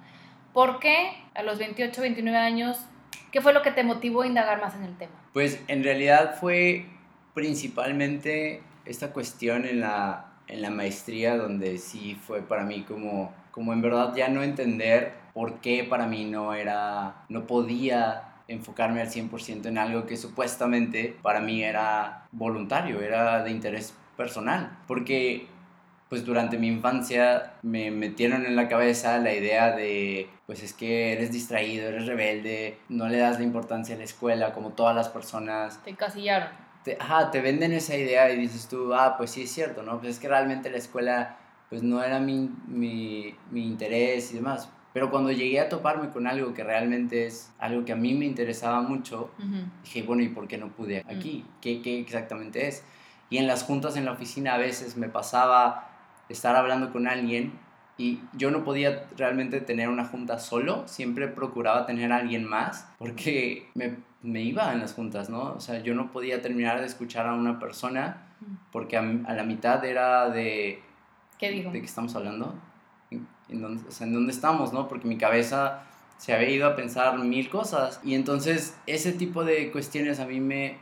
¿Por 0.53 0.79
qué 0.79 1.11
a 1.35 1.43
los 1.43 1.59
28, 1.59 2.01
29 2.01 2.37
años, 2.37 2.77
qué 3.31 3.41
fue 3.41 3.53
lo 3.53 3.61
que 3.61 3.71
te 3.71 3.83
motivó 3.83 4.23
a 4.23 4.27
indagar 4.27 4.59
más 4.61 4.75
en 4.75 4.83
el 4.83 4.97
tema? 4.97 5.13
Pues 5.33 5.61
en 5.67 5.83
realidad 5.83 6.37
fue 6.39 6.85
principalmente 7.33 8.63
esta 8.85 9.13
cuestión 9.13 9.65
en 9.65 9.81
la, 9.81 10.33
en 10.47 10.61
la 10.61 10.69
maestría 10.69 11.37
donde 11.37 11.77
sí 11.77 12.15
fue 12.15 12.41
para 12.41 12.63
mí 12.63 12.83
como, 12.83 13.33
como 13.51 13.73
en 13.73 13.81
verdad 13.81 14.13
ya 14.15 14.27
no 14.29 14.41
entender 14.41 15.13
por 15.33 15.59
qué 15.61 15.83
para 15.83 16.07
mí 16.07 16.25
no 16.25 16.53
era, 16.53 17.23
no 17.29 17.45
podía 17.45 18.29
enfocarme 18.47 19.01
al 19.01 19.09
100% 19.09 19.67
en 19.67 19.77
algo 19.77 20.07
que 20.07 20.17
supuestamente 20.17 21.15
para 21.21 21.39
mí 21.39 21.63
era 21.63 22.27
voluntario, 22.31 22.99
era 22.99 23.43
de 23.43 23.51
interés 23.51 23.93
personal, 24.19 24.77
porque 24.85 25.47
pues 26.09 26.25
durante 26.25 26.57
mi 26.57 26.67
infancia 26.67 27.53
me 27.61 27.89
metieron 27.89 28.45
en 28.45 28.57
la 28.57 28.67
cabeza 28.67 29.17
la 29.19 29.33
idea 29.33 29.73
de, 29.73 30.29
pues 30.45 30.61
es 30.61 30.73
que 30.73 31.13
eres 31.13 31.31
distraído, 31.31 31.87
eres 31.87 32.05
rebelde, 32.05 32.77
no 32.89 33.07
le 33.07 33.19
das 33.19 33.37
la 33.37 33.45
importancia 33.45 33.95
a 33.95 33.97
la 33.97 34.03
escuela 34.03 34.51
como 34.51 34.71
todas 34.71 34.93
las 34.93 35.07
personas. 35.07 35.81
Te 35.85 35.91
encasillaron. 35.91 36.49
Te, 36.83 36.97
ajá, 36.99 37.31
te 37.31 37.39
venden 37.39 37.71
esa 37.71 37.95
idea 37.95 38.29
y 38.29 38.37
dices 38.37 38.67
tú, 38.67 38.93
ah, 38.93 39.15
pues 39.17 39.31
sí 39.31 39.43
es 39.43 39.51
cierto, 39.51 39.83
¿no? 39.83 39.99
Pues 39.99 40.15
es 40.15 40.19
que 40.19 40.27
realmente 40.27 40.69
la 40.69 40.77
escuela 40.79 41.37
pues 41.69 41.81
no 41.81 42.03
era 42.03 42.19
mi, 42.19 42.49
mi, 42.67 43.33
mi 43.51 43.65
interés 43.65 44.33
y 44.33 44.35
demás. 44.35 44.69
Pero 44.91 45.11
cuando 45.11 45.31
llegué 45.31 45.61
a 45.61 45.69
toparme 45.69 46.09
con 46.09 46.27
algo 46.27 46.53
que 46.53 46.65
realmente 46.65 47.25
es 47.25 47.53
algo 47.57 47.85
que 47.85 47.93
a 47.93 47.95
mí 47.95 48.15
me 48.15 48.25
interesaba 48.25 48.81
mucho, 48.81 49.31
dije, 49.83 50.03
bueno, 50.03 50.23
¿y 50.23 50.29
por 50.29 50.47
qué 50.47 50.57
no 50.57 50.67
pude 50.69 51.05
aquí? 51.07 51.45
¿Qué, 51.61 51.81
¿Qué 51.81 51.99
exactamente 51.99 52.67
es? 52.67 52.83
Y 53.29 53.37
en 53.37 53.47
las 53.47 53.63
juntas 53.63 53.95
en 53.95 54.05
la 54.05 54.11
oficina 54.11 54.55
a 54.55 54.57
veces 54.57 54.97
me 54.97 55.09
pasaba 55.09 55.89
estar 56.29 56.55
hablando 56.55 56.91
con 56.91 57.07
alguien 57.07 57.53
y 57.97 58.21
yo 58.33 58.49
no 58.49 58.63
podía 58.63 59.07
realmente 59.17 59.59
tener 59.59 59.89
una 59.89 60.05
junta 60.05 60.39
solo, 60.39 60.87
siempre 60.87 61.27
procuraba 61.27 61.85
tener 61.85 62.11
a 62.13 62.17
alguien 62.17 62.45
más 62.45 62.87
porque 62.97 63.69
me, 63.75 63.97
me 64.21 64.41
iba 64.41 64.71
en 64.73 64.79
las 64.79 64.93
juntas, 64.93 65.29
¿no? 65.29 65.53
O 65.53 65.59
sea, 65.59 65.79
yo 65.79 65.93
no 65.93 66.11
podía 66.11 66.41
terminar 66.41 66.79
de 66.79 66.85
escuchar 66.85 67.27
a 67.27 67.33
una 67.33 67.59
persona 67.59 68.25
porque 68.71 68.97
a, 68.97 69.01
la 69.01 69.43
mitad 69.43 69.83
era 69.83 70.29
de... 70.29 70.81
¿Qué 71.37 71.51
dijo? 71.51 71.71
¿De 71.71 71.79
qué 71.79 71.85
estamos 71.85 72.15
hablando? 72.15 72.53
¿En, 73.11 73.61
dónde, 73.61 73.87
o 73.87 73.91
sea, 73.91 74.07
¿en 74.07 74.13
dónde 74.13 74.31
estamos, 74.31 74.73
no? 74.73 74.87
Porque 74.87 75.07
mi 75.07 75.17
cabeza 75.17 75.83
se 76.17 76.33
había 76.33 76.49
ido 76.49 76.67
a 76.67 76.75
pensar 76.75 77.17
mil 77.17 77.49
cosas 77.49 78.01
y 78.03 78.13
entonces 78.13 78.77
ese 78.87 79.13
tipo 79.13 79.45
de 79.45 79.71
cuestiones 79.71 80.19
a 80.19 80.25
mí 80.25 80.39
me, 80.39 80.77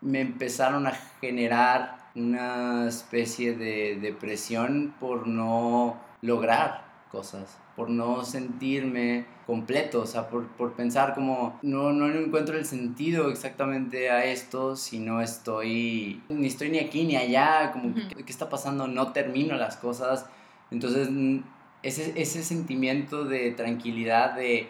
me 0.00 0.20
empezaron 0.20 0.86
a 0.86 0.92
generar 1.20 1.98
una 2.14 2.88
especie 2.88 3.54
de 3.54 3.98
depresión 4.00 4.94
por 4.98 5.26
no 5.26 5.96
lograr 6.20 6.84
cosas, 7.10 7.58
por 7.76 7.90
no 7.90 8.24
sentirme 8.24 9.26
completo, 9.46 10.02
o 10.02 10.06
sea, 10.06 10.28
por, 10.28 10.46
por 10.48 10.74
pensar 10.74 11.14
como 11.14 11.58
no, 11.62 11.92
no 11.92 12.06
encuentro 12.08 12.58
el 12.58 12.66
sentido 12.66 13.30
exactamente 13.30 14.10
a 14.10 14.24
esto 14.24 14.76
si 14.76 14.98
no 14.98 15.22
estoy, 15.22 16.22
ni 16.28 16.46
estoy 16.46 16.70
ni 16.70 16.78
aquí 16.78 17.04
ni 17.04 17.16
allá, 17.16 17.72
como, 17.72 17.94
¿qué, 17.94 18.24
¿qué, 18.24 18.32
está 18.32 18.50
pasando? 18.50 18.86
No 18.88 19.12
termino 19.12 19.56
las 19.56 19.76
cosas. 19.76 20.26
Entonces, 20.70 21.08
ese, 21.82 22.12
ese 22.20 22.42
sentimiento 22.42 23.24
de 23.24 23.52
tranquilidad, 23.52 24.34
de, 24.34 24.68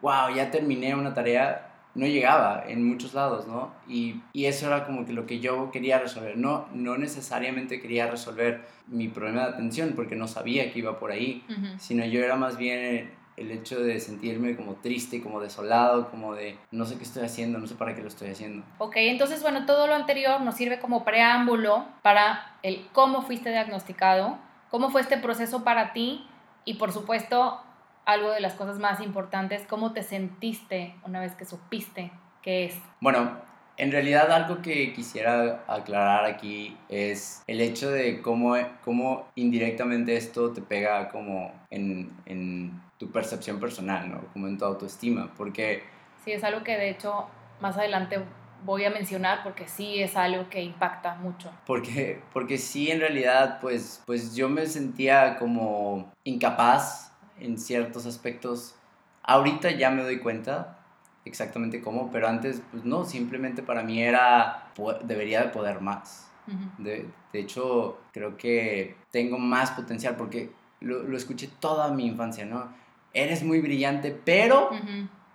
wow, 0.00 0.32
ya 0.34 0.50
terminé 0.50 0.94
una 0.94 1.12
tarea, 1.12 1.69
no 1.94 2.06
llegaba 2.06 2.64
en 2.66 2.86
muchos 2.86 3.14
lados, 3.14 3.46
¿no? 3.46 3.72
Y, 3.88 4.20
y, 4.32 4.46
eso 4.46 4.66
era 4.66 4.86
como 4.86 5.04
que 5.04 5.12
lo 5.12 5.26
que 5.26 5.40
yo 5.40 5.70
quería 5.70 5.98
resolver. 5.98 6.36
No, 6.36 6.68
no 6.72 6.96
necesariamente 6.96 7.80
quería 7.80 8.08
resolver 8.08 8.60
mi 8.86 9.08
problema 9.08 9.46
de 9.46 9.54
atención 9.54 9.92
porque 9.96 10.16
no 10.16 10.28
sabía 10.28 10.72
que 10.72 10.78
iba 10.78 10.98
por 10.98 11.10
ahí, 11.10 11.44
sino 11.78 12.04
yo 12.04 12.22
era 12.22 12.36
más 12.36 12.56
bien 12.56 13.10
el 13.36 13.50
hecho 13.50 13.80
de 13.80 13.98
sentirme 14.00 14.54
como 14.54 14.74
triste, 14.74 15.22
como 15.22 15.40
desolado, 15.40 16.10
como 16.10 16.34
de 16.34 16.58
no 16.70 16.84
sé 16.84 16.98
qué 16.98 17.04
estoy 17.04 17.24
haciendo, 17.24 17.58
no 17.58 17.66
sé 17.66 17.74
para 17.74 17.94
qué 17.94 18.02
lo 18.02 18.08
estoy 18.08 18.28
haciendo. 18.30 18.64
Ok, 18.78 18.96
entonces 18.96 19.42
bueno, 19.42 19.64
todo 19.64 19.86
lo 19.86 19.94
anterior 19.94 20.40
nos 20.42 20.56
sirve 20.56 20.78
como 20.78 21.04
preámbulo 21.04 21.86
para 22.02 22.54
el 22.62 22.86
cómo 22.92 23.22
fuiste 23.22 23.50
diagnosticado, 23.50 24.38
cómo 24.70 24.90
fue 24.90 25.00
este 25.00 25.16
proceso 25.16 25.64
para 25.64 25.92
ti 25.92 26.26
y 26.66 26.74
por 26.74 26.92
supuesto 26.92 27.60
algo 28.04 28.30
de 28.30 28.40
las 28.40 28.54
cosas 28.54 28.78
más 28.78 29.00
importantes, 29.00 29.62
¿cómo 29.68 29.92
te 29.92 30.02
sentiste 30.02 30.94
una 31.04 31.20
vez 31.20 31.34
que 31.34 31.44
supiste 31.44 32.10
qué 32.42 32.66
es? 32.66 32.74
Bueno, 33.00 33.38
en 33.76 33.92
realidad 33.92 34.30
algo 34.30 34.62
que 34.62 34.92
quisiera 34.92 35.64
aclarar 35.66 36.24
aquí 36.24 36.76
es 36.88 37.42
el 37.46 37.60
hecho 37.60 37.90
de 37.90 38.20
cómo, 38.20 38.54
cómo 38.84 39.28
indirectamente 39.34 40.16
esto 40.16 40.52
te 40.52 40.60
pega 40.60 41.08
como 41.08 41.52
en, 41.70 42.12
en 42.26 42.80
tu 42.98 43.10
percepción 43.10 43.58
personal, 43.58 44.10
¿no? 44.10 44.20
Como 44.32 44.48
en 44.48 44.58
tu 44.58 44.64
autoestima, 44.64 45.32
porque... 45.36 45.82
Sí, 46.24 46.32
es 46.32 46.44
algo 46.44 46.62
que 46.62 46.76
de 46.76 46.90
hecho 46.90 47.26
más 47.60 47.76
adelante 47.78 48.22
voy 48.64 48.84
a 48.84 48.90
mencionar 48.90 49.42
porque 49.42 49.66
sí 49.66 50.02
es 50.02 50.16
algo 50.16 50.48
que 50.50 50.62
impacta 50.62 51.14
mucho. 51.14 51.50
Porque, 51.66 52.20
porque 52.32 52.58
sí, 52.58 52.90
en 52.90 53.00
realidad, 53.00 53.58
pues, 53.60 54.02
pues 54.06 54.34
yo 54.34 54.48
me 54.48 54.66
sentía 54.66 55.36
como 55.38 56.12
incapaz 56.24 57.09
en 57.40 57.58
ciertos 57.58 58.06
aspectos. 58.06 58.74
Ahorita 59.22 59.70
ya 59.70 59.90
me 59.90 60.02
doy 60.02 60.18
cuenta 60.18 60.78
exactamente 61.24 61.80
cómo, 61.80 62.10
pero 62.10 62.28
antes, 62.28 62.62
pues 62.70 62.84
no, 62.84 63.04
simplemente 63.04 63.62
para 63.62 63.82
mí 63.82 64.02
era, 64.02 64.72
debería 65.04 65.42
de 65.42 65.48
poder 65.48 65.80
más. 65.80 66.30
de, 66.78 67.06
de, 67.32 67.38
hecho, 67.38 68.00
creo 68.12 68.36
que 68.36 68.96
tengo 69.10 69.38
más 69.38 69.70
potencial 69.70 70.16
porque 70.16 70.50
lo, 70.80 71.02
lo, 71.02 71.16
escuché 71.16 71.48
toda 71.60 71.92
mi 71.92 72.06
infancia, 72.06 72.44
¿no? 72.44 72.72
Eres 73.12 73.42
muy 73.42 73.60
brillante, 73.60 74.18
pero 74.24 74.70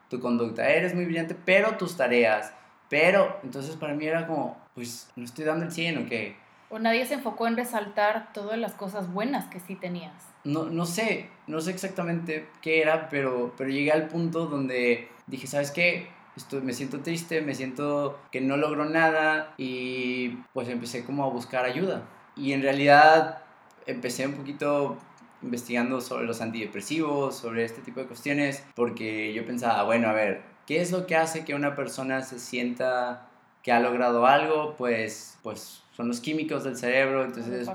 tu 0.09 0.19
conducta, 0.19 0.67
eres 0.69 0.93
muy 0.93 1.05
brillante, 1.05 1.35
pero 1.35 1.77
tus 1.77 1.95
tareas, 1.95 2.53
pero, 2.89 3.39
entonces 3.43 3.75
para 3.75 3.93
mí 3.93 4.05
era 4.05 4.27
como, 4.27 4.57
pues, 4.73 5.09
¿no 5.15 5.25
estoy 5.25 5.45
dando 5.45 5.65
el 5.65 5.71
100 5.71 6.05
o 6.05 6.09
qué? 6.09 6.35
Nadie 6.79 7.05
se 7.05 7.15
enfocó 7.15 7.47
en 7.47 7.57
resaltar 7.57 8.31
todas 8.33 8.57
las 8.57 8.73
cosas 8.73 9.11
buenas 9.11 9.45
que 9.45 9.59
sí 9.59 9.75
tenías 9.75 10.13
no, 10.45 10.65
no 10.65 10.85
sé, 10.85 11.29
no 11.47 11.59
sé 11.59 11.71
exactamente 11.71 12.47
qué 12.61 12.81
era, 12.81 13.09
pero, 13.09 13.53
pero 13.57 13.69
llegué 13.69 13.91
al 13.91 14.07
punto 14.07 14.45
donde 14.45 15.09
dije, 15.27 15.47
¿sabes 15.47 15.71
qué? 15.71 16.07
Estoy, 16.37 16.61
me 16.61 16.73
siento 16.73 17.01
triste, 17.01 17.41
me 17.41 17.55
siento 17.55 18.19
que 18.31 18.41
no 18.41 18.55
logro 18.55 18.85
nada 18.85 19.53
y 19.57 20.29
pues 20.53 20.69
empecé 20.69 21.03
como 21.03 21.25
a 21.25 21.29
buscar 21.29 21.65
ayuda. 21.65 22.03
Y 22.35 22.53
en 22.53 22.61
realidad 22.61 23.41
empecé 23.87 24.27
un 24.27 24.33
poquito 24.33 24.97
investigando 25.41 25.99
sobre 26.01 26.25
los 26.25 26.41
antidepresivos, 26.41 27.35
sobre 27.37 27.65
este 27.65 27.81
tipo 27.81 27.99
de 27.99 28.07
cuestiones, 28.07 28.63
porque 28.75 29.33
yo 29.33 29.45
pensaba, 29.45 29.83
bueno, 29.83 30.09
a 30.09 30.13
ver, 30.13 30.43
¿qué 30.67 30.81
es 30.81 30.91
lo 30.91 31.07
que 31.07 31.15
hace 31.15 31.43
que 31.43 31.55
una 31.55 31.75
persona 31.75 32.21
se 32.21 32.39
sienta 32.39 33.29
que 33.63 33.71
ha 33.71 33.79
logrado 33.79 34.27
algo? 34.27 34.75
Pues, 34.77 35.39
pues 35.41 35.84
son 35.95 36.09
los 36.09 36.19
químicos 36.19 36.63
del 36.65 36.75
cerebro, 36.75 37.23
entonces 37.23 37.69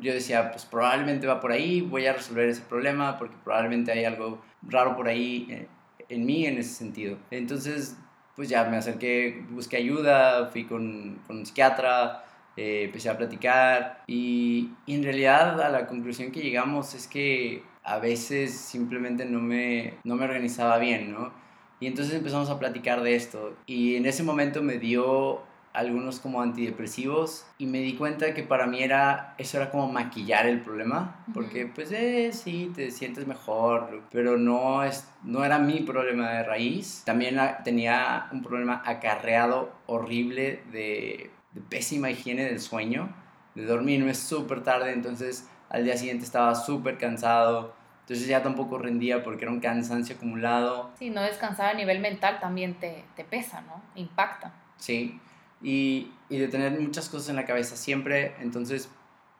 yo 0.00 0.12
decía, 0.12 0.50
pues 0.50 0.64
probablemente 0.64 1.26
va 1.26 1.40
por 1.40 1.52
ahí, 1.52 1.82
voy 1.82 2.06
a 2.06 2.14
resolver 2.14 2.48
ese 2.48 2.62
problema 2.62 3.18
porque 3.18 3.36
probablemente 3.44 3.92
hay 3.92 4.04
algo 4.04 4.40
raro 4.62 4.96
por 4.96 5.06
ahí 5.06 5.46
en, 5.50 5.56
eh, 5.56 5.68
en 6.08 6.24
mí 6.24 6.46
en 6.46 6.56
ese 6.58 6.74
sentido. 6.74 7.18
Entonces, 7.30 7.96
pues 8.34 8.48
ya 8.48 8.64
me 8.64 8.78
acerqué, 8.78 9.44
busqué 9.50 9.76
ayuda, 9.76 10.46
fui 10.46 10.64
con, 10.64 11.18
con 11.26 11.38
un 11.38 11.46
psiquiatra, 11.46 12.24
eh, 12.56 12.84
empecé 12.84 13.10
a 13.10 13.18
platicar 13.18 14.02
y, 14.06 14.70
y, 14.86 14.94
en 14.94 15.02
realidad 15.02 15.60
a 15.60 15.68
la 15.68 15.86
conclusión 15.86 16.32
que 16.32 16.40
llegamos 16.40 16.94
es 16.94 17.06
que 17.06 17.62
a 17.84 17.98
veces 17.98 18.56
simplemente 18.56 19.26
no 19.26 19.40
me, 19.40 19.94
no 20.04 20.16
me 20.16 20.24
organizaba 20.24 20.78
bien, 20.78 21.12
¿no? 21.12 21.32
Y 21.78 21.86
entonces 21.86 22.14
empezamos 22.14 22.48
a 22.48 22.58
platicar 22.58 23.02
de 23.02 23.14
esto 23.14 23.54
y 23.66 23.96
en 23.96 24.06
ese 24.06 24.22
momento 24.22 24.62
me 24.62 24.78
dio 24.78 25.42
algunos 25.76 26.20
como 26.20 26.40
antidepresivos 26.40 27.46
y 27.58 27.66
me 27.66 27.78
di 27.80 27.94
cuenta 27.94 28.32
que 28.32 28.42
para 28.42 28.66
mí 28.66 28.82
era 28.82 29.34
eso 29.36 29.58
era 29.58 29.70
como 29.70 29.92
maquillar 29.92 30.46
el 30.46 30.60
problema 30.60 31.22
porque 31.34 31.66
pues 31.66 31.92
eh, 31.92 32.30
sí 32.32 32.72
te 32.74 32.90
sientes 32.90 33.26
mejor 33.26 34.02
pero 34.10 34.38
no 34.38 34.82
es 34.82 35.06
no 35.22 35.44
era 35.44 35.58
mi 35.58 35.80
problema 35.80 36.30
de 36.30 36.44
raíz. 36.44 37.02
También 37.04 37.38
tenía 37.62 38.28
un 38.32 38.42
problema 38.42 38.82
acarreado 38.84 39.70
horrible 39.86 40.62
de, 40.72 41.30
de 41.52 41.60
pésima 41.60 42.10
higiene 42.10 42.44
del 42.44 42.60
sueño 42.60 43.10
de 43.54 43.66
dormirme 43.66 44.14
súper 44.14 44.62
tarde 44.62 44.92
entonces 44.92 45.46
al 45.68 45.84
día 45.84 45.96
siguiente 45.96 46.24
estaba 46.24 46.54
súper 46.54 46.96
cansado 46.96 47.74
entonces 48.00 48.28
ya 48.28 48.42
tampoco 48.42 48.78
rendía 48.78 49.22
porque 49.24 49.44
era 49.44 49.52
un 49.52 49.58
cansancio 49.58 50.14
acumulado. 50.14 50.92
Sí 50.98 51.10
no 51.10 51.22
descansar 51.22 51.70
a 51.70 51.74
nivel 51.74 52.00
mental 52.00 52.38
también 52.40 52.74
te, 52.74 53.04
te 53.14 53.24
pesa 53.24 53.60
no 53.60 53.82
impacta. 53.94 54.54
Sí 54.78 55.20
y, 55.62 56.10
de 56.28 56.48
tener 56.48 56.78
muchas 56.80 57.08
cosas 57.08 57.28
en 57.28 57.36
la 57.36 57.46
cabeza 57.46 57.76
siempre. 57.76 58.34
Entonces, 58.40 58.90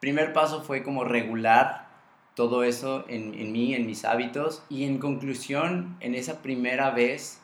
primer 0.01 0.33
paso 0.33 0.63
fue 0.63 0.83
como 0.83 1.05
regular 1.05 1.87
todo 2.35 2.65
eso 2.65 3.05
en, 3.09 3.35
en, 3.35 3.53
mí, 3.53 3.75
en 3.75 3.87
mis 3.87 4.05
hábitos. 4.05 4.63
Y 4.69 4.85
en 4.85 4.99
conclusión, 4.99 5.97
en 6.01 6.15
esa 6.15 6.43
primera 6.43 6.91
vez, 6.91 7.41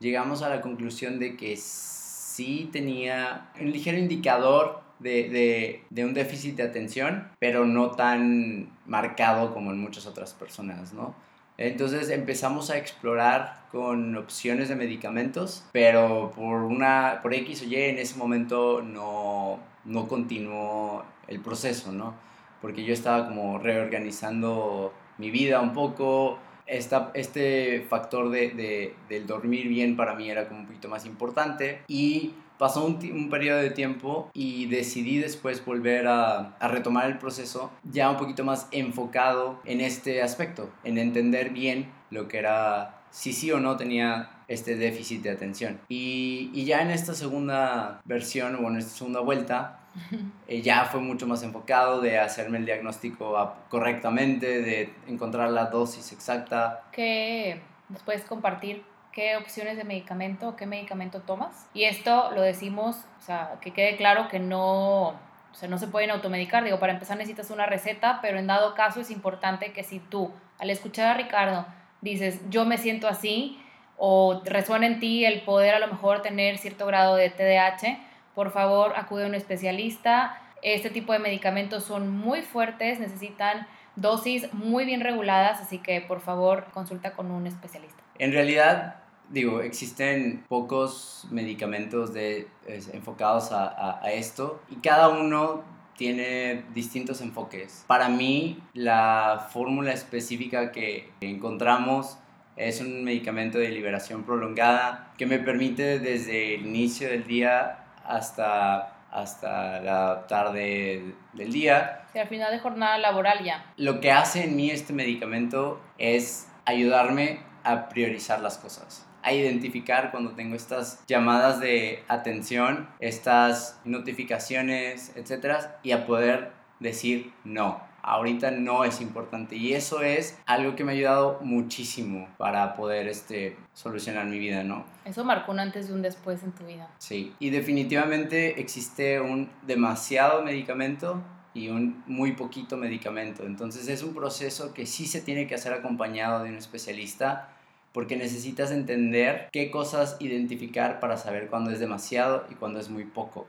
llegamos 0.00 0.42
a 0.42 0.48
la 0.48 0.60
conclusión 0.60 1.18
de 1.18 1.36
que 1.36 1.56
sí 1.56 2.68
tenía 2.72 3.50
un 3.60 3.70
ligero 3.70 3.98
indicador 3.98 4.82
de, 4.98 5.28
de, 5.28 5.82
de, 5.90 6.04
un 6.04 6.14
déficit 6.14 6.56
de 6.56 6.62
atención, 6.62 7.28
pero 7.38 7.66
no 7.66 7.90
tan 7.90 8.70
marcado 8.86 9.52
como 9.52 9.70
en 9.72 9.80
muchas 9.80 10.06
otras 10.06 10.32
personas, 10.32 10.92
¿no? 10.94 11.14
Entonces 11.58 12.10
empezamos 12.10 12.70
a 12.70 12.76
explorar 12.76 13.66
con 13.72 14.16
opciones 14.16 14.68
de 14.68 14.76
medicamentos, 14.76 15.64
pero 15.72 16.32
por 16.36 16.62
una 16.62 17.20
por 17.22 17.34
X 17.34 17.62
o 17.62 17.64
Y 17.64 17.76
en 17.76 17.98
ese 17.98 18.16
momento 18.18 18.82
no, 18.82 19.58
no 19.84 20.08
continuó 20.08 21.04
el 21.28 21.40
proceso, 21.40 21.92
¿no? 21.92 22.14
Porque 22.60 22.84
yo 22.84 22.92
estaba 22.92 23.26
como 23.28 23.58
reorganizando 23.58 24.92
mi 25.18 25.30
vida 25.30 25.60
un 25.60 25.72
poco, 25.72 26.38
esta, 26.66 27.10
este 27.14 27.86
factor 27.88 28.30
de, 28.30 28.50
de, 28.50 28.94
del 29.08 29.26
dormir 29.26 29.68
bien 29.68 29.96
para 29.96 30.14
mí 30.14 30.28
era 30.28 30.48
como 30.48 30.60
un 30.60 30.66
poquito 30.66 30.88
más 30.88 31.06
importante 31.06 31.82
y 31.88 32.34
pasó 32.58 32.84
un, 32.84 32.98
un, 33.12 33.30
periodo 33.30 33.60
de 33.60 33.70
tiempo 33.70 34.30
y 34.32 34.66
decidí 34.66 35.18
después 35.18 35.64
volver 35.64 36.06
a, 36.06 36.56
a, 36.58 36.68
retomar 36.68 37.06
el 37.06 37.18
proceso 37.18 37.70
ya 37.84 38.10
un 38.10 38.16
poquito 38.16 38.44
más 38.44 38.68
enfocado 38.70 39.60
en 39.64 39.80
este 39.80 40.22
aspecto, 40.22 40.70
en 40.84 40.98
entender 40.98 41.50
bien 41.50 41.90
lo 42.10 42.28
que 42.28 42.38
era 42.38 43.02
si 43.10 43.32
sí 43.32 43.50
o 43.50 43.60
no 43.60 43.76
tenía 43.76 44.30
este 44.48 44.76
déficit 44.76 45.22
de 45.22 45.30
atención. 45.30 45.80
Y, 45.88 46.50
y 46.52 46.64
ya 46.64 46.82
en 46.82 46.90
esta 46.90 47.14
segunda 47.14 48.00
versión 48.04 48.62
o 48.62 48.68
en 48.68 48.76
esta 48.76 48.96
segunda 48.96 49.20
vuelta, 49.20 49.80
eh, 50.48 50.62
ya 50.62 50.84
fue 50.84 51.00
mucho 51.00 51.26
más 51.26 51.42
enfocado 51.42 52.00
de 52.00 52.18
hacerme 52.18 52.58
el 52.58 52.66
diagnóstico 52.66 53.54
correctamente, 53.68 54.62
de 54.62 54.92
encontrar 55.06 55.50
la 55.50 55.66
dosis 55.66 56.12
exacta. 56.12 56.84
¿Qué 56.92 57.60
nos 57.88 58.02
puedes 58.02 58.22
compartir? 58.24 58.82
Qué 59.16 59.34
opciones 59.38 59.78
de 59.78 59.84
medicamento 59.84 60.56
qué 60.56 60.66
medicamento 60.66 61.20
tomas. 61.20 61.68
Y 61.72 61.84
esto 61.84 62.30
lo 62.32 62.42
decimos, 62.42 62.96
o 63.18 63.22
sea, 63.22 63.54
que 63.62 63.72
quede 63.72 63.96
claro 63.96 64.28
que 64.28 64.38
no, 64.38 65.08
o 65.08 65.54
sea, 65.54 65.70
no 65.70 65.78
se 65.78 65.88
pueden 65.88 66.10
automedicar. 66.10 66.62
Digo, 66.62 66.78
para 66.78 66.92
empezar 66.92 67.16
necesitas 67.16 67.50
una 67.50 67.64
receta, 67.64 68.18
pero 68.20 68.38
en 68.38 68.46
dado 68.46 68.74
caso 68.74 69.00
es 69.00 69.10
importante 69.10 69.72
que 69.72 69.84
si 69.84 70.00
tú, 70.00 70.30
al 70.58 70.68
escuchar 70.68 71.06
a 71.06 71.14
Ricardo, 71.14 71.66
dices, 72.02 72.42
yo 72.50 72.66
me 72.66 72.76
siento 72.76 73.08
así, 73.08 73.58
o 73.96 74.42
resuena 74.44 74.86
en 74.86 75.00
ti 75.00 75.24
el 75.24 75.40
poder 75.40 75.74
a 75.74 75.78
lo 75.78 75.86
mejor 75.86 76.20
tener 76.20 76.58
cierto 76.58 76.84
grado 76.84 77.16
de 77.16 77.30
TDAH, 77.30 77.98
por 78.34 78.50
favor 78.50 78.92
acude 78.96 79.24
a 79.24 79.28
un 79.28 79.34
especialista. 79.34 80.38
Este 80.60 80.90
tipo 80.90 81.14
de 81.14 81.20
medicamentos 81.20 81.84
son 81.84 82.10
muy 82.10 82.42
fuertes, 82.42 83.00
necesitan 83.00 83.66
dosis 83.94 84.52
muy 84.52 84.84
bien 84.84 85.00
reguladas, 85.00 85.62
así 85.62 85.78
que 85.78 86.02
por 86.02 86.20
favor 86.20 86.66
consulta 86.74 87.14
con 87.14 87.30
un 87.30 87.46
especialista. 87.46 88.02
En 88.18 88.32
realidad, 88.32 89.05
digo, 89.30 89.60
existen 89.60 90.44
pocos 90.48 91.26
medicamentos 91.30 92.12
de, 92.12 92.48
enfocados 92.92 93.52
a, 93.52 94.04
a, 94.04 94.12
esto 94.12 94.60
y 94.70 94.76
cada 94.76 95.08
uno 95.08 95.62
tiene 95.96 96.64
distintos 96.74 97.20
enfoques. 97.20 97.84
Para 97.86 98.08
mí, 98.08 98.62
la 98.74 99.48
fórmula 99.50 99.92
específica 99.92 100.72
que 100.72 101.10
encontramos 101.20 102.18
es 102.56 102.80
un 102.80 103.04
medicamento 103.04 103.58
de 103.58 103.68
liberación 103.68 104.24
prolongada 104.24 105.12
que 105.18 105.26
me 105.26 105.38
permite 105.38 105.98
desde 105.98 106.54
el 106.54 106.66
inicio 106.66 107.08
del 107.08 107.24
día 107.24 107.84
hasta 108.04 108.96
hasta 109.16 109.80
la 109.80 110.26
tarde 110.26 111.14
del 111.32 111.52
día. 111.52 112.02
Sí, 112.12 112.18
al 112.18 112.28
final 112.28 112.52
de 112.52 112.58
jornada 112.58 112.98
laboral 112.98 113.42
ya. 113.42 113.64
Lo 113.78 114.00
que 114.00 114.12
hace 114.12 114.44
en 114.44 114.56
mí 114.56 114.70
este 114.70 114.92
medicamento 114.92 115.80
es 115.96 116.48
ayudarme 116.66 117.40
a 117.64 117.88
priorizar 117.88 118.40
las 118.40 118.58
cosas, 118.58 119.05
a 119.26 119.32
identificar 119.32 120.12
cuando 120.12 120.30
tengo 120.30 120.54
estas 120.54 121.04
llamadas 121.06 121.60
de 121.60 122.02
atención, 122.08 122.88
estas 123.00 123.80
notificaciones, 123.84 125.12
etcétera, 125.16 125.80
y 125.82 125.90
a 125.90 126.06
poder 126.06 126.52
decir 126.80 127.32
no 127.44 127.84
ahorita 128.06 128.52
no 128.52 128.84
es 128.84 129.00
importante. 129.00 129.56
Y 129.56 129.74
eso 129.74 130.00
es 130.00 130.38
algo 130.46 130.76
que 130.76 130.84
me 130.84 130.92
ha 130.92 130.94
ayudado 130.94 131.40
muchísimo 131.42 132.28
para 132.38 132.76
poder 132.76 133.08
este, 133.08 133.56
solucionar 133.74 134.26
mi 134.26 134.38
vida, 134.38 134.62
¿no? 134.62 134.84
Eso 135.04 135.24
marcó 135.24 135.50
un 135.52 135.58
antes 135.58 135.90
y 135.90 135.92
un 135.92 136.02
después 136.02 136.42
en 136.44 136.52
tu 136.52 136.64
vida. 136.64 136.88
Sí, 136.98 137.34
y 137.40 137.50
definitivamente 137.50 138.60
existe 138.60 139.20
un 139.20 139.50
demasiado 139.66 140.42
medicamento 140.42 141.20
y 141.52 141.68
un 141.68 142.02
muy 142.06 142.32
poquito 142.32 142.76
medicamento. 142.76 143.44
Entonces 143.44 143.88
es 143.88 144.02
un 144.02 144.14
proceso 144.14 144.72
que 144.72 144.86
sí 144.86 145.06
se 145.06 145.20
tiene 145.20 145.48
que 145.48 145.56
hacer 145.56 145.72
acompañado 145.72 146.44
de 146.44 146.50
un 146.50 146.56
especialista 146.56 147.55
porque 147.96 148.14
necesitas 148.14 148.72
entender 148.72 149.48
qué 149.52 149.70
cosas 149.70 150.18
identificar 150.20 151.00
para 151.00 151.16
saber 151.16 151.46
cuándo 151.48 151.70
es 151.70 151.80
demasiado 151.80 152.44
y 152.50 152.54
cuándo 152.54 152.78
es 152.78 152.90
muy 152.90 153.04
poco. 153.04 153.46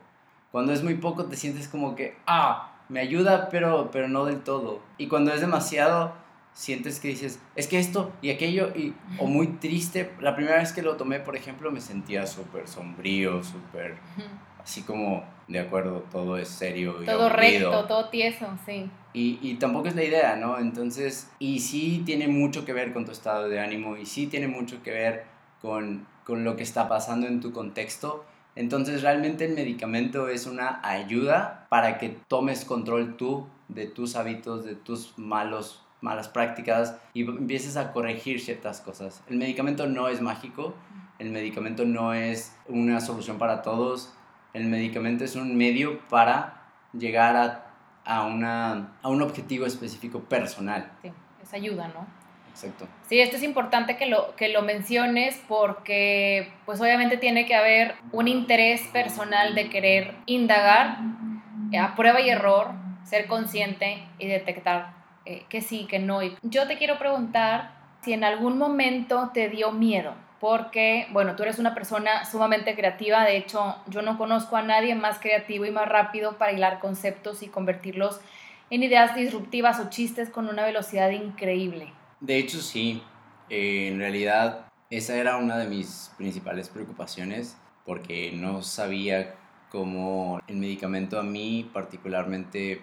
Cuando 0.50 0.72
es 0.72 0.82
muy 0.82 0.94
poco 0.94 1.26
te 1.26 1.36
sientes 1.36 1.68
como 1.68 1.94
que, 1.94 2.16
ah, 2.26 2.72
me 2.88 3.00
ayuda, 3.00 3.50
pero, 3.50 3.90
pero 3.92 4.08
no 4.08 4.24
del 4.24 4.40
todo. 4.40 4.80
Y 4.96 5.06
cuando 5.06 5.34
es 5.34 5.42
demasiado, 5.42 6.14
sientes 6.54 6.98
que 6.98 7.08
dices, 7.08 7.38
es 7.56 7.66
que 7.66 7.78
esto 7.78 8.10
y 8.22 8.30
aquello, 8.30 8.68
y, 8.74 8.94
o 9.18 9.26
muy 9.26 9.48
triste. 9.48 10.14
La 10.18 10.34
primera 10.34 10.56
vez 10.56 10.72
que 10.72 10.80
lo 10.80 10.96
tomé, 10.96 11.20
por 11.20 11.36
ejemplo, 11.36 11.70
me 11.70 11.82
sentía 11.82 12.26
súper 12.26 12.68
sombrío, 12.68 13.44
súper, 13.44 13.98
así 14.62 14.80
como, 14.80 15.24
de 15.48 15.58
acuerdo, 15.58 16.04
todo 16.12 16.36
es 16.36 16.48
serio. 16.48 17.02
Y 17.02 17.06
todo 17.06 17.28
recto, 17.28 17.86
todo 17.86 18.08
tieso, 18.10 18.46
sí. 18.64 18.90
Y, 19.12 19.38
y 19.42 19.54
tampoco 19.54 19.88
es 19.88 19.96
la 19.96 20.04
idea, 20.04 20.36
¿no? 20.36 20.58
Entonces, 20.58 21.30
y 21.38 21.60
sí 21.60 22.02
tiene 22.04 22.28
mucho 22.28 22.64
que 22.64 22.72
ver 22.72 22.92
con 22.92 23.04
tu 23.04 23.12
estado 23.12 23.48
de 23.48 23.58
ánimo, 23.58 23.96
y 23.96 24.06
sí 24.06 24.26
tiene 24.26 24.46
mucho 24.46 24.82
que 24.82 24.90
ver 24.90 25.24
con, 25.60 26.06
con 26.24 26.44
lo 26.44 26.56
que 26.56 26.62
está 26.62 26.88
pasando 26.88 27.26
en 27.26 27.40
tu 27.40 27.52
contexto 27.52 28.24
entonces 28.58 29.02
realmente 29.02 29.44
el 29.44 29.54
medicamento 29.54 30.28
es 30.28 30.46
una 30.46 30.80
ayuda 30.82 31.68
para 31.68 31.96
que 31.96 32.08
tomes 32.26 32.64
control 32.64 33.16
tú 33.16 33.46
de 33.68 33.86
tus 33.86 34.16
hábitos, 34.16 34.64
de 34.64 34.74
tus 34.74 35.16
malos 35.16 35.84
malas 36.00 36.26
prácticas 36.26 36.96
y 37.14 37.22
empieces 37.22 37.76
a 37.76 37.92
corregir 37.92 38.40
ciertas 38.40 38.80
cosas. 38.80 39.22
El 39.28 39.36
medicamento 39.36 39.86
no 39.86 40.08
es 40.08 40.20
mágico, 40.20 40.74
el 41.20 41.30
medicamento 41.30 41.84
no 41.84 42.14
es 42.14 42.52
una 42.66 43.00
solución 43.00 43.38
para 43.38 43.62
todos, 43.62 44.12
el 44.58 44.66
medicamento 44.66 45.24
es 45.24 45.36
un 45.36 45.56
medio 45.56 46.00
para 46.08 46.62
llegar 46.92 47.36
a, 47.36 47.66
a, 48.04 48.24
una, 48.24 48.92
a 49.02 49.08
un 49.08 49.22
objetivo 49.22 49.66
específico 49.66 50.20
personal. 50.20 50.90
Sí, 51.02 51.10
es 51.42 51.54
ayuda, 51.54 51.88
¿no? 51.88 52.06
Exacto. 52.50 52.88
Sí, 53.08 53.20
esto 53.20 53.36
es 53.36 53.44
importante 53.44 53.96
que 53.96 54.06
lo, 54.06 54.34
que 54.34 54.48
lo 54.48 54.62
menciones 54.62 55.40
porque 55.46 56.52
pues 56.66 56.80
obviamente 56.80 57.16
tiene 57.16 57.46
que 57.46 57.54
haber 57.54 57.94
un 58.10 58.26
interés 58.26 58.82
personal 58.88 59.54
de 59.54 59.70
querer 59.70 60.14
indagar 60.26 60.98
a 61.78 61.94
prueba 61.94 62.20
y 62.20 62.30
error, 62.30 62.72
ser 63.04 63.26
consciente 63.26 64.02
y 64.18 64.26
detectar 64.26 64.92
eh, 65.24 65.44
que 65.48 65.60
sí, 65.60 65.86
que 65.88 65.98
no. 65.98 66.20
yo 66.42 66.66
te 66.66 66.78
quiero 66.78 66.98
preguntar 66.98 67.72
si 68.02 68.12
en 68.12 68.24
algún 68.24 68.58
momento 68.58 69.30
te 69.32 69.48
dio 69.48 69.70
miedo, 69.70 70.14
porque, 70.40 71.06
bueno, 71.10 71.34
tú 71.36 71.42
eres 71.42 71.58
una 71.58 71.74
persona 71.74 72.24
sumamente 72.24 72.74
creativa, 72.74 73.24
de 73.24 73.36
hecho 73.36 73.76
yo 73.88 74.02
no 74.02 74.16
conozco 74.16 74.56
a 74.56 74.62
nadie 74.62 74.94
más 74.94 75.18
creativo 75.18 75.64
y 75.64 75.70
más 75.70 75.88
rápido 75.88 76.38
para 76.38 76.52
hilar 76.52 76.78
conceptos 76.78 77.42
y 77.42 77.48
convertirlos 77.48 78.20
en 78.70 78.82
ideas 78.82 79.14
disruptivas 79.14 79.80
o 79.80 79.90
chistes 79.90 80.30
con 80.30 80.48
una 80.48 80.64
velocidad 80.64 81.10
increíble. 81.10 81.92
De 82.20 82.38
hecho, 82.38 82.60
sí. 82.60 83.02
Eh, 83.50 83.88
en 83.88 83.98
realidad, 83.98 84.66
esa 84.90 85.16
era 85.16 85.38
una 85.38 85.56
de 85.56 85.66
mis 85.66 86.12
principales 86.16 86.68
preocupaciones 86.68 87.56
porque 87.84 88.30
no 88.32 88.62
sabía 88.62 89.34
cómo 89.70 90.40
el 90.46 90.56
medicamento 90.56 91.18
a 91.18 91.22
mí 91.22 91.68
particularmente 91.72 92.82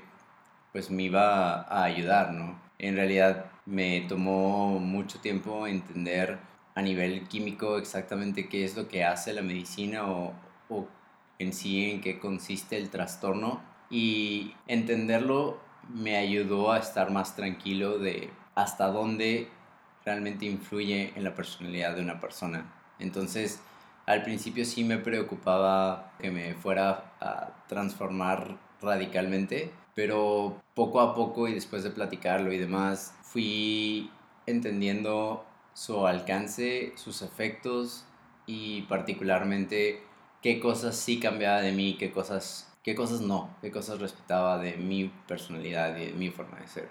pues 0.71 0.89
me 0.89 1.03
iba 1.03 1.61
a 1.61 1.83
ayudar, 1.83 2.33
¿no? 2.33 2.59
En 2.79 2.95
realidad 2.95 3.45
me 3.65 4.01
tomó 4.09 4.79
mucho 4.79 5.19
tiempo 5.19 5.67
entender 5.67 6.37
a 6.75 6.81
nivel 6.81 7.27
químico 7.27 7.77
exactamente 7.77 8.47
qué 8.47 8.65
es 8.65 8.75
lo 8.75 8.87
que 8.87 9.03
hace 9.03 9.33
la 9.33 9.41
medicina 9.41 10.07
o, 10.07 10.33
o 10.69 10.87
en 11.39 11.53
sí 11.53 11.89
en 11.89 12.01
qué 12.01 12.19
consiste 12.19 12.77
el 12.77 12.89
trastorno 12.89 13.61
y 13.89 14.53
entenderlo 14.67 15.59
me 15.93 16.17
ayudó 16.17 16.71
a 16.71 16.79
estar 16.79 17.11
más 17.11 17.35
tranquilo 17.35 17.99
de 17.99 18.29
hasta 18.55 18.87
dónde 18.87 19.49
realmente 20.03 20.45
influye 20.45 21.13
en 21.15 21.23
la 21.23 21.33
personalidad 21.33 21.95
de 21.95 22.01
una 22.01 22.19
persona. 22.19 22.71
Entonces, 22.99 23.59
al 24.05 24.23
principio 24.23 24.65
sí 24.65 24.83
me 24.83 24.97
preocupaba 24.97 26.11
que 26.19 26.31
me 26.31 26.53
fuera 26.53 27.13
a 27.19 27.65
transformar 27.67 28.57
radicalmente, 28.81 29.71
pero 29.95 30.61
poco 30.73 31.01
a 31.01 31.15
poco 31.15 31.47
y 31.47 31.53
después 31.53 31.83
de 31.83 31.89
platicarlo 31.89 32.51
y 32.53 32.57
demás, 32.57 33.13
fui 33.23 34.11
entendiendo 34.45 35.43
su 35.75 36.07
alcance, 36.07 36.93
sus 36.95 37.21
efectos 37.21 38.05
y 38.47 38.83
particularmente 38.83 40.01
qué 40.41 40.59
cosas 40.59 40.95
sí 40.95 41.19
cambiaba 41.19 41.61
de 41.61 41.73
mí, 41.73 41.97
qué 41.99 42.11
cosas, 42.11 42.73
qué 42.81 42.95
cosas 42.95 43.19
no, 43.21 43.49
qué 43.61 43.71
cosas 43.71 43.99
respetaba 43.99 44.57
de 44.57 44.77
mi 44.77 45.11
personalidad 45.27 45.97
y 45.97 46.07
de 46.07 46.13
mi 46.13 46.29
forma 46.29 46.59
de 46.59 46.67
ser. 46.67 46.89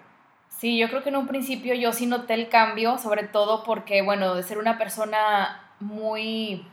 Sí, 0.50 0.78
yo 0.78 0.88
creo 0.88 1.02
que 1.02 1.08
en 1.08 1.16
un 1.16 1.26
principio 1.26 1.74
yo 1.74 1.92
sí 1.92 2.06
noté 2.06 2.34
el 2.34 2.48
cambio, 2.48 2.98
sobre 2.98 3.24
todo 3.24 3.64
porque, 3.64 4.02
bueno, 4.02 4.34
de 4.34 4.42
ser 4.42 4.58
una 4.58 4.76
persona 4.76 5.62
muy, 5.80 6.66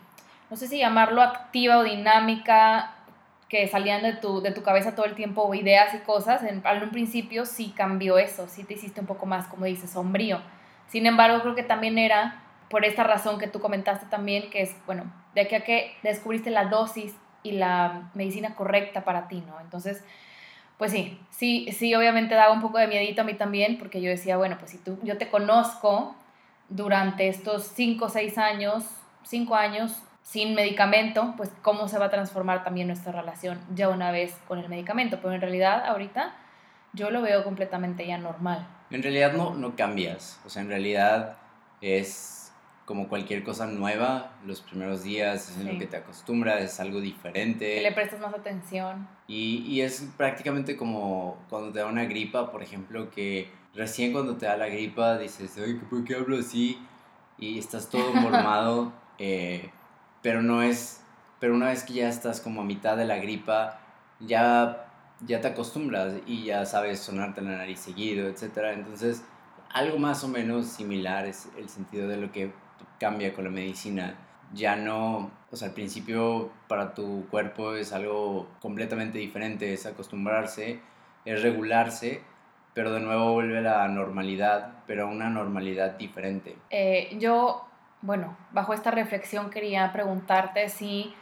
no 0.49 0.57
sé 0.57 0.67
si 0.67 0.77
llamarlo 0.79 1.21
activa 1.21 1.77
o 1.77 1.83
dinámica, 1.83 2.93
que 3.47 3.67
salían 3.67 4.03
de 4.03 4.13
tu, 4.13 4.41
de 4.41 4.51
tu 4.51 4.63
cabeza 4.63 4.95
todo 4.95 5.05
el 5.05 5.15
tiempo 5.15 5.53
ideas 5.53 5.93
y 5.93 5.99
cosas, 5.99 6.43
en, 6.43 6.61
en 6.65 6.83
un 6.83 6.89
principio 6.91 7.45
sí 7.45 7.73
cambió 7.75 8.17
eso, 8.17 8.47
sí 8.47 8.63
te 8.65 8.73
hiciste 8.73 8.99
un 8.99 9.07
poco 9.07 9.25
más, 9.25 9.47
como 9.47 9.65
dices, 9.65 9.91
sombrío. 9.91 10.41
Sin 10.91 11.05
embargo, 11.05 11.39
creo 11.39 11.55
que 11.55 11.63
también 11.63 11.97
era 11.97 12.43
por 12.69 12.83
esta 12.83 13.05
razón 13.05 13.39
que 13.39 13.47
tú 13.47 13.61
comentaste 13.61 14.07
también, 14.07 14.49
que 14.49 14.61
es, 14.61 14.75
bueno, 14.85 15.05
de 15.33 15.41
aquí 15.41 15.55
a 15.55 15.63
que 15.63 15.95
descubriste 16.03 16.49
la 16.49 16.65
dosis 16.65 17.15
y 17.43 17.53
la 17.53 18.09
medicina 18.13 18.55
correcta 18.55 19.05
para 19.05 19.29
ti, 19.29 19.41
¿no? 19.47 19.61
Entonces, 19.61 20.03
pues 20.77 20.91
sí, 20.91 21.17
sí, 21.29 21.69
sí, 21.71 21.95
obviamente 21.95 22.35
daba 22.35 22.51
un 22.51 22.59
poco 22.59 22.77
de 22.77 22.87
miedito 22.87 23.21
a 23.21 23.23
mí 23.23 23.35
también, 23.35 23.77
porque 23.77 24.01
yo 24.01 24.09
decía, 24.09 24.35
bueno, 24.35 24.57
pues 24.59 24.71
si 24.71 24.79
tú, 24.79 24.99
yo 25.01 25.17
te 25.17 25.29
conozco 25.29 26.13
durante 26.67 27.29
estos 27.29 27.71
cinco 27.73 28.05
o 28.05 28.09
seis 28.09 28.37
años, 28.37 28.83
cinco 29.23 29.55
años 29.55 30.03
sin 30.23 30.55
medicamento, 30.55 31.35
pues 31.37 31.53
cómo 31.61 31.87
se 31.87 31.99
va 31.99 32.07
a 32.07 32.09
transformar 32.09 32.65
también 32.65 32.87
nuestra 32.87 33.13
relación 33.13 33.61
ya 33.73 33.87
una 33.87 34.11
vez 34.11 34.37
con 34.45 34.59
el 34.59 34.67
medicamento. 34.67 35.19
Pero 35.21 35.33
en 35.35 35.41
realidad 35.41 35.85
ahorita 35.85 36.33
yo 36.91 37.11
lo 37.11 37.21
veo 37.21 37.45
completamente 37.45 38.05
ya 38.05 38.17
normal. 38.17 38.67
En 38.91 39.03
realidad 39.03 39.33
no, 39.33 39.53
no 39.53 39.75
cambias, 39.75 40.39
o 40.45 40.49
sea, 40.49 40.61
en 40.61 40.69
realidad 40.69 41.37
es 41.81 42.41
como 42.85 43.07
cualquier 43.07 43.43
cosa 43.43 43.67
nueva, 43.67 44.33
los 44.45 44.59
primeros 44.61 45.03
días 45.03 45.49
es 45.49 45.57
en 45.57 45.71
lo 45.71 45.79
que 45.79 45.87
te 45.87 45.95
acostumbras, 45.97 46.61
es 46.61 46.77
algo 46.79 46.99
diferente. 46.99 47.75
Que 47.75 47.81
le 47.81 47.93
prestas 47.93 48.19
más 48.19 48.33
atención. 48.33 49.07
Y, 49.27 49.63
y, 49.65 49.79
es 49.79 50.05
prácticamente 50.17 50.75
como 50.75 51.37
cuando 51.49 51.71
te 51.71 51.79
da 51.79 51.85
una 51.85 52.03
gripa, 52.03 52.51
por 52.51 52.61
ejemplo, 52.61 53.09
que 53.09 53.49
recién 53.73 54.11
cuando 54.11 54.35
te 54.35 54.45
da 54.45 54.57
la 54.57 54.67
gripa 54.67 55.17
dices, 55.17 55.57
ay, 55.57 55.75
¿por 55.89 56.03
qué 56.03 56.15
hablo 56.15 56.37
así? 56.37 56.77
Y 57.37 57.57
estás 57.59 57.89
todo 57.89 58.13
mormado, 58.13 58.91
eh, 59.19 59.69
pero 60.21 60.41
no 60.41 60.61
es, 60.61 61.01
pero 61.39 61.53
una 61.55 61.67
vez 61.67 61.83
que 61.83 61.93
ya 61.93 62.09
estás 62.09 62.41
como 62.41 62.61
a 62.61 62.65
mitad 62.65 62.97
de 62.97 63.05
la 63.05 63.17
gripa, 63.17 63.79
ya, 64.19 64.90
ya 65.25 65.41
te 65.41 65.49
acostumbras 65.49 66.13
y 66.25 66.45
ya 66.45 66.65
sabes 66.65 66.99
sonarte 66.99 67.41
la 67.41 67.57
nariz 67.57 67.79
seguido, 67.79 68.27
etc. 68.27 68.73
Entonces, 68.73 69.23
algo 69.73 69.97
más 69.97 70.23
o 70.23 70.27
menos 70.27 70.67
similar 70.67 71.25
es 71.25 71.49
el 71.57 71.69
sentido 71.69 72.07
de 72.07 72.17
lo 72.17 72.31
que 72.31 72.51
cambia 72.99 73.33
con 73.33 73.45
la 73.45 73.49
medicina. 73.49 74.15
Ya 74.53 74.75
no, 74.75 75.31
o 75.49 75.55
sea, 75.55 75.69
al 75.69 75.73
principio 75.73 76.51
para 76.67 76.93
tu 76.93 77.27
cuerpo 77.29 77.75
es 77.75 77.93
algo 77.93 78.47
completamente 78.59 79.17
diferente, 79.17 79.73
es 79.73 79.85
acostumbrarse, 79.85 80.81
es 81.23 81.41
regularse, 81.41 82.21
pero 82.73 82.91
de 82.91 82.99
nuevo 82.99 83.33
vuelve 83.33 83.59
a 83.59 83.61
la 83.61 83.87
normalidad, 83.87 84.83
pero 84.87 85.03
a 85.03 85.05
una 85.05 85.29
normalidad 85.29 85.91
diferente. 85.97 86.57
Eh, 86.69 87.15
yo, 87.19 87.65
bueno, 88.01 88.37
bajo 88.51 88.73
esta 88.73 88.91
reflexión 88.91 89.49
quería 89.49 89.91
preguntarte 89.93 90.67
si 90.67 91.13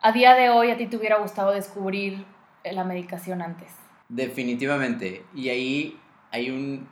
a 0.00 0.12
día 0.12 0.34
de 0.34 0.50
hoy 0.50 0.70
a 0.70 0.76
ti 0.76 0.86
te 0.86 0.96
hubiera 0.96 1.16
gustado 1.18 1.50
descubrir 1.50 2.24
la 2.72 2.84
medicación 2.84 3.42
antes. 3.42 3.68
Definitivamente. 4.08 5.24
Y 5.34 5.50
ahí 5.50 6.00
hay 6.30 6.50
un 6.50 6.88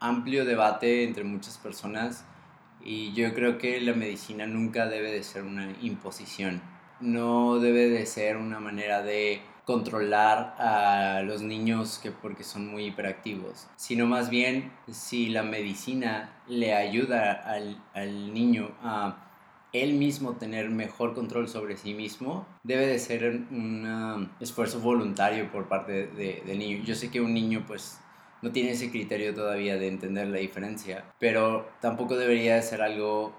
amplio 0.00 0.44
debate 0.44 1.04
entre 1.04 1.24
muchas 1.24 1.58
personas 1.58 2.24
y 2.84 3.12
yo 3.14 3.34
creo 3.34 3.58
que 3.58 3.80
la 3.80 3.94
medicina 3.94 4.46
nunca 4.46 4.86
debe 4.86 5.10
de 5.10 5.22
ser 5.22 5.42
una 5.42 5.70
imposición. 5.80 6.60
No 7.00 7.58
debe 7.58 7.88
de 7.88 8.06
ser 8.06 8.36
una 8.36 8.60
manera 8.60 9.02
de 9.02 9.40
controlar 9.64 10.54
a 10.58 11.22
los 11.22 11.42
niños 11.42 11.98
que 12.00 12.12
porque 12.12 12.44
son 12.44 12.68
muy 12.68 12.86
hiperactivos, 12.86 13.66
sino 13.76 14.06
más 14.06 14.30
bien 14.30 14.72
si 14.88 15.28
la 15.28 15.42
medicina 15.42 16.40
le 16.46 16.72
ayuda 16.74 17.32
al, 17.32 17.82
al 17.92 18.32
niño 18.32 18.70
a 18.80 19.25
él 19.72 19.94
mismo 19.94 20.36
tener 20.36 20.70
mejor 20.70 21.14
control 21.14 21.48
sobre 21.48 21.76
sí 21.76 21.94
mismo, 21.94 22.46
debe 22.62 22.86
de 22.86 22.98
ser 22.98 23.24
un 23.50 24.30
esfuerzo 24.40 24.80
voluntario 24.80 25.50
por 25.50 25.68
parte 25.68 26.06
de, 26.06 26.42
del 26.46 26.58
niño. 26.58 26.82
Yo 26.84 26.94
sé 26.94 27.10
que 27.10 27.20
un 27.20 27.34
niño 27.34 27.64
pues 27.66 27.98
no 28.42 28.52
tiene 28.52 28.70
ese 28.70 28.90
criterio 28.90 29.34
todavía 29.34 29.76
de 29.76 29.88
entender 29.88 30.28
la 30.28 30.38
diferencia, 30.38 31.04
pero 31.18 31.68
tampoco 31.80 32.16
debería 32.16 32.54
de 32.54 32.62
ser 32.62 32.82
algo 32.82 33.34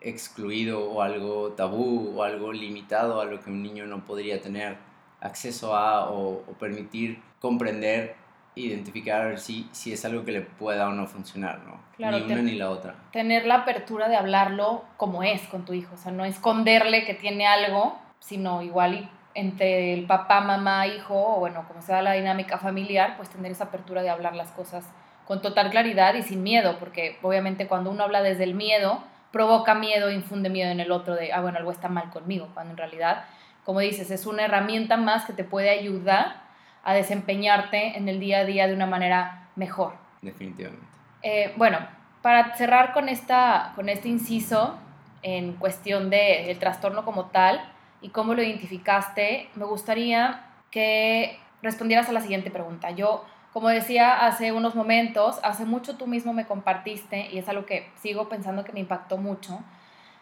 excluido 0.00 0.90
o 0.90 1.02
algo 1.02 1.52
tabú 1.52 2.12
o 2.14 2.22
algo 2.22 2.52
limitado 2.52 3.20
a 3.20 3.24
lo 3.24 3.40
que 3.40 3.50
un 3.50 3.62
niño 3.62 3.86
no 3.86 4.04
podría 4.04 4.40
tener 4.40 4.76
acceso 5.20 5.74
a 5.74 6.10
o, 6.10 6.42
permitir 6.58 7.20
comprender 7.40 8.14
identificar 8.56 9.38
si, 9.38 9.68
si 9.72 9.92
es 9.92 10.04
algo 10.04 10.24
que 10.24 10.32
le 10.32 10.40
pueda 10.42 10.88
o 10.88 10.92
no 10.92 11.06
funcionar, 11.06 11.60
¿no? 11.60 11.80
ni 11.98 12.22
una 12.22 12.42
ni 12.42 12.54
la 12.54 12.70
otra. 12.70 12.94
Tener 13.12 13.46
la 13.46 13.56
apertura 13.56 14.08
de 14.08 14.16
hablarlo 14.16 14.84
como 14.96 15.22
es 15.22 15.42
con 15.42 15.64
tu 15.64 15.72
hijo, 15.72 15.94
o 15.94 15.96
sea, 15.96 16.12
no 16.12 16.24
esconderle 16.24 17.04
que 17.04 17.14
tiene 17.14 17.46
algo, 17.46 17.98
sino 18.20 18.62
igual 18.62 19.10
entre 19.34 19.94
el 19.94 20.06
papá, 20.06 20.40
mamá, 20.40 20.86
hijo, 20.86 21.36
o 21.36 21.40
bueno, 21.40 21.64
como 21.66 21.82
sea 21.82 22.02
la 22.02 22.12
dinámica 22.12 22.58
familiar, 22.58 23.16
pues 23.16 23.28
tener 23.28 23.52
esa 23.52 23.64
apertura 23.64 24.02
de 24.02 24.10
hablar 24.10 24.34
las 24.36 24.50
cosas 24.52 24.88
con 25.26 25.42
total 25.42 25.70
claridad 25.70 26.14
y 26.14 26.22
sin 26.22 26.42
miedo, 26.42 26.78
porque 26.78 27.18
obviamente 27.22 27.66
cuando 27.66 27.90
uno 27.90 28.04
habla 28.04 28.22
desde 28.22 28.44
el 28.44 28.54
miedo, 28.54 29.02
provoca 29.32 29.74
miedo, 29.74 30.10
infunde 30.10 30.50
miedo 30.50 30.70
en 30.70 30.80
el 30.80 30.92
otro 30.92 31.16
de, 31.16 31.32
ah, 31.32 31.40
bueno, 31.40 31.58
algo 31.58 31.72
está 31.72 31.88
mal 31.88 32.10
conmigo, 32.10 32.48
cuando 32.54 32.72
en 32.72 32.76
realidad, 32.76 33.24
como 33.64 33.80
dices, 33.80 34.10
es 34.10 34.26
una 34.26 34.44
herramienta 34.44 34.96
más 34.96 35.24
que 35.24 35.32
te 35.32 35.42
puede 35.42 35.70
ayudar 35.70 36.43
a 36.84 36.94
desempeñarte 36.94 37.96
en 37.96 38.08
el 38.08 38.20
día 38.20 38.40
a 38.40 38.44
día 38.44 38.66
de 38.66 38.74
una 38.74 38.86
manera 38.86 39.48
mejor. 39.56 39.94
Definitivamente. 40.22 40.86
Eh, 41.22 41.52
bueno, 41.56 41.78
para 42.22 42.54
cerrar 42.56 42.92
con, 42.92 43.08
esta, 43.08 43.72
con 43.74 43.88
este 43.88 44.08
inciso 44.08 44.78
en 45.22 45.54
cuestión 45.54 46.10
del 46.10 46.46
de, 46.46 46.56
trastorno 46.60 47.04
como 47.04 47.26
tal 47.26 47.60
y 48.02 48.10
cómo 48.10 48.34
lo 48.34 48.42
identificaste, 48.42 49.48
me 49.54 49.64
gustaría 49.64 50.44
que 50.70 51.38
respondieras 51.62 52.08
a 52.08 52.12
la 52.12 52.20
siguiente 52.20 52.50
pregunta. 52.50 52.90
Yo, 52.90 53.24
como 53.54 53.68
decía 53.68 54.26
hace 54.26 54.52
unos 54.52 54.74
momentos, 54.74 55.40
hace 55.42 55.64
mucho 55.64 55.96
tú 55.96 56.06
mismo 56.06 56.34
me 56.34 56.46
compartiste, 56.46 57.30
y 57.32 57.38
es 57.38 57.48
algo 57.48 57.64
que 57.64 57.88
sigo 58.02 58.28
pensando 58.28 58.64
que 58.64 58.72
me 58.72 58.80
impactó 58.80 59.16
mucho, 59.16 59.60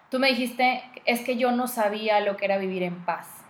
tú 0.09 0.21
me 0.21 0.29
dijiste, 0.29 0.85
es 1.05 1.23
que 1.23 1.37
yo 1.37 1.51
no 1.51 1.67
sabía 1.67 2.21
lo 2.21 2.37
que 2.37 2.45
era 2.45 2.59
vivir 2.59 2.85
en 2.85 3.05
paz. 3.05 3.42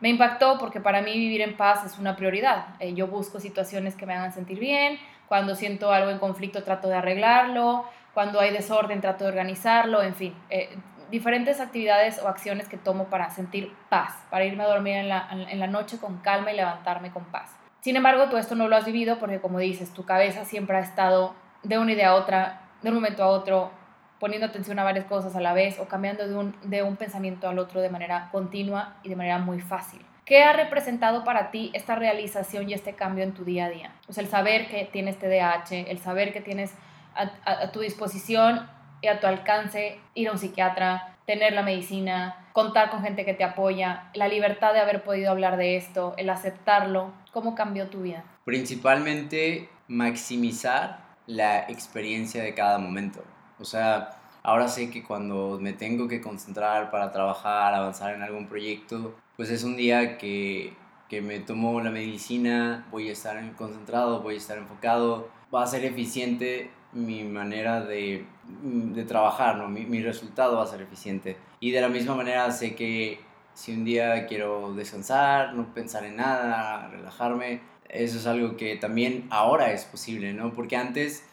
Me 0.00 0.08
impactó 0.08 0.58
porque 0.58 0.80
para 0.80 1.02
mí 1.02 1.12
vivir 1.12 1.40
en 1.40 1.56
paz 1.56 1.84
es 1.84 1.98
una 1.98 2.16
prioridad. 2.16 2.66
Eh, 2.78 2.94
yo 2.94 3.06
busco 3.08 3.40
situaciones 3.40 3.96
que 3.96 4.06
me 4.06 4.14
hagan 4.14 4.32
sentir 4.32 4.58
bien, 4.58 4.98
cuando 5.26 5.54
siento 5.54 5.92
algo 5.92 6.10
en 6.10 6.18
conflicto 6.18 6.62
trato 6.62 6.88
de 6.88 6.96
arreglarlo, 6.96 7.84
cuando 8.14 8.40
hay 8.40 8.52
desorden 8.52 9.00
trato 9.00 9.24
de 9.24 9.30
organizarlo, 9.30 10.02
en 10.02 10.14
fin, 10.14 10.34
eh, 10.50 10.76
diferentes 11.10 11.60
actividades 11.60 12.20
o 12.22 12.28
acciones 12.28 12.68
que 12.68 12.76
tomo 12.76 13.04
para 13.04 13.30
sentir 13.30 13.72
paz, 13.88 14.14
para 14.30 14.44
irme 14.44 14.64
a 14.64 14.68
dormir 14.68 14.96
en 14.96 15.08
la, 15.08 15.28
en 15.30 15.58
la 15.58 15.66
noche 15.66 15.98
con 15.98 16.18
calma 16.18 16.52
y 16.52 16.56
levantarme 16.56 17.10
con 17.10 17.24
paz. 17.26 17.58
Sin 17.80 17.96
embargo, 17.96 18.28
tú 18.28 18.36
esto 18.36 18.54
no 18.54 18.68
lo 18.68 18.76
has 18.76 18.84
vivido 18.84 19.18
porque, 19.18 19.40
como 19.40 19.58
dices, 19.58 19.92
tu 19.94 20.04
cabeza 20.04 20.44
siempre 20.44 20.76
ha 20.76 20.80
estado 20.80 21.34
de 21.62 21.78
una 21.78 21.92
idea 21.92 22.10
a 22.10 22.14
otra, 22.14 22.60
de 22.82 22.88
un 22.90 22.96
momento 22.96 23.22
a 23.22 23.28
otro, 23.28 23.70
poniendo 24.18 24.46
atención 24.46 24.78
a 24.78 24.84
varias 24.84 25.06
cosas 25.06 25.34
a 25.36 25.40
la 25.40 25.52
vez 25.52 25.78
o 25.78 25.86
cambiando 25.86 26.26
de 26.26 26.36
un, 26.36 26.54
de 26.62 26.82
un 26.82 26.96
pensamiento 26.96 27.48
al 27.48 27.58
otro 27.58 27.80
de 27.80 27.90
manera 27.90 28.28
continua 28.32 28.96
y 29.02 29.08
de 29.08 29.16
manera 29.16 29.38
muy 29.38 29.60
fácil. 29.60 30.00
¿Qué 30.24 30.42
ha 30.42 30.52
representado 30.52 31.24
para 31.24 31.50
ti 31.50 31.70
esta 31.72 31.94
realización 31.94 32.68
y 32.68 32.74
este 32.74 32.94
cambio 32.94 33.24
en 33.24 33.32
tu 33.32 33.44
día 33.44 33.64
a 33.64 33.70
día? 33.70 33.92
O 34.08 34.12
sea, 34.12 34.22
el 34.22 34.28
saber 34.28 34.68
que 34.68 34.84
tienes 34.84 35.18
TDAH, 35.18 35.90
el 35.90 35.98
saber 36.00 36.34
que 36.34 36.42
tienes 36.42 36.74
a, 37.14 37.30
a, 37.50 37.72
tu 37.72 37.80
disposición 37.80 38.68
y 39.00 39.06
a 39.06 39.20
tu 39.20 39.26
alcance 39.26 39.98
ir 40.14 40.28
a 40.28 40.32
un 40.32 40.38
psiquiatra, 40.38 41.16
tener 41.24 41.54
la 41.54 41.62
medicina, 41.62 42.46
contar 42.52 42.90
con 42.90 43.02
gente 43.02 43.24
que 43.24 43.32
te 43.32 43.44
apoya, 43.44 44.10
la 44.12 44.28
libertad 44.28 44.74
de 44.74 44.80
haber 44.80 45.02
podido 45.02 45.30
hablar 45.30 45.56
de 45.56 45.76
esto, 45.76 46.14
el 46.18 46.28
aceptarlo. 46.28 47.12
¿Cómo 47.32 47.54
cambió 47.54 47.88
tu 47.88 48.02
vida? 48.02 48.24
Principalmente 48.44 49.70
maximizar 49.86 51.00
la 51.26 51.60
experiencia 51.70 52.42
de 52.42 52.54
cada 52.54 52.78
momento. 52.78 53.22
O 53.60 53.64
sea, 53.64 54.10
ahora 54.42 54.68
sé 54.68 54.90
que 54.90 55.02
cuando 55.02 55.58
me 55.60 55.72
tengo 55.72 56.08
que 56.08 56.20
concentrar 56.20 56.90
para 56.90 57.12
trabajar, 57.12 57.74
avanzar 57.74 58.14
en 58.14 58.22
algún 58.22 58.46
proyecto, 58.46 59.14
pues 59.36 59.50
es 59.50 59.64
un 59.64 59.76
día 59.76 60.18
que, 60.18 60.74
que 61.08 61.20
me 61.20 61.40
tomo 61.40 61.80
la 61.80 61.90
medicina, 61.90 62.86
voy 62.90 63.08
a 63.08 63.12
estar 63.12 63.40
concentrado, 63.56 64.22
voy 64.22 64.34
a 64.34 64.38
estar 64.38 64.58
enfocado, 64.58 65.28
va 65.54 65.62
a 65.62 65.66
ser 65.66 65.84
eficiente 65.84 66.70
mi 66.92 67.22
manera 67.24 67.84
de, 67.84 68.24
de 68.62 69.04
trabajar, 69.04 69.56
¿no? 69.56 69.68
mi, 69.68 69.84
mi 69.84 70.02
resultado 70.02 70.56
va 70.56 70.64
a 70.64 70.66
ser 70.66 70.82
eficiente. 70.82 71.36
Y 71.60 71.70
de 71.70 71.80
la 71.80 71.88
misma 71.88 72.14
manera 72.14 72.50
sé 72.50 72.74
que 72.74 73.20
si 73.54 73.72
un 73.72 73.84
día 73.84 74.26
quiero 74.26 74.72
descansar, 74.74 75.54
no 75.54 75.74
pensar 75.74 76.04
en 76.04 76.16
nada, 76.16 76.88
relajarme, 76.88 77.60
eso 77.88 78.18
es 78.18 78.26
algo 78.26 78.56
que 78.56 78.76
también 78.76 79.26
ahora 79.30 79.72
es 79.72 79.84
posible, 79.84 80.32
¿no? 80.32 80.52
Porque 80.52 80.76
antes 80.76 81.24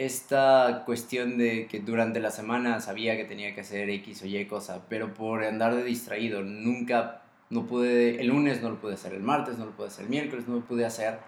esta 0.00 0.84
cuestión 0.86 1.36
de 1.36 1.66
que 1.66 1.80
durante 1.80 2.20
la 2.20 2.30
semana 2.30 2.80
sabía 2.80 3.18
que 3.18 3.24
tenía 3.24 3.54
que 3.54 3.60
hacer 3.60 3.90
X 3.90 4.22
o 4.22 4.26
Y 4.26 4.46
cosa, 4.46 4.86
pero 4.88 5.12
por 5.12 5.44
andar 5.44 5.74
de 5.74 5.84
distraído 5.84 6.40
nunca, 6.42 7.20
no 7.50 7.66
pude, 7.66 8.18
el 8.18 8.28
lunes 8.28 8.62
no 8.62 8.70
lo 8.70 8.80
pude 8.80 8.94
hacer, 8.94 9.12
el 9.12 9.22
martes 9.22 9.58
no 9.58 9.66
lo 9.66 9.72
pude 9.72 9.88
hacer, 9.88 10.04
el 10.04 10.10
miércoles 10.10 10.48
no 10.48 10.54
lo 10.54 10.60
pude 10.62 10.86
hacer. 10.86 11.18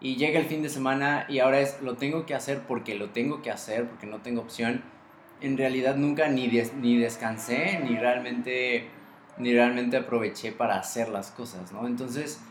Y 0.00 0.16
llega 0.16 0.40
el 0.40 0.46
fin 0.46 0.62
de 0.62 0.70
semana 0.70 1.26
y 1.28 1.40
ahora 1.40 1.60
es, 1.60 1.82
lo 1.82 1.96
tengo 1.96 2.24
que 2.24 2.34
hacer 2.34 2.62
porque 2.66 2.94
lo 2.94 3.10
tengo 3.10 3.42
que 3.42 3.50
hacer, 3.50 3.86
porque 3.86 4.06
no 4.06 4.22
tengo 4.22 4.40
opción. 4.40 4.82
En 5.42 5.58
realidad 5.58 5.96
nunca 5.96 6.28
ni, 6.28 6.48
ni 6.80 6.96
descansé, 6.96 7.80
ni 7.84 7.96
realmente 7.96 8.88
ni 9.40 9.52
realmente 9.52 9.96
aproveché 9.96 10.52
para 10.52 10.76
hacer 10.76 11.08
las 11.08 11.30
cosas, 11.30 11.72
¿no? 11.72 11.86
Entonces, 11.86 12.42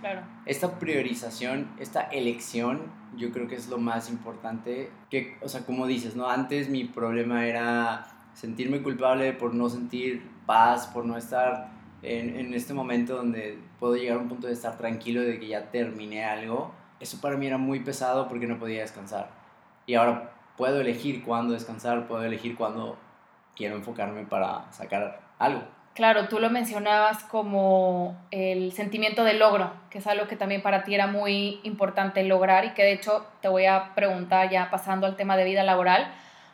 esta 0.46 0.80
priorización, 0.80 1.70
esta 1.80 2.02
elección, 2.02 2.82
yo 3.16 3.32
creo 3.32 3.48
que 3.48 3.56
es 3.56 3.70
lo 3.70 3.78
más 3.78 4.10
importante, 4.10 4.92
que, 5.10 5.38
o 5.42 5.50
sea, 5.50 5.66
como 5.66 5.88
dices, 5.88 6.16
¿no? 6.16 6.30
Antes 6.30 6.70
mi 6.70 6.86
problema 6.86 7.46
era 7.46 8.08
sentirme 8.34 8.82
culpable 8.82 9.34
por 9.34 9.54
no 9.54 9.70
sentir 9.70 10.28
paz, 10.46 10.88
por 10.88 11.06
no 11.06 11.18
estar 11.18 11.72
en, 12.02 12.36
en 12.38 12.54
este 12.54 12.74
momento 12.74 13.16
donde 13.16 13.60
puedo 13.80 13.96
llegar 13.96 14.18
a 14.18 14.22
un 14.22 14.30
punto 14.30 14.48
de 14.48 14.54
estar 14.54 14.78
tranquilo 14.78 15.22
de 15.22 15.40
que 15.40 15.48
ya 15.48 15.72
terminé 15.72 16.26
algo. 16.26 16.74
Eso 17.00 17.20
para 17.22 17.38
mí 17.38 17.48
era 17.48 17.58
muy 17.58 17.80
pesado 17.80 18.28
porque 18.28 18.48
no 18.48 18.60
podía 18.60 18.82
descansar. 18.82 19.32
Y 19.86 19.96
ahora 19.96 20.34
puedo 20.58 20.82
elegir 20.82 21.24
cuándo 21.24 21.54
descansar, 21.54 22.08
puedo 22.08 22.24
elegir 22.24 22.56
cuándo 22.56 22.98
quiero 23.56 23.76
enfocarme 23.76 24.26
para 24.26 24.72
sacar 24.72 25.22
algo. 25.38 25.64
Claro, 25.94 26.30
tú 26.30 26.40
lo 26.40 26.50
mencionabas 26.50 27.24
como 27.26 28.16
el 28.32 28.72
sentimiento 28.72 29.26
de 29.26 29.34
logro, 29.34 29.74
que 29.90 29.98
es 29.98 30.08
algo 30.08 30.28
que 30.28 30.38
también 30.38 30.62
para 30.62 30.84
ti 30.84 30.96
era 30.96 31.08
muy 31.08 31.60
importante 31.64 32.24
lograr 32.24 32.64
y 32.64 32.70
que 32.70 32.84
de 32.84 32.94
hecho 32.94 33.28
te 33.42 33.50
voy 33.50 33.66
a 33.66 33.94
preguntar 33.96 34.50
ya 34.50 34.70
pasando 34.70 35.08
al 35.08 35.18
tema 35.18 35.36
de 35.36 35.44
vida 35.44 35.64
laboral. 35.64 36.10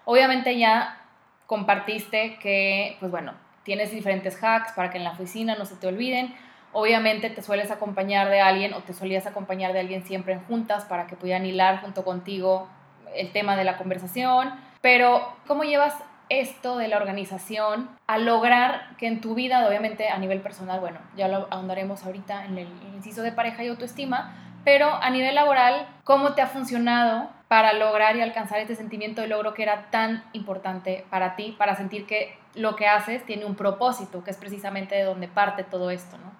Obviamente 0.05 0.57
ya 0.57 0.97
compartiste 1.45 2.37
que, 2.39 2.97
pues 2.99 3.11
bueno, 3.11 3.33
tienes 3.63 3.91
diferentes 3.91 4.41
hacks 4.41 4.71
para 4.71 4.89
que 4.89 4.97
en 4.97 5.03
la 5.03 5.11
oficina 5.11 5.55
no 5.55 5.65
se 5.65 5.75
te 5.75 5.87
olviden. 5.87 6.33
Obviamente 6.71 7.29
te 7.29 7.41
sueles 7.41 7.71
acompañar 7.71 8.29
de 8.29 8.41
alguien 8.41 8.73
o 8.73 8.81
te 8.81 8.93
solías 8.93 9.27
acompañar 9.27 9.73
de 9.73 9.79
alguien 9.79 10.05
siempre 10.05 10.33
en 10.33 10.43
juntas 10.45 10.85
para 10.85 11.07
que 11.07 11.15
pudieran 11.15 11.45
hilar 11.45 11.81
junto 11.81 12.03
contigo 12.03 12.67
el 13.15 13.31
tema 13.31 13.55
de 13.55 13.63
la 13.63 13.77
conversación. 13.77 14.53
Pero, 14.81 15.35
¿cómo 15.47 15.63
llevas 15.63 15.95
esto 16.29 16.77
de 16.77 16.87
la 16.87 16.97
organización 16.97 17.89
a 18.07 18.17
lograr 18.17 18.95
que 18.97 19.07
en 19.07 19.21
tu 19.21 19.35
vida, 19.35 19.67
obviamente 19.67 20.09
a 20.09 20.17
nivel 20.17 20.41
personal, 20.41 20.79
bueno, 20.79 20.99
ya 21.15 21.27
lo 21.27 21.47
ahondaremos 21.51 22.05
ahorita 22.05 22.45
en 22.45 22.57
el, 22.57 22.67
inciso 22.95 23.21
de 23.21 23.31
pareja 23.31 23.63
y 23.63 23.67
autoestima, 23.67 24.33
pero 24.63 24.89
a 24.89 25.09
nivel 25.09 25.35
laboral, 25.35 25.87
¿cómo 26.03 26.33
te 26.33 26.41
ha 26.41 26.47
funcionado 26.47 27.29
para 27.47 27.73
lograr 27.73 28.15
y 28.15 28.21
alcanzar 28.21 28.59
este 28.59 28.75
sentimiento 28.75 29.21
de 29.21 29.27
logro 29.27 29.53
que 29.53 29.63
era 29.63 29.91
tan 29.91 30.23
importante 30.33 31.05
para 31.09 31.35
ti, 31.35 31.55
para 31.57 31.75
sentir 31.75 32.07
que 32.07 32.37
lo 32.55 32.75
que 32.75 32.87
haces 32.87 33.23
tiene 33.25 33.45
un 33.45 33.55
propósito, 33.55 34.23
que 34.23 34.31
es 34.31 34.37
precisamente 34.37 34.95
de 34.95 35.03
donde 35.03 35.27
parte 35.27 35.63
todo 35.63 35.91
esto, 35.91 36.17
¿no? 36.17 36.33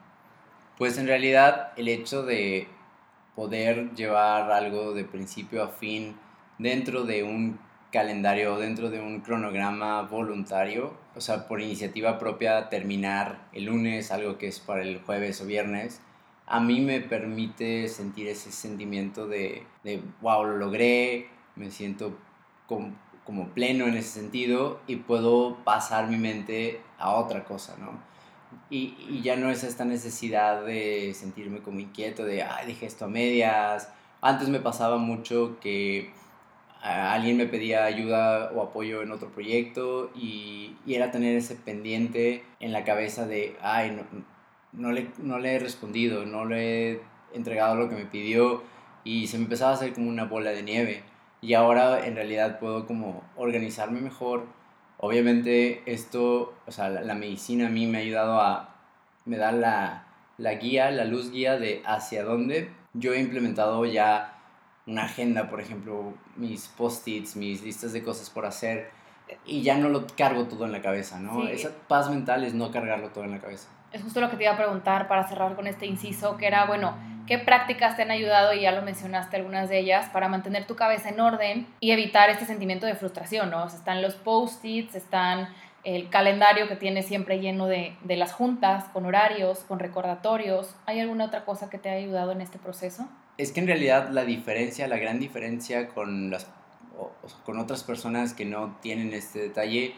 Pues 0.78 0.98
en 0.98 1.08
realidad 1.08 1.72
el 1.78 1.88
hecho 1.88 2.24
de 2.24 2.68
poder 3.36 3.94
llevar 3.94 4.52
algo 4.52 4.94
de 4.94 5.04
principio 5.04 5.64
a 5.64 5.68
fin 5.68 6.18
dentro 6.58 7.04
de 7.04 7.24
un 7.24 7.60
calendario, 7.96 8.58
dentro 8.58 8.90
de 8.90 9.00
un 9.00 9.22
cronograma 9.22 10.02
voluntario, 10.02 10.92
o 11.16 11.22
sea, 11.22 11.48
por 11.48 11.62
iniciativa 11.62 12.20
propia 12.20 12.68
terminar 12.68 13.48
el 13.54 13.66
lunes, 13.66 14.12
algo 14.12 14.38
que 14.38 14.50
es 14.50 14.60
para 14.60 14.82
el 14.82 15.00
jueves 15.00 15.40
o 15.40 15.46
viernes, 15.46 16.02
a 16.46 16.60
mí 16.60 16.82
me 16.82 17.00
permite 17.00 17.88
sentir 17.88 18.28
ese 18.28 18.52
sentimiento 18.52 19.28
de, 19.30 19.64
de 19.86 20.04
wow, 20.22 20.44
lo 20.44 20.58
logré, 20.58 21.30
me 21.56 21.72
siento 21.72 22.18
como, 22.68 22.94
pleno 23.54 23.86
en 23.86 23.96
ese 23.96 24.20
sentido 24.20 24.82
y 24.88 24.98
puedo 24.98 25.64
pasar 25.64 26.10
mi 26.10 26.18
mente 26.18 26.82
a 27.00 27.12
otra 27.12 27.46
cosa, 27.46 27.78
¿no? 27.80 27.92
Y, 28.70 28.98
y, 29.10 29.22
ya 29.22 29.38
no 29.38 29.50
es 29.50 29.64
esta 29.64 29.86
necesidad 29.86 30.66
de 30.66 31.14
sentirme 31.14 31.60
como 31.60 31.80
inquieto, 31.80 32.26
de, 32.26 32.44
ay, 32.44 32.68
dije 32.68 32.86
esto 32.86 33.06
a 33.06 33.08
medias. 33.08 33.90
Antes 34.22 34.50
me 34.50 34.60
pasaba 34.60 34.98
mucho 34.98 35.58
que 35.62 36.12
alguien 36.86 37.38
me 37.38 37.48
pedía 37.48 37.86
ayuda 37.86 38.52
o 38.54 38.62
apoyo 38.62 39.02
en 39.02 39.12
otro 39.12 39.30
proyecto 39.30 40.12
y, 40.16 40.76
era 40.88 41.10
tener 41.10 41.36
ese 41.36 41.56
pendiente 41.56 42.44
en 42.60 42.72
la 42.72 42.84
cabeza 42.84 43.26
de, 43.26 43.56
ay, 43.60 43.90
no, 43.92 44.04
no, 44.72 44.92
le, 44.92 45.10
no 45.18 45.40
le 45.40 45.56
he 45.56 45.60
respondido, 45.60 46.26
no 46.28 46.46
le 46.46 46.92
he 46.92 47.02
entregado 47.34 47.76
lo 47.76 47.90
que 47.90 47.96
me 47.96 48.06
pidió 48.06 48.62
y 49.04 49.28
se 49.28 49.38
me 49.38 49.46
empezaba 49.46 49.72
a 49.72 49.74
hacer 49.76 49.94
como 49.94 50.10
una 50.10 50.26
bola 50.26 50.52
de 50.52 50.62
nieve. 50.62 51.04
Y 51.42 51.56
ahora 51.56 52.06
en 52.06 52.16
realidad 52.16 52.60
puedo 52.60 52.86
como 52.86 53.24
organizarme 53.36 54.00
mejor. 54.00 54.46
Obviamente 55.00 55.82
esto, 55.92 56.54
o 56.68 56.72
sea, 56.72 56.90
la, 56.90 57.02
la 57.02 57.16
medicina 57.16 57.68
a 57.68 57.72
mí 57.72 57.88
me 57.88 57.98
ha 57.98 58.02
ayudado 58.02 58.40
a, 58.40 58.76
me 59.26 59.38
da 59.38 59.52
la, 59.52 60.06
la 60.38 60.54
guía, 60.56 60.92
la 60.92 61.06
luz 61.06 61.32
guía 61.32 61.58
de 61.58 61.82
hacia 61.86 62.24
dónde. 62.24 62.70
Yo 62.94 63.14
he 63.14 63.20
implementado 63.20 63.86
ya 63.86 64.35
una 64.88 65.06
agenda, 65.06 65.50
por 65.50 65.62
ejemplo, 65.62 66.14
mis 66.36 66.68
post-its, 66.68 67.36
mis 67.36 67.64
listas 67.64 67.94
de 67.94 68.04
cosas 68.04 68.30
por 68.30 68.46
hacer, 68.46 68.90
y 69.46 69.64
ya 69.64 69.78
no 69.78 69.90
lo 69.90 70.06
cargo 70.16 70.46
todo 70.46 70.66
en 70.66 70.72
la 70.72 70.82
cabeza, 70.82 71.20
¿no? 71.20 71.42
Sí. 71.42 71.52
Esa 71.52 71.72
paz 71.88 72.10
mental 72.10 72.44
es 72.44 72.54
no 72.54 72.72
cargarlo 72.72 73.10
todo 73.10 73.24
en 73.24 73.32
la 73.32 73.40
cabeza. 73.40 73.70
Es 73.92 74.04
justo 74.04 74.22
lo 74.22 74.30
que 74.30 74.38
te 74.38 74.44
iba 74.44 74.54
a 74.54 74.58
preguntar 74.58 75.08
para 75.08 75.28
cerrar 75.28 75.56
con 75.56 75.68
este 75.68 75.86
inciso, 75.86 76.38
que 76.38 76.46
era, 76.46 76.66
bueno, 76.66 76.96
¿qué 77.26 77.40
prácticas 77.40 77.96
te 77.96 78.04
han 78.04 78.12
ayudado, 78.12 78.54
y 78.54 78.62
ya 78.62 78.72
lo 78.72 78.84
mencionaste 78.84 79.38
algunas 79.38 79.70
de 79.70 79.80
ellas, 79.80 80.10
para 80.10 80.28
mantener 80.28 80.68
tu 80.68 80.76
cabeza 80.76 81.10
en 81.10 81.20
orden 81.20 81.68
y 81.80 81.92
evitar 81.92 82.30
este 82.30 82.46
sentimiento 82.46 82.86
de 82.86 82.96
frustración, 82.96 83.50
¿no? 83.50 83.64
O 83.64 83.70
sea, 83.70 83.80
están 83.80 84.02
los 84.02 84.16
post-its, 84.16 84.94
están 84.94 85.50
el 85.84 86.10
calendario 86.10 86.68
que 86.68 86.76
tienes 86.76 87.06
siempre 87.06 87.40
lleno 87.40 87.68
de, 87.68 87.96
de 88.04 88.18
las 88.18 88.34
juntas, 88.34 88.86
con 88.86 89.06
horarios, 89.06 89.60
con 89.60 89.80
recordatorios. 89.80 90.76
¿Hay 90.88 91.00
alguna 91.00 91.26
otra 91.26 91.46
cosa 91.46 91.70
que 91.70 91.78
te 91.78 91.90
ha 91.90 91.94
ayudado 91.94 92.32
en 92.32 92.42
este 92.42 92.58
proceso? 92.58 93.08
Es 93.38 93.52
que 93.52 93.60
en 93.60 93.68
realidad 93.68 94.10
la 94.10 94.26
diferencia, 94.26 94.88
la 94.88 94.98
gran 94.98 95.20
diferencia 95.20 95.90
con, 95.90 96.30
las, 96.30 96.48
o, 96.98 97.12
con 97.44 97.60
otras 97.60 97.84
personas 97.84 98.34
que 98.34 98.46
no 98.46 98.78
tienen 98.82 99.14
este 99.14 99.40
detalle 99.40 99.96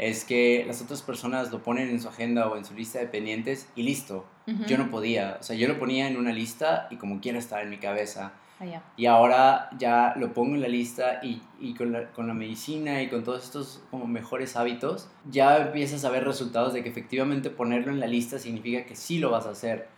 es 0.00 0.24
que 0.24 0.64
las 0.66 0.80
otras 0.80 1.02
personas 1.02 1.52
lo 1.52 1.62
ponen 1.62 1.90
en 1.90 2.00
su 2.00 2.08
agenda 2.08 2.48
o 2.48 2.56
en 2.56 2.64
su 2.64 2.74
lista 2.74 2.98
de 2.98 3.06
pendientes 3.06 3.68
y 3.76 3.82
listo. 3.82 4.26
Uh 4.46 4.52
-huh. 4.52 4.66
Yo 4.66 4.78
no 4.78 4.90
podía, 4.90 5.36
o 5.38 5.42
sea, 5.42 5.54
yo 5.56 5.68
lo 5.68 5.78
ponía 5.78 6.08
en 6.08 6.16
una 6.16 6.32
lista 6.32 6.88
y 6.90 6.96
como 6.96 7.20
quiera 7.20 7.38
estaba 7.38 7.62
en 7.62 7.68
mi 7.68 7.76
cabeza. 7.76 8.32
Ah, 8.58 8.64
yeah. 8.64 8.82
Y 8.96 9.06
ahora 9.06 9.70
ya 9.78 10.14
lo 10.16 10.32
pongo 10.32 10.54
en 10.54 10.62
la 10.62 10.68
lista 10.68 11.20
y, 11.22 11.42
y 11.60 11.74
con, 11.74 11.92
la, 11.92 12.10
con, 12.12 12.26
la, 12.28 12.34
medicina 12.34 13.02
y 13.02 13.08
con 13.08 13.24
todos 13.24 13.44
estos 13.44 13.82
como 13.90 14.06
mejores 14.06 14.56
hábitos, 14.56 15.08
ya 15.30 15.56
empiezas 15.58 16.04
a 16.04 16.10
ver 16.10 16.24
resultados 16.24 16.72
de 16.72 16.82
que 16.82 16.88
efectivamente 16.88 17.48
ponerlo 17.50 17.90
en 17.90 18.00
la 18.00 18.06
lista 18.06 18.38
significa 18.38 18.84
que 18.84 18.96
sí 18.96 19.18
lo 19.18 19.30
vas 19.30 19.46
a 19.46 19.50
hacer. 19.50 19.88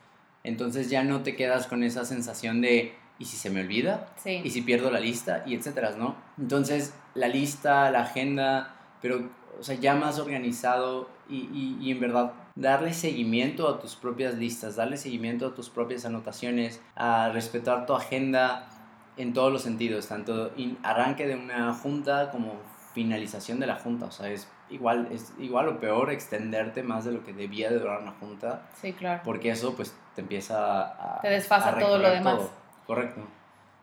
Entonces 0.44 0.90
ya 0.90 1.04
no 1.04 1.22
te 1.22 1.36
quedas 1.36 1.66
con 1.66 1.82
esa 1.82 2.04
sensación 2.04 2.60
de, 2.60 2.94
¿y 3.18 3.24
si 3.24 3.36
se 3.36 3.50
me 3.50 3.60
olvida? 3.60 4.08
Sí. 4.16 4.40
¿Y 4.44 4.50
si 4.50 4.62
pierdo 4.62 4.90
la 4.90 5.00
lista? 5.00 5.42
Y 5.46 5.54
etcétera, 5.54 5.92
¿no? 5.96 6.16
Entonces 6.38 6.94
la 7.14 7.28
lista, 7.28 7.90
la 7.90 8.02
agenda, 8.02 8.76
pero, 9.00 9.30
o 9.58 9.62
sea, 9.62 9.76
ya 9.76 9.94
más 9.94 10.18
organizado 10.18 11.08
y, 11.28 11.48
y, 11.52 11.78
y 11.80 11.90
en 11.90 12.00
verdad 12.00 12.32
darle 12.54 12.92
seguimiento 12.92 13.68
a 13.68 13.80
tus 13.80 13.96
propias 13.96 14.34
listas, 14.34 14.76
darle 14.76 14.96
seguimiento 14.96 15.46
a 15.46 15.54
tus 15.54 15.70
propias 15.70 16.04
anotaciones, 16.04 16.80
a 16.94 17.30
respetar 17.30 17.86
tu 17.86 17.94
agenda 17.94 18.68
en 19.16 19.32
todos 19.32 19.52
los 19.52 19.62
sentidos, 19.62 20.08
tanto 20.08 20.52
arranque 20.82 21.26
de 21.26 21.36
una 21.36 21.72
junta 21.74 22.30
como 22.30 22.54
finalización 22.94 23.60
de 23.60 23.66
la 23.66 23.76
junta, 23.76 24.06
o 24.06 24.10
sea, 24.10 24.30
es 24.30 24.48
igual, 24.72 25.08
es 25.12 25.32
igual 25.38 25.68
o 25.68 25.80
peor 25.80 26.10
extenderte 26.10 26.82
más 26.82 27.04
de 27.04 27.12
lo 27.12 27.22
que 27.22 27.32
debía 27.32 27.70
de 27.70 27.78
durar 27.78 28.02
una 28.02 28.12
junta. 28.12 28.62
Sí, 28.80 28.92
claro. 28.92 29.22
Porque 29.24 29.50
eso 29.50 29.74
pues 29.74 29.94
te 30.14 30.22
empieza 30.22 30.82
a... 30.82 31.20
Te 31.20 31.28
desfasa 31.28 31.70
a 31.70 31.78
todo 31.78 31.98
lo 31.98 32.10
demás. 32.10 32.36
Todo. 32.36 32.50
Correcto. 32.86 33.20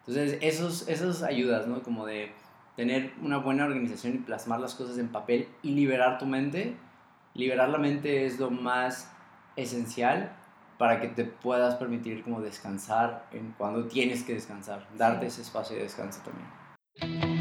Entonces, 0.08 0.40
esos, 0.42 0.88
esas 0.88 1.24
ayudas, 1.24 1.68
¿no? 1.68 1.82
Como 1.84 2.06
de 2.06 2.32
tener 2.76 3.14
una 3.22 3.38
buena 3.38 3.66
organización 3.66 4.16
y 4.16 4.18
plasmar 4.20 4.60
las 4.60 4.74
cosas 4.76 4.98
en 4.98 5.10
papel 5.10 5.48
y 5.62 5.72
liberar 5.72 6.18
tu 6.18 6.26
mente. 6.26 6.76
Liberar 7.34 7.70
la 7.70 7.78
mente 7.78 8.26
es 8.26 8.40
lo 8.40 8.50
más 8.50 9.12
esencial 9.56 10.32
para 10.78 11.02
que 11.02 11.10
te 11.10 11.26
puedas 11.26 11.76
permitir 11.76 12.24
como 12.24 12.42
descansar 12.42 13.26
en 13.32 13.54
cuando 13.58 13.86
tienes 13.88 14.24
que 14.24 14.34
descansar, 14.34 14.88
darte 14.98 15.28
ese 15.28 15.42
espacio 15.42 15.76
de 15.76 15.84
descanso 15.84 16.22
también. 16.24 17.39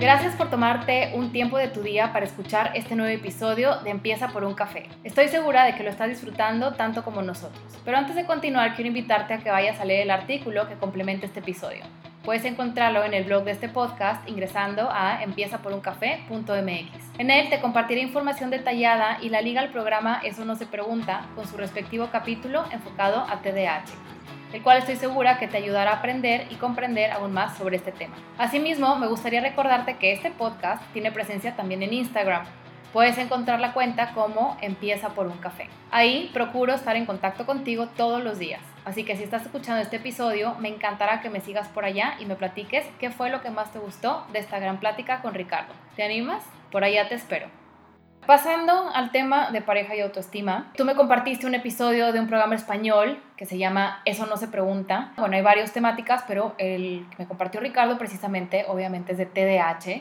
Gracias 0.00 0.34
por 0.34 0.50
tomarte 0.50 1.12
un 1.14 1.30
tiempo 1.30 1.56
de 1.56 1.68
tu 1.68 1.80
día 1.80 2.12
para 2.12 2.26
escuchar 2.26 2.72
este 2.74 2.96
nuevo 2.96 3.12
episodio 3.12 3.76
de 3.84 3.90
Empieza 3.90 4.28
por 4.28 4.42
un 4.42 4.54
café. 4.54 4.88
Estoy 5.04 5.28
segura 5.28 5.64
de 5.64 5.76
que 5.76 5.84
lo 5.84 5.90
estás 5.90 6.08
disfrutando 6.08 6.72
tanto 6.74 7.04
como 7.04 7.22
nosotros. 7.22 7.62
Pero 7.84 7.96
antes 7.96 8.16
de 8.16 8.26
continuar, 8.26 8.74
quiero 8.74 8.88
invitarte 8.88 9.34
a 9.34 9.38
que 9.38 9.50
vayas 9.50 9.80
a 9.80 9.84
leer 9.84 10.02
el 10.02 10.10
artículo 10.10 10.68
que 10.68 10.74
complementa 10.74 11.26
este 11.26 11.40
episodio. 11.40 11.84
Puedes 12.24 12.46
encontrarlo 12.46 13.04
en 13.04 13.12
el 13.12 13.24
blog 13.24 13.44
de 13.44 13.50
este 13.50 13.68
podcast 13.68 14.26
ingresando 14.26 14.88
a 14.90 15.22
empiezaporuncafé.mx. 15.22 17.18
En 17.18 17.30
él 17.30 17.50
te 17.50 17.60
compartiré 17.60 18.00
información 18.00 18.48
detallada 18.48 19.18
y 19.20 19.28
la 19.28 19.42
liga 19.42 19.60
al 19.60 19.70
programa 19.70 20.20
Eso 20.24 20.46
no 20.46 20.56
se 20.56 20.64
pregunta 20.64 21.26
con 21.34 21.46
su 21.46 21.58
respectivo 21.58 22.08
capítulo 22.10 22.64
enfocado 22.70 23.26
a 23.28 23.42
TDAH 23.42 24.14
el 24.54 24.62
cual 24.62 24.78
estoy 24.78 24.94
segura 24.94 25.38
que 25.38 25.48
te 25.48 25.56
ayudará 25.56 25.90
a 25.90 25.96
aprender 25.96 26.46
y 26.48 26.54
comprender 26.54 27.10
aún 27.10 27.32
más 27.32 27.58
sobre 27.58 27.76
este 27.76 27.90
tema. 27.90 28.14
Asimismo, 28.38 28.94
me 28.94 29.08
gustaría 29.08 29.40
recordarte 29.40 29.96
que 29.96 30.12
este 30.12 30.30
podcast 30.30 30.80
tiene 30.92 31.10
presencia 31.10 31.56
también 31.56 31.82
en 31.82 31.92
Instagram. 31.92 32.44
Puedes 32.94 33.18
encontrar 33.18 33.58
la 33.58 33.72
cuenta 33.72 34.12
como 34.12 34.56
Empieza 34.60 35.08
por 35.08 35.26
un 35.26 35.38
café. 35.38 35.68
Ahí 35.90 36.30
procuro 36.32 36.74
estar 36.74 36.94
en 36.94 37.06
contacto 37.06 37.44
contigo 37.44 37.88
todos 37.88 38.22
los 38.22 38.38
días. 38.38 38.60
Así 38.84 39.02
que 39.02 39.16
si 39.16 39.24
estás 39.24 39.42
escuchando 39.42 39.82
este 39.82 39.96
episodio, 39.96 40.54
me 40.60 40.68
encantará 40.68 41.20
que 41.20 41.28
me 41.28 41.40
sigas 41.40 41.66
por 41.66 41.84
allá 41.84 42.14
y 42.20 42.26
me 42.26 42.36
platiques 42.36 42.86
qué 43.00 43.10
fue 43.10 43.30
lo 43.30 43.42
que 43.42 43.50
más 43.50 43.72
te 43.72 43.80
gustó 43.80 44.24
de 44.32 44.38
esta 44.38 44.60
gran 44.60 44.78
plática 44.78 45.22
con 45.22 45.34
Ricardo. 45.34 45.74
¿Te 45.96 46.04
animas? 46.04 46.44
Por 46.70 46.84
allá 46.84 47.08
te 47.08 47.16
espero. 47.16 47.48
Pasando 48.26 48.88
al 48.94 49.10
tema 49.10 49.50
de 49.50 49.60
pareja 49.60 49.96
y 49.96 50.00
autoestima, 50.00 50.70
tú 50.76 50.84
me 50.84 50.94
compartiste 50.94 51.48
un 51.48 51.56
episodio 51.56 52.12
de 52.12 52.20
un 52.20 52.28
programa 52.28 52.54
español 52.54 53.20
que 53.36 53.44
se 53.44 53.58
llama 53.58 54.02
Eso 54.04 54.26
no 54.26 54.36
se 54.36 54.46
pregunta. 54.46 55.14
Bueno, 55.16 55.34
hay 55.34 55.42
varias 55.42 55.72
temáticas, 55.72 56.22
pero 56.28 56.54
el 56.58 57.04
que 57.10 57.16
me 57.18 57.26
compartió 57.26 57.60
Ricardo 57.60 57.98
precisamente, 57.98 58.66
obviamente 58.68 59.10
es 59.10 59.18
de 59.18 59.26
TDAH, 59.26 60.00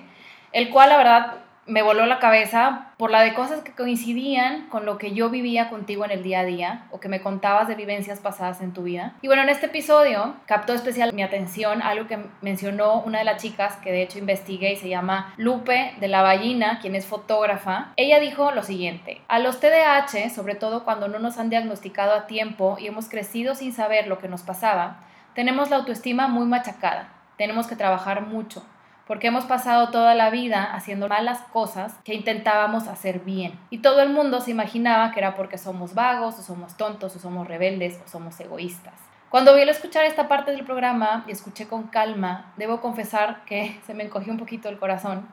el 0.51 0.69
cual 0.69 0.89
la 0.89 0.97
verdad 0.97 1.42
me 1.65 1.81
voló 1.81 2.05
la 2.05 2.19
cabeza 2.19 2.87
por 2.97 3.09
la 3.09 3.21
de 3.21 3.33
cosas 3.33 3.61
que 3.61 3.71
coincidían 3.71 4.67
con 4.67 4.85
lo 4.85 4.97
que 4.97 5.13
yo 5.13 5.29
vivía 5.29 5.69
contigo 5.69 6.03
en 6.05 6.11
el 6.11 6.23
día 6.23 6.41
a 6.41 6.45
día 6.45 6.85
o 6.91 6.99
que 6.99 7.07
me 7.07 7.21
contabas 7.21 7.67
de 7.67 7.75
vivencias 7.75 8.19
pasadas 8.19 8.61
en 8.61 8.73
tu 8.73 8.83
vida. 8.83 9.13
Y 9.21 9.27
bueno, 9.27 9.43
en 9.43 9.49
este 9.49 9.67
episodio 9.67 10.35
captó 10.45 10.73
especial 10.73 11.13
mi 11.13 11.23
atención 11.23 11.81
algo 11.81 12.07
que 12.07 12.19
mencionó 12.41 13.01
una 13.01 13.19
de 13.19 13.25
las 13.25 13.41
chicas 13.41 13.77
que 13.77 13.91
de 13.91 14.01
hecho 14.01 14.19
investigué 14.19 14.73
y 14.73 14.77
se 14.77 14.89
llama 14.89 15.33
Lupe 15.37 15.93
de 15.99 16.07
la 16.07 16.21
Ballina, 16.21 16.79
quien 16.81 16.95
es 16.95 17.05
fotógrafa. 17.05 17.93
Ella 17.95 18.19
dijo 18.19 18.51
lo 18.51 18.63
siguiente, 18.63 19.21
a 19.27 19.39
los 19.39 19.59
TDAH, 19.59 20.29
sobre 20.29 20.55
todo 20.55 20.83
cuando 20.83 21.07
no 21.07 21.19
nos 21.19 21.37
han 21.37 21.49
diagnosticado 21.49 22.13
a 22.13 22.27
tiempo 22.27 22.77
y 22.79 22.87
hemos 22.87 23.07
crecido 23.07 23.55
sin 23.55 23.73
saber 23.73 24.07
lo 24.07 24.19
que 24.19 24.27
nos 24.27 24.41
pasaba, 24.41 24.97
tenemos 25.33 25.69
la 25.69 25.77
autoestima 25.77 26.27
muy 26.27 26.45
machacada, 26.45 27.09
tenemos 27.37 27.67
que 27.67 27.75
trabajar 27.75 28.21
mucho 28.21 28.63
porque 29.07 29.27
hemos 29.27 29.45
pasado 29.45 29.89
toda 29.89 30.15
la 30.15 30.29
vida 30.29 30.63
haciendo 30.63 31.07
malas 31.07 31.39
cosas 31.51 31.93
que 32.03 32.13
intentábamos 32.13 32.87
hacer 32.87 33.19
bien. 33.19 33.59
Y 33.69 33.79
todo 33.79 34.01
el 34.01 34.09
mundo 34.09 34.39
se 34.39 34.51
imaginaba 34.51 35.11
que 35.11 35.19
era 35.19 35.35
porque 35.35 35.57
somos 35.57 35.93
vagos, 35.93 36.39
o 36.39 36.41
somos 36.41 36.77
tontos, 36.77 37.15
o 37.15 37.19
somos 37.19 37.47
rebeldes, 37.47 37.99
o 38.05 38.09
somos 38.09 38.39
egoístas. 38.39 38.93
Cuando 39.29 39.55
vi 39.55 39.63
escuchar 39.63 40.05
esta 40.05 40.27
parte 40.27 40.51
del 40.51 40.63
programa 40.63 41.25
y 41.27 41.31
escuché 41.31 41.67
con 41.67 41.87
calma, 41.87 42.53
debo 42.55 42.81
confesar 42.81 43.43
que 43.45 43.79
se 43.85 43.93
me 43.93 44.03
encogió 44.03 44.31
un 44.31 44.39
poquito 44.39 44.69
el 44.69 44.77
corazón, 44.77 45.27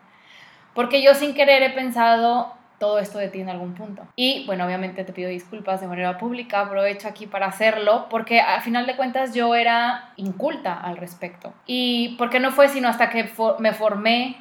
porque 0.75 1.03
yo 1.03 1.15
sin 1.15 1.35
querer 1.35 1.63
he 1.63 1.71
pensado 1.71 2.55
todo 2.81 2.99
esto 2.99 3.19
de 3.19 3.51
algún 3.51 3.75
punto. 3.75 4.09
Y 4.17 4.47
bueno, 4.47 4.65
obviamente 4.65 5.05
te 5.05 5.13
pido 5.13 5.29
disculpas 5.29 5.83
de 5.83 5.87
manera 5.87 6.17
pública, 6.17 6.63
aprovecho 6.63 7.09
aquí 7.09 7.27
para 7.27 7.47
hacerlo, 7.47 8.07
porque 8.09 8.41
a 8.41 8.61
final 8.63 8.87
de 8.87 8.97
cuentas 8.97 9.35
yo 9.35 9.55
era 9.55 10.15
inculta 10.17 10.81
al 10.81 10.97
respecto. 10.97 11.53
Y 11.67 12.17
porque 12.17 12.41
no 12.41 12.51
fue 12.51 12.69
sino 12.69 12.89
hasta 12.89 13.11
que 13.11 13.31
me 13.59 13.75
formé 13.75 14.39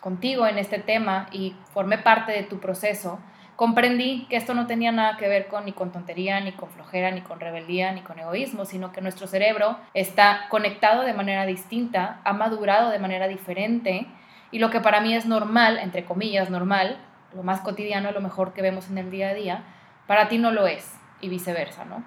contigo 0.00 0.48
en 0.48 0.58
este 0.58 0.80
tema 0.80 1.28
y 1.30 1.54
formé 1.72 1.96
parte 1.96 2.32
de 2.32 2.42
tu 2.42 2.58
proceso, 2.58 3.20
comprendí 3.54 4.26
que 4.28 4.34
esto 4.34 4.52
no 4.52 4.66
tenía 4.66 4.90
nada 4.90 5.16
que 5.16 5.28
ver 5.28 5.46
con 5.46 5.64
ni 5.64 5.72
con 5.72 5.92
tontería, 5.92 6.40
ni 6.40 6.50
con 6.50 6.70
flojera, 6.70 7.12
ni 7.12 7.20
con 7.20 7.38
rebeldía, 7.38 7.92
ni 7.92 8.00
con 8.00 8.18
egoísmo, 8.18 8.64
sino 8.64 8.90
que 8.90 9.00
nuestro 9.00 9.28
cerebro 9.28 9.78
está 9.94 10.46
conectado 10.48 11.02
de 11.02 11.14
manera 11.14 11.46
distinta, 11.46 12.20
ha 12.24 12.32
madurado 12.32 12.90
de 12.90 12.98
manera 12.98 13.28
diferente, 13.28 14.08
y 14.50 14.58
lo 14.58 14.70
que 14.70 14.80
para 14.80 15.00
mí 15.00 15.14
es 15.14 15.24
normal, 15.24 15.78
entre 15.78 16.04
comillas, 16.04 16.50
normal, 16.50 16.98
lo 17.34 17.42
más 17.42 17.60
cotidiano, 17.60 18.12
lo 18.12 18.20
mejor 18.20 18.52
que 18.52 18.62
vemos 18.62 18.90
en 18.90 18.98
el 18.98 19.10
día 19.10 19.30
a 19.30 19.34
día, 19.34 19.64
para 20.06 20.28
ti 20.28 20.38
no 20.38 20.50
lo 20.50 20.66
es 20.66 20.94
y 21.20 21.28
viceversa, 21.28 21.84
¿no? 21.84 22.04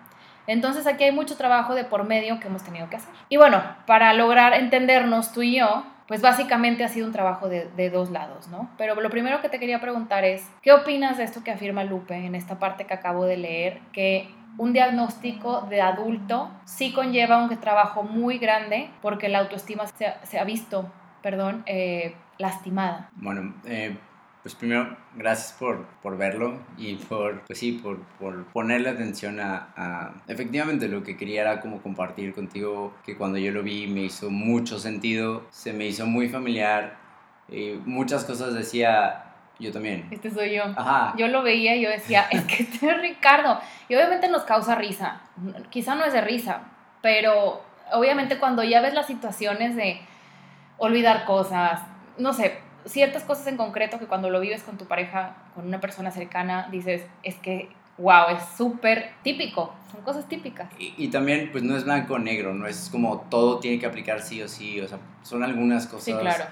Entonces 0.47 0.87
aquí 0.87 1.03
hay 1.03 1.11
mucho 1.11 1.35
trabajo 1.35 1.75
de 1.75 1.83
por 1.83 2.05
medio 2.05 2.39
que 2.39 2.47
hemos 2.47 2.63
tenido 2.63 2.89
que 2.89 2.95
hacer. 2.95 3.13
Y 3.27 3.37
bueno, 3.37 3.61
para 3.85 4.13
lograr 4.13 4.53
entendernos 4.53 5.33
tú 5.33 5.41
y 5.41 5.57
yo, 5.57 5.83
pues 6.07 6.21
básicamente 6.21 6.85
ha 6.85 6.87
sido 6.87 7.05
un 7.05 7.11
trabajo 7.11 7.49
de, 7.49 7.89
dos 7.89 8.09
lados, 8.11 8.47
¿no? 8.47 8.69
Pero 8.77 8.95
lo 8.95 9.09
primero 9.09 9.41
que 9.41 9.49
te 9.49 9.59
quería 9.59 9.81
preguntar 9.81 10.23
es, 10.23 10.49
¿qué 10.61 10.71
opinas 10.71 11.17
de 11.17 11.25
esto 11.25 11.43
que 11.43 11.51
afirma 11.51 11.83
Lupe 11.83 12.15
en 12.15 12.33
esta 12.33 12.59
parte 12.59 12.85
que 12.85 12.93
acabo 12.93 13.25
de 13.25 13.35
leer? 13.35 13.81
Que 13.91 14.29
un 14.57 14.71
diagnóstico 14.71 15.61
de 15.69 15.81
adulto 15.81 16.49
sí 16.63 16.93
conlleva 16.93 17.43
un 17.43 17.49
trabajo 17.59 18.03
muy 18.03 18.37
grande 18.37 18.89
porque 19.01 19.27
la 19.27 19.39
autoestima 19.39 19.85
se, 19.85 20.13
se 20.23 20.39
ha 20.39 20.45
visto, 20.45 20.89
perdón, 21.21 21.63
eh, 21.65 22.15
lastimada. 22.37 23.09
Bueno, 23.15 23.53
eh, 23.65 23.97
pues 24.43 24.55
primero, 24.55 24.95
gracias 25.15 25.53
por, 25.59 25.85
por, 26.01 26.17
verlo 26.17 26.59
y 26.77 26.95
por, 26.95 27.41
pues 27.41 27.59
sí, 27.59 27.73
por, 27.73 27.99
por 28.19 28.45
ponerle 28.45 28.89
atención 28.89 29.39
a, 29.39 29.69
a, 29.75 30.13
Efectivamente, 30.27 30.87
lo 30.87 31.03
que 31.03 31.17
quería 31.17 31.41
era 31.41 31.59
como 31.59 31.81
compartir 31.81 32.33
contigo, 32.33 32.93
que 33.05 33.17
cuando 33.17 33.37
yo 33.37 33.51
lo 33.51 33.63
vi 33.63 33.87
me 33.87 34.01
hizo 34.01 34.29
mucho 34.29 34.79
sentido, 34.79 35.45
se 35.51 35.73
me 35.73 35.85
hizo 35.87 36.05
muy 36.05 36.29
familiar, 36.29 36.97
y 37.49 37.79
muchas 37.85 38.25
cosas 38.25 38.53
decía, 38.53 39.23
yo 39.59 39.71
también. 39.71 40.07
Este 40.11 40.29
soy 40.29 40.55
yo. 40.55 40.63
Ajá. 40.75 41.13
Yo 41.17 41.27
lo 41.27 41.43
veía 41.43 41.75
y 41.75 41.81
yo 41.81 41.89
decía, 41.89 42.27
es 42.31 42.43
que 42.43 42.63
este 42.63 42.89
es 42.89 43.01
Ricardo. 43.01 43.59
Y 43.89 43.95
obviamente 43.95 44.27
nos 44.29 44.43
causa 44.43 44.75
risa. 44.75 45.21
Quizá 45.69 45.95
no 45.95 46.05
es 46.05 46.13
de 46.13 46.21
risa, 46.21 46.61
pero 47.01 47.61
obviamente 47.91 48.37
cuando 48.37 48.63
ya 48.63 48.81
ves 48.81 48.93
las 48.93 49.07
situaciones 49.07 49.75
de 49.75 50.01
olvidar 50.77 51.25
cosas, 51.25 51.81
no 52.17 52.33
sé, 52.33 52.59
ciertas 52.87 53.23
cosas 53.23 53.47
en 53.47 53.57
concreto 53.57 53.99
que 53.99 54.05
cuando 54.05 54.29
lo 54.29 54.39
vives 54.39 54.63
con 54.63 54.77
tu 54.77 54.85
pareja, 54.85 55.35
con 55.55 55.67
una 55.67 55.79
persona 55.79 56.11
cercana, 56.11 56.67
dices, 56.71 57.03
es 57.23 57.35
que, 57.35 57.69
wow, 57.97 58.35
es 58.35 58.43
súper 58.57 59.11
típico, 59.23 59.73
son 59.91 60.01
cosas 60.01 60.27
típicas. 60.27 60.69
Y, 60.79 60.93
y, 60.97 61.07
también, 61.09 61.49
pues 61.51 61.63
no 61.63 61.75
es 61.75 61.83
blanco 61.83 62.15
o 62.15 62.19
negro, 62.19 62.53
no 62.53 62.67
es 62.67 62.89
como 62.91 63.21
todo 63.29 63.59
tiene 63.59 63.79
que 63.79 63.85
aplicar 63.85 64.21
sí 64.21 64.41
o 64.41 64.47
sí, 64.47 64.79
o 64.81 64.87
sea, 64.87 64.99
son 65.23 65.43
algunas 65.43 65.87
cosas. 65.87 66.05
Sí, 66.05 66.13
claro. 66.13 66.45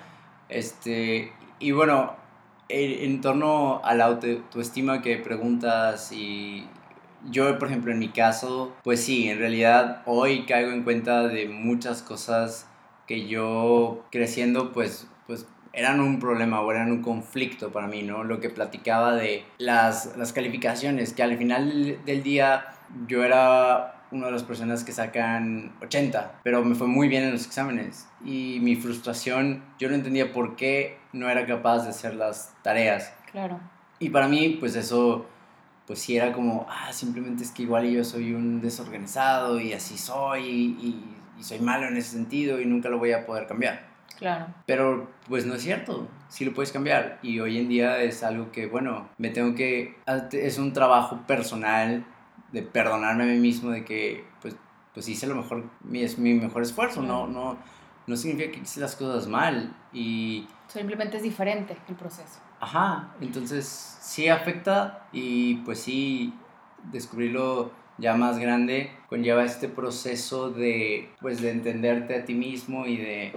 Este, 0.49 1.33
y 1.59 1.71
bueno, 1.71 2.15
en, 2.69 3.11
en 3.11 3.21
torno 3.21 3.81
a 3.83 3.93
la 3.95 4.05
autoestima 4.05 5.01
que 5.01 5.17
preguntas 5.17 6.11
y 6.11 6.67
yo, 7.29 7.57
por 7.57 7.69
ejemplo, 7.69 7.91
en 7.91 7.99
mi 7.99 8.09
caso, 8.09 8.73
pues 8.83 9.03
sí, 9.03 9.29
en 9.29 9.39
realidad 9.39 10.03
hoy 10.05 10.45
caigo 10.45 10.71
en 10.71 10.83
cuenta 10.83 11.27
de 11.27 11.47
muchas 11.47 12.01
cosas 12.01 12.67
que 13.07 13.27
yo 13.27 14.03
creciendo, 14.11 14.71
pues, 14.71 15.07
pues 15.27 15.47
eran 15.75 15.99
un 15.99 16.19
problema 16.19 16.61
o 16.61 16.71
eran 16.71 16.89
un 16.91 17.01
conflicto 17.01 17.71
para 17.71 17.87
mí, 17.87 18.01
¿no? 18.01 18.23
Lo 18.23 18.39
que 18.39 18.49
platicaba 18.49 19.13
de 19.13 19.43
las, 19.57 20.15
las 20.17 20.31
calificaciones, 20.31 21.13
que 21.13 21.21
al 21.21 21.37
final 21.37 21.99
del 22.05 22.23
día 22.23 22.65
yo 23.07 23.23
era 23.23 24.03
una 24.11 24.27
de 24.27 24.31
las 24.31 24.43
personas 24.43 24.83
que 24.83 24.93
sacan 24.93 25.73
80, 25.81 26.39
pero 26.43 26.63
me 26.63 26.75
fue 26.75 26.87
muy 26.87 27.09
bien 27.09 27.23
en 27.23 27.33
los 27.33 27.45
exámenes. 27.45 28.07
Y 28.23 28.59
mi 28.61 28.77
frustración, 28.77 29.63
yo 29.77 29.89
no 29.89 29.95
entendía 29.95 30.31
por 30.31 30.55
qué 30.55 30.97
no 31.11 31.29
era 31.29 31.45
capaz 31.45 31.83
de 31.83 31.89
hacer 31.89 32.15
las 32.15 32.53
tareas. 32.63 33.13
Claro. 33.31 33.59
Y 33.99 34.09
para 34.09 34.29
mí, 34.29 34.57
pues 34.59 34.75
eso, 34.77 35.25
pues 35.87 35.99
sí 35.99 36.15
era 36.15 36.31
como, 36.31 36.65
ah, 36.69 36.93
simplemente 36.93 37.43
es 37.43 37.51
que 37.51 37.63
igual 37.63 37.89
yo 37.89 38.03
soy 38.05 38.33
un 38.33 38.61
desorganizado 38.61 39.59
y 39.59 39.73
así 39.73 39.97
soy 39.97 40.45
y, 40.45 41.05
y 41.37 41.43
soy 41.43 41.59
malo 41.59 41.87
en 41.87 41.97
ese 41.97 42.11
sentido 42.11 42.61
y 42.61 42.65
nunca 42.65 42.87
lo 42.87 42.97
voy 42.97 43.11
a 43.11 43.25
poder 43.25 43.45
cambiar. 43.45 43.94
Claro. 44.17 44.47
Pero 44.65 45.09
pues 45.27 45.45
no 45.45 45.55
es 45.55 45.61
cierto, 45.61 46.07
sí 46.29 46.45
lo 46.45 46.53
puedes 46.53 46.71
cambiar. 46.71 47.19
Y 47.21 47.39
hoy 47.39 47.57
en 47.57 47.69
día 47.69 48.01
es 48.01 48.23
algo 48.23 48.51
que, 48.51 48.67
bueno, 48.67 49.09
me 49.17 49.29
tengo 49.29 49.55
que, 49.55 49.97
es 50.31 50.57
un 50.57 50.73
trabajo 50.73 51.21
personal 51.27 52.05
de 52.51 52.61
perdonarme 52.61 53.23
a 53.23 53.27
mí 53.27 53.37
mismo 53.37 53.71
de 53.71 53.83
que 53.83 54.25
pues, 54.41 54.55
pues 54.93 55.07
hice 55.09 55.27
lo 55.27 55.35
mejor, 55.35 55.69
es 55.93 56.17
mi 56.17 56.33
mejor 56.33 56.61
esfuerzo, 56.61 57.01
no, 57.01 57.27
no, 57.27 57.57
no 58.07 58.15
significa 58.15 58.51
que 58.51 58.59
hice 58.59 58.79
las 58.79 58.95
cosas 58.95 59.27
mal 59.27 59.75
y... 59.93 60.47
Simplemente 60.67 61.17
es 61.17 61.23
diferente 61.23 61.75
el 61.89 61.95
proceso. 61.95 62.39
Ajá, 62.59 63.13
entonces 63.19 63.65
sí 64.01 64.29
afecta 64.29 65.07
y 65.11 65.55
pues 65.57 65.79
sí 65.79 66.33
descubrirlo 66.91 67.71
ya 67.97 68.15
más 68.15 68.39
grande 68.39 68.91
conlleva 69.09 69.43
este 69.43 69.69
proceso 69.69 70.51
de 70.51 71.09
pues 71.21 71.41
de 71.41 71.51
entenderte 71.51 72.15
a 72.15 72.25
ti 72.25 72.33
mismo 72.33 72.85
y 72.85 72.97
de 72.97 73.33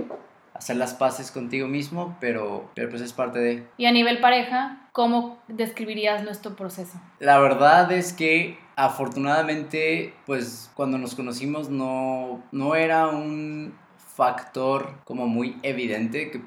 hacer 0.59 0.77
las 0.77 0.95
paces 0.95 1.31
contigo 1.31 1.67
mismo, 1.69 2.17
pero, 2.21 2.71
pero 2.75 2.91
pues 2.91 3.01
es 3.01 3.13
parte 3.13 3.39
de... 3.39 3.67
Y 3.77 3.87
a 3.87 3.93
nivel 3.93 4.21
pareja, 4.21 4.89
¿cómo 4.93 5.39
describirías 5.49 6.25
nuestro 6.25 6.57
proceso? 6.57 7.01
La 7.21 7.39
verdad 7.39 7.91
es 7.93 8.13
que 8.13 8.59
afortunadamente, 8.77 10.15
pues 10.27 10.71
cuando 10.75 10.99
nos 10.99 11.15
conocimos 11.15 11.71
no, 11.71 12.43
no 12.53 12.75
era 12.75 13.09
un 13.09 13.75
factor 13.97 14.95
como 15.05 15.27
muy 15.27 15.57
evidente 15.63 16.31
que 16.31 16.41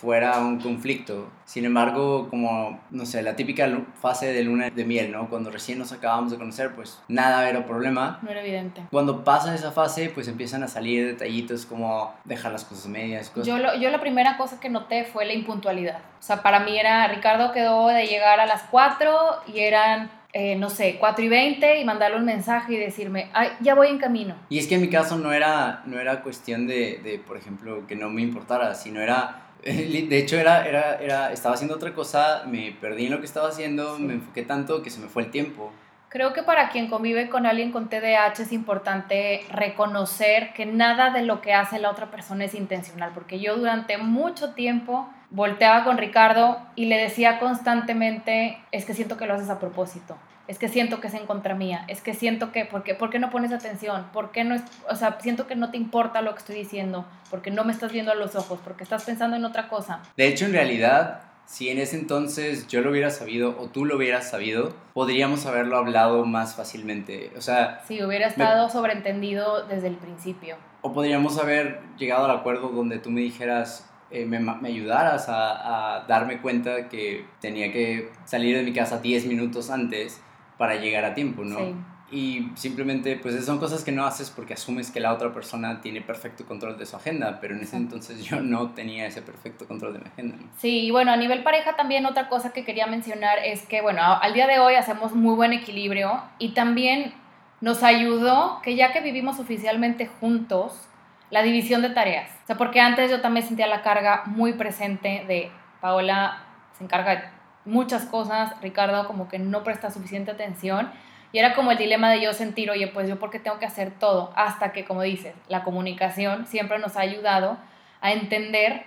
fuera 0.00 0.38
un 0.38 0.58
conflicto. 0.58 1.28
Sin 1.44 1.66
embargo, 1.66 2.28
como, 2.30 2.80
no 2.90 3.04
sé, 3.04 3.22
la 3.22 3.36
típica 3.36 3.68
fase 4.00 4.32
de 4.32 4.42
luna 4.42 4.70
de 4.70 4.84
miel, 4.84 5.12
¿no? 5.12 5.28
Cuando 5.28 5.50
recién 5.50 5.78
nos 5.78 5.92
acabamos 5.92 6.32
de 6.32 6.38
conocer, 6.38 6.74
pues 6.74 7.00
nada 7.08 7.48
era 7.48 7.66
problema. 7.66 8.18
No 8.22 8.30
era 8.30 8.40
evidente. 8.40 8.82
Cuando 8.90 9.24
pasa 9.24 9.54
esa 9.54 9.72
fase, 9.72 10.10
pues 10.14 10.26
empiezan 10.28 10.62
a 10.62 10.68
salir 10.68 11.06
detallitos 11.06 11.66
como 11.66 12.14
dejar 12.24 12.52
las 12.52 12.64
cosas 12.64 12.86
medias. 12.86 13.28
Cosas. 13.28 13.46
Yo, 13.46 13.58
lo, 13.58 13.76
yo 13.78 13.90
la 13.90 14.00
primera 14.00 14.38
cosa 14.38 14.58
que 14.58 14.70
noté 14.70 15.04
fue 15.04 15.26
la 15.26 15.34
impuntualidad. 15.34 15.98
O 16.18 16.22
sea, 16.22 16.42
para 16.42 16.60
mí 16.60 16.78
era, 16.78 17.06
Ricardo 17.08 17.52
quedó 17.52 17.88
de 17.88 18.06
llegar 18.06 18.40
a 18.40 18.46
las 18.46 18.62
4 18.70 19.42
y 19.52 19.60
eran 19.60 20.10
eh, 20.32 20.54
no 20.54 20.70
sé, 20.70 20.96
4 21.00 21.24
y 21.24 21.28
20 21.28 21.80
y 21.80 21.84
mandarle 21.84 22.16
un 22.16 22.24
mensaje 22.24 22.74
y 22.74 22.76
decirme, 22.76 23.28
Ay, 23.32 23.48
ya 23.60 23.74
voy 23.74 23.88
en 23.88 23.98
camino. 23.98 24.36
Y 24.48 24.58
es 24.60 24.68
que 24.68 24.76
en 24.76 24.80
mi 24.80 24.88
caso 24.88 25.18
no 25.18 25.32
era, 25.32 25.82
no 25.86 25.98
era 25.98 26.22
cuestión 26.22 26.68
de, 26.68 27.00
de, 27.02 27.18
por 27.18 27.36
ejemplo, 27.36 27.84
que 27.88 27.96
no 27.96 28.08
me 28.08 28.22
importara, 28.22 28.74
sino 28.74 29.00
era 29.00 29.49
De 29.64 30.18
hecho, 30.18 30.36
era, 30.36 30.66
era, 30.66 30.96
era, 30.96 31.32
estaba 31.32 31.54
haciendo 31.54 31.76
otra 31.76 31.92
cosa, 31.92 32.44
me 32.46 32.72
perdí 32.80 33.06
en 33.06 33.12
lo 33.12 33.20
que 33.20 33.26
estaba 33.26 33.48
haciendo, 33.48 33.96
sí. 33.96 34.02
me 34.02 34.14
enfoqué 34.14 34.42
tanto 34.42 34.82
que 34.82 34.90
se 34.90 35.00
me 35.00 35.08
fue 35.08 35.22
el 35.24 35.30
tiempo. 35.30 35.72
Creo 36.10 36.32
que 36.32 36.42
para 36.42 36.70
quien 36.70 36.88
convive 36.88 37.28
con 37.28 37.46
alguien 37.46 37.70
con 37.70 37.88
TDAH 37.88 38.42
es 38.42 38.52
importante 38.52 39.44
reconocer 39.52 40.52
que 40.54 40.66
nada 40.66 41.10
de 41.10 41.22
lo 41.22 41.40
que 41.40 41.54
hace 41.54 41.78
la 41.78 41.88
otra 41.88 42.10
persona 42.10 42.46
es 42.46 42.54
intencional, 42.54 43.12
porque 43.14 43.38
yo 43.38 43.56
durante 43.56 43.96
mucho 43.96 44.54
tiempo 44.54 45.08
volteaba 45.30 45.84
con 45.84 45.98
Ricardo 45.98 46.58
y 46.74 46.86
le 46.86 46.96
decía 46.96 47.38
constantemente, 47.38 48.58
es 48.72 48.84
que 48.84 48.94
siento 48.94 49.16
que 49.16 49.26
lo 49.26 49.34
haces 49.34 49.50
a 49.50 49.60
propósito, 49.60 50.18
es 50.50 50.58
que 50.58 50.68
siento 50.68 51.00
que 51.00 51.06
es 51.06 51.14
en 51.14 51.26
contra 51.26 51.54
mía, 51.54 51.84
es 51.86 52.00
que 52.00 52.12
siento 52.12 52.50
que, 52.50 52.64
¿por 52.64 52.82
qué, 52.82 52.96
¿por 52.96 53.08
qué 53.08 53.20
no 53.20 53.30
pones 53.30 53.52
atención? 53.52 54.06
¿Por 54.12 54.32
qué 54.32 54.42
no 54.42 54.56
es, 54.56 54.62
o 54.90 54.96
sea, 54.96 55.16
siento 55.20 55.46
que 55.46 55.54
no 55.54 55.70
te 55.70 55.76
importa 55.76 56.22
lo 56.22 56.32
que 56.32 56.40
estoy 56.40 56.56
diciendo, 56.56 57.06
porque 57.30 57.52
no 57.52 57.62
me 57.62 57.72
estás 57.72 57.92
viendo 57.92 58.10
a 58.10 58.16
los 58.16 58.34
ojos, 58.34 58.58
porque 58.64 58.82
estás 58.82 59.04
pensando 59.04 59.36
en 59.36 59.44
otra 59.44 59.68
cosa. 59.68 60.02
De 60.16 60.26
hecho, 60.26 60.46
en 60.46 60.52
realidad, 60.52 61.20
si 61.46 61.68
en 61.68 61.78
ese 61.78 61.96
entonces 61.96 62.66
yo 62.66 62.80
lo 62.80 62.90
hubiera 62.90 63.10
sabido 63.10 63.56
o 63.60 63.68
tú 63.68 63.84
lo 63.84 63.94
hubieras 63.94 64.28
sabido, 64.28 64.74
podríamos 64.92 65.46
haberlo 65.46 65.76
hablado 65.76 66.24
más 66.24 66.56
fácilmente. 66.56 67.30
O 67.36 67.40
sea... 67.40 67.80
Sí, 67.86 68.02
hubiera 68.02 68.26
estado 68.26 68.66
me... 68.66 68.72
sobreentendido 68.72 69.68
desde 69.68 69.86
el 69.86 69.98
principio. 69.98 70.56
O 70.82 70.92
podríamos 70.92 71.38
haber 71.38 71.78
llegado 71.96 72.24
al 72.24 72.32
acuerdo 72.32 72.70
donde 72.70 72.98
tú 72.98 73.12
me 73.12 73.20
dijeras, 73.20 73.88
eh, 74.10 74.26
me, 74.26 74.40
me, 74.40 74.68
ayudaras 74.68 75.28
a, 75.28 75.98
a, 75.98 76.06
darme 76.08 76.40
cuenta 76.40 76.88
que 76.88 77.24
tenía 77.40 77.70
que 77.72 78.10
salir 78.24 78.56
de 78.56 78.64
mi 78.64 78.72
casa 78.72 78.98
10 78.98 79.26
minutos 79.26 79.70
antes 79.70 80.20
para 80.60 80.74
llegar 80.74 81.06
a 81.06 81.14
tiempo, 81.14 81.42
¿no? 81.42 81.56
Sí. 81.56 81.74
Y 82.12 82.50
simplemente, 82.54 83.16
pues 83.16 83.42
son 83.46 83.58
cosas 83.58 83.82
que 83.82 83.92
no 83.92 84.04
haces 84.04 84.28
porque 84.28 84.52
asumes 84.52 84.90
que 84.90 85.00
la 85.00 85.14
otra 85.14 85.32
persona 85.32 85.80
tiene 85.80 86.02
perfecto 86.02 86.44
control 86.44 86.76
de 86.76 86.84
su 86.84 86.96
agenda, 86.96 87.38
pero 87.40 87.54
en 87.54 87.62
ese 87.62 87.78
entonces 87.78 88.22
yo 88.24 88.42
no 88.42 88.72
tenía 88.72 89.06
ese 89.06 89.22
perfecto 89.22 89.66
control 89.66 89.94
de 89.94 90.00
mi 90.00 90.06
agenda. 90.08 90.36
¿no? 90.36 90.50
Sí, 90.58 90.80
y 90.80 90.90
bueno, 90.90 91.12
a 91.12 91.16
nivel 91.16 91.42
pareja 91.42 91.76
también 91.76 92.04
otra 92.04 92.28
cosa 92.28 92.52
que 92.52 92.62
quería 92.62 92.86
mencionar 92.86 93.38
es 93.42 93.64
que, 93.64 93.80
bueno, 93.80 94.02
al 94.02 94.34
día 94.34 94.46
de 94.46 94.58
hoy 94.58 94.74
hacemos 94.74 95.14
muy 95.14 95.34
buen 95.34 95.54
equilibrio 95.54 96.22
y 96.38 96.50
también 96.50 97.14
nos 97.62 97.82
ayudó 97.82 98.60
que 98.62 98.76
ya 98.76 98.92
que 98.92 99.00
vivimos 99.00 99.40
oficialmente 99.40 100.08
juntos, 100.20 100.90
la 101.30 101.42
división 101.42 101.80
de 101.80 101.88
tareas. 101.88 102.30
O 102.44 102.46
sea, 102.48 102.58
porque 102.58 102.80
antes 102.80 103.10
yo 103.10 103.22
también 103.22 103.46
sentía 103.46 103.66
la 103.66 103.80
carga 103.80 104.24
muy 104.26 104.52
presente 104.52 105.24
de 105.26 105.50
Paola 105.80 106.44
se 106.76 106.84
encarga 106.84 107.16
de 107.16 107.39
muchas 107.64 108.04
cosas, 108.04 108.52
Ricardo 108.60 109.06
como 109.06 109.28
que 109.28 109.38
no 109.38 109.64
presta 109.64 109.90
suficiente 109.90 110.30
atención. 110.30 110.90
Y 111.32 111.38
era 111.38 111.54
como 111.54 111.70
el 111.70 111.78
dilema 111.78 112.10
de 112.10 112.20
yo 112.20 112.32
sentir, 112.32 112.70
oye, 112.70 112.88
pues 112.88 113.08
yo 113.08 113.18
porque 113.18 113.38
tengo 113.38 113.58
que 113.58 113.66
hacer 113.66 113.92
todo, 113.92 114.32
hasta 114.34 114.72
que, 114.72 114.84
como 114.84 115.02
dices, 115.02 115.34
la 115.48 115.62
comunicación 115.62 116.46
siempre 116.46 116.78
nos 116.78 116.96
ha 116.96 117.00
ayudado 117.00 117.56
a 118.00 118.12
entender 118.12 118.84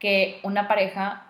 que 0.00 0.40
una 0.42 0.66
pareja 0.66 1.22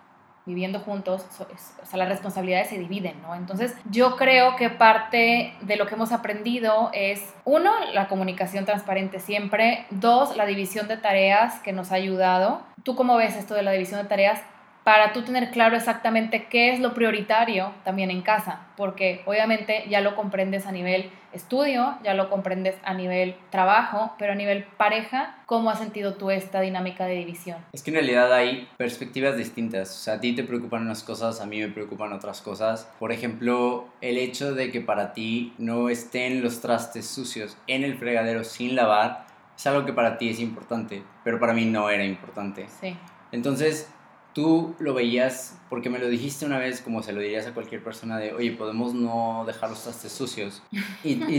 viviendo 0.45 0.79
juntos, 0.79 1.25
o 1.39 1.85
sea, 1.85 1.97
las 1.97 2.07
responsabilidades 2.07 2.69
se 2.69 2.77
dividen, 2.77 3.19
¿no? 3.23 3.33
Entonces, 3.33 3.75
yo 3.89 4.15
creo 4.15 4.55
que 4.55 4.69
parte 4.69 5.55
de 5.61 5.75
lo 5.75 5.87
que 5.87 5.95
hemos 5.95 6.11
aprendido 6.11 6.91
es, 6.93 7.33
uno, 7.45 7.71
la 7.93 8.07
comunicación 8.07 8.63
transparente 8.65 9.19
siempre, 9.19 9.87
dos, 9.89 10.37
la 10.37 10.45
división 10.45 10.87
de 10.87 10.97
tareas 10.97 11.59
que 11.61 11.73
nos 11.73 11.91
ha 11.91 11.95
ayudado. 11.95 12.61
¿Tú 12.83 12.95
cómo 12.95 13.15
ves 13.15 13.35
esto 13.35 13.55
de 13.55 13.63
la 13.63 13.71
división 13.71 14.01
de 14.01 14.07
tareas 14.07 14.39
para 14.85 15.13
tú 15.13 15.23
tener 15.23 15.49
claro 15.49 15.75
exactamente 15.75 16.45
qué 16.47 16.71
es 16.71 16.79
lo 16.79 16.93
prioritario 16.93 17.73
también 17.83 18.11
en 18.11 18.21
casa, 18.21 18.67
porque 18.77 19.23
obviamente 19.25 19.83
ya 19.89 19.99
lo 19.99 20.15
comprendes 20.15 20.67
a 20.67 20.71
nivel 20.71 21.09
estudio, 21.33 21.97
ya 22.03 22.13
lo 22.13 22.29
comprendes 22.29 22.75
a 22.83 22.93
nivel 22.93 23.35
trabajo, 23.49 24.13
pero 24.19 24.33
a 24.33 24.35
nivel 24.35 24.63
pareja, 24.77 25.37
¿cómo 25.47 25.71
has 25.71 25.79
sentido 25.79 26.13
tú 26.13 26.29
esta 26.29 26.61
dinámica 26.61 27.07
de 27.07 27.15
división? 27.15 27.57
Es 27.73 27.81
que 27.81 27.89
en 27.89 27.95
realidad 27.95 28.31
hay 28.31 28.69
perspectivas 28.77 29.35
distintas, 29.37 29.89
o 29.89 29.97
sea, 30.03 30.13
a 30.13 30.19
ti 30.19 30.35
te 30.35 30.43
preocupan 30.43 30.83
unas 30.83 31.03
cosas, 31.03 31.41
a 31.41 31.47
mí 31.47 31.59
me 31.59 31.69
preocupan 31.69 32.13
otras 32.13 32.43
cosas. 32.43 32.87
Por 32.99 33.11
ejemplo, 33.11 33.87
el 34.01 34.19
hecho 34.19 34.53
de 34.53 34.71
que 34.71 34.81
para 34.81 35.13
ti 35.13 35.55
no 35.57 35.89
estén 35.89 36.43
los 36.43 36.61
trastes 36.61 37.07
sucios 37.07 37.57
en 37.65 37.83
el 37.83 37.97
fregadero 37.97 38.43
sin 38.43 38.75
lavar, 38.75 39.25
es 39.57 39.65
algo 39.65 39.83
que 39.83 39.93
para 39.93 40.19
ti 40.19 40.29
es 40.29 40.39
importante, 40.39 41.01
pero 41.23 41.39
para 41.39 41.53
mí 41.53 41.65
no 41.65 41.89
era 41.89 42.05
importante. 42.05 42.67
Sí. 42.79 42.95
Entonces, 43.31 43.89
tú 44.35 44.75
lo 44.79 44.93
veías, 44.93 45.57
porque 45.69 45.89
me 45.89 45.97
lo 45.97 46.09
dijiste 46.09 46.45
una 46.45 46.59
vez, 46.59 46.81
como 46.81 47.01
se 47.01 47.13
lo 47.13 47.21
dirías 47.21 47.47
a 47.47 47.53
cualquier 47.53 47.81
persona, 47.81 48.17
de, 48.17 48.33
oye, 48.33 48.51
podemos 48.51 48.93
no 48.93 49.45
dejar 49.47 49.69
los 49.69 49.81
trastes 49.81 50.11
sucios. 50.11 50.61
Y, 51.05 51.13
y, 51.13 51.37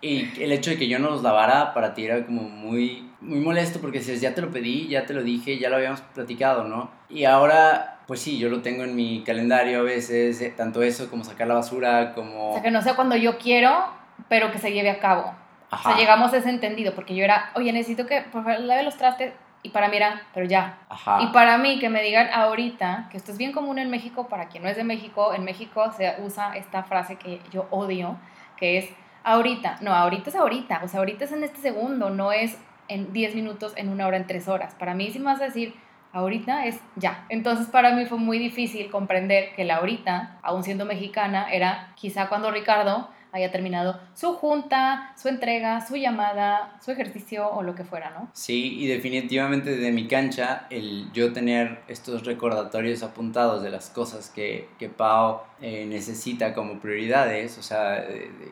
y, 0.00 0.32
el 0.40 0.52
hecho 0.52 0.70
de 0.70 0.78
que 0.78 0.86
yo 0.86 1.00
no 1.00 1.10
los 1.10 1.24
lavara 1.24 1.74
para 1.74 1.94
ti 1.94 2.04
era 2.04 2.24
como 2.24 2.42
muy, 2.42 3.10
muy 3.20 3.40
molesto, 3.40 3.80
porque 3.80 3.98
dices, 3.98 4.20
ya 4.20 4.32
te 4.32 4.40
lo 4.40 4.52
pedí, 4.52 4.86
ya 4.86 5.06
te 5.06 5.12
lo 5.12 5.24
dije, 5.24 5.58
ya 5.58 5.68
lo 5.70 5.76
habíamos 5.76 6.00
platicado, 6.00 6.64
¿no? 6.64 6.88
Y 7.10 7.24
ahora, 7.24 7.98
pues 8.06 8.20
sí, 8.20 8.38
yo 8.38 8.48
lo 8.48 8.62
tengo 8.62 8.84
en 8.84 8.94
mi 8.94 9.24
calendario 9.24 9.80
a 9.80 9.82
veces, 9.82 10.40
eh, 10.40 10.54
tanto 10.56 10.82
eso 10.82 11.10
como 11.10 11.24
sacar 11.24 11.48
la 11.48 11.54
basura, 11.54 12.14
como... 12.14 12.50
O 12.50 12.52
sea, 12.52 12.62
que 12.62 12.70
no 12.70 12.80
sea 12.80 12.94
cuando 12.94 13.16
yo 13.16 13.38
quiero, 13.38 13.86
pero 14.28 14.52
que 14.52 14.58
se 14.58 14.72
lleve 14.72 14.90
a 14.90 15.00
cabo. 15.00 15.34
O 15.72 15.76
sea, 15.76 15.96
llegamos 15.96 16.32
a 16.32 16.36
ese 16.36 16.48
entendido, 16.48 16.94
porque 16.94 17.16
yo 17.16 17.24
era, 17.24 17.50
oye, 17.56 17.72
necesito 17.72 18.06
que, 18.06 18.22
por 18.22 18.44
favor, 18.44 18.60
lave 18.60 18.84
los 18.84 18.96
trastes, 18.96 19.32
y 19.62 19.70
para 19.70 19.88
mí 19.88 19.96
era, 19.96 20.22
pero 20.34 20.46
ya. 20.46 20.78
Y 21.20 21.26
para 21.28 21.58
mí 21.58 21.78
que 21.78 21.88
me 21.88 22.02
digan 22.02 22.28
ahorita, 22.32 23.08
que 23.10 23.16
esto 23.16 23.32
es 23.32 23.38
bien 23.38 23.52
común 23.52 23.78
en 23.78 23.90
México, 23.90 24.28
para 24.28 24.48
quien 24.48 24.62
no 24.62 24.68
es 24.68 24.76
de 24.76 24.84
México, 24.84 25.34
en 25.34 25.44
México 25.44 25.92
se 25.96 26.16
usa 26.20 26.56
esta 26.56 26.84
frase 26.84 27.16
que 27.16 27.40
yo 27.50 27.66
odio, 27.70 28.16
que 28.56 28.78
es 28.78 28.90
ahorita. 29.24 29.78
No, 29.80 29.92
ahorita 29.94 30.30
es 30.30 30.36
ahorita, 30.36 30.80
o 30.84 30.88
sea, 30.88 31.00
ahorita 31.00 31.24
es 31.24 31.32
en 31.32 31.44
este 31.44 31.58
segundo, 31.58 32.10
no 32.10 32.32
es 32.32 32.58
en 32.88 33.12
10 33.12 33.34
minutos, 33.34 33.72
en 33.76 33.88
una 33.88 34.06
hora, 34.06 34.16
en 34.16 34.26
3 34.26 34.48
horas. 34.48 34.74
Para 34.74 34.94
mí 34.94 35.10
si 35.10 35.18
me 35.18 35.26
vas 35.26 35.40
a 35.40 35.44
decir, 35.44 35.74
ahorita 36.12 36.66
es 36.66 36.80
ya. 36.96 37.24
Entonces 37.28 37.66
para 37.66 37.92
mí 37.92 38.06
fue 38.06 38.18
muy 38.18 38.38
difícil 38.38 38.90
comprender 38.90 39.54
que 39.54 39.64
la 39.64 39.76
ahorita, 39.76 40.38
aún 40.42 40.62
siendo 40.62 40.84
mexicana, 40.84 41.52
era 41.52 41.92
quizá 41.96 42.28
cuando 42.28 42.50
Ricardo 42.50 43.10
haya 43.32 43.50
terminado 43.50 44.00
su 44.14 44.34
junta, 44.34 45.12
su 45.16 45.28
entrega, 45.28 45.86
su 45.86 45.96
llamada, 45.96 46.76
su 46.84 46.90
ejercicio 46.90 47.48
o 47.50 47.62
lo 47.62 47.74
que 47.74 47.84
fuera, 47.84 48.10
¿no? 48.10 48.30
Sí, 48.32 48.78
y 48.78 48.86
definitivamente 48.86 49.76
de 49.76 49.92
mi 49.92 50.08
cancha, 50.08 50.66
el 50.70 51.10
yo 51.12 51.32
tener 51.32 51.80
estos 51.88 52.24
recordatorios 52.24 53.02
apuntados 53.02 53.62
de 53.62 53.70
las 53.70 53.90
cosas 53.90 54.30
que, 54.30 54.68
que 54.78 54.88
Pau 54.88 55.40
eh, 55.60 55.86
necesita 55.86 56.54
como 56.54 56.80
prioridades, 56.80 57.58
o 57.58 57.62
sea, 57.62 58.04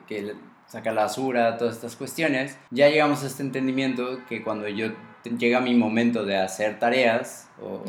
que 0.07 0.35
saca 0.67 0.93
la 0.93 1.03
basura, 1.03 1.57
todas 1.57 1.77
estas 1.77 1.97
cuestiones, 1.97 2.59
ya 2.71 2.89
llegamos 2.89 3.23
a 3.23 3.27
este 3.27 3.43
entendimiento 3.43 4.21
que 4.29 4.43
cuando 4.43 4.69
yo 4.69 4.89
llega 5.39 5.61
mi 5.61 5.75
momento 5.75 6.25
de 6.25 6.37
hacer 6.37 6.79
tareas, 6.79 7.49
o, 7.61 7.83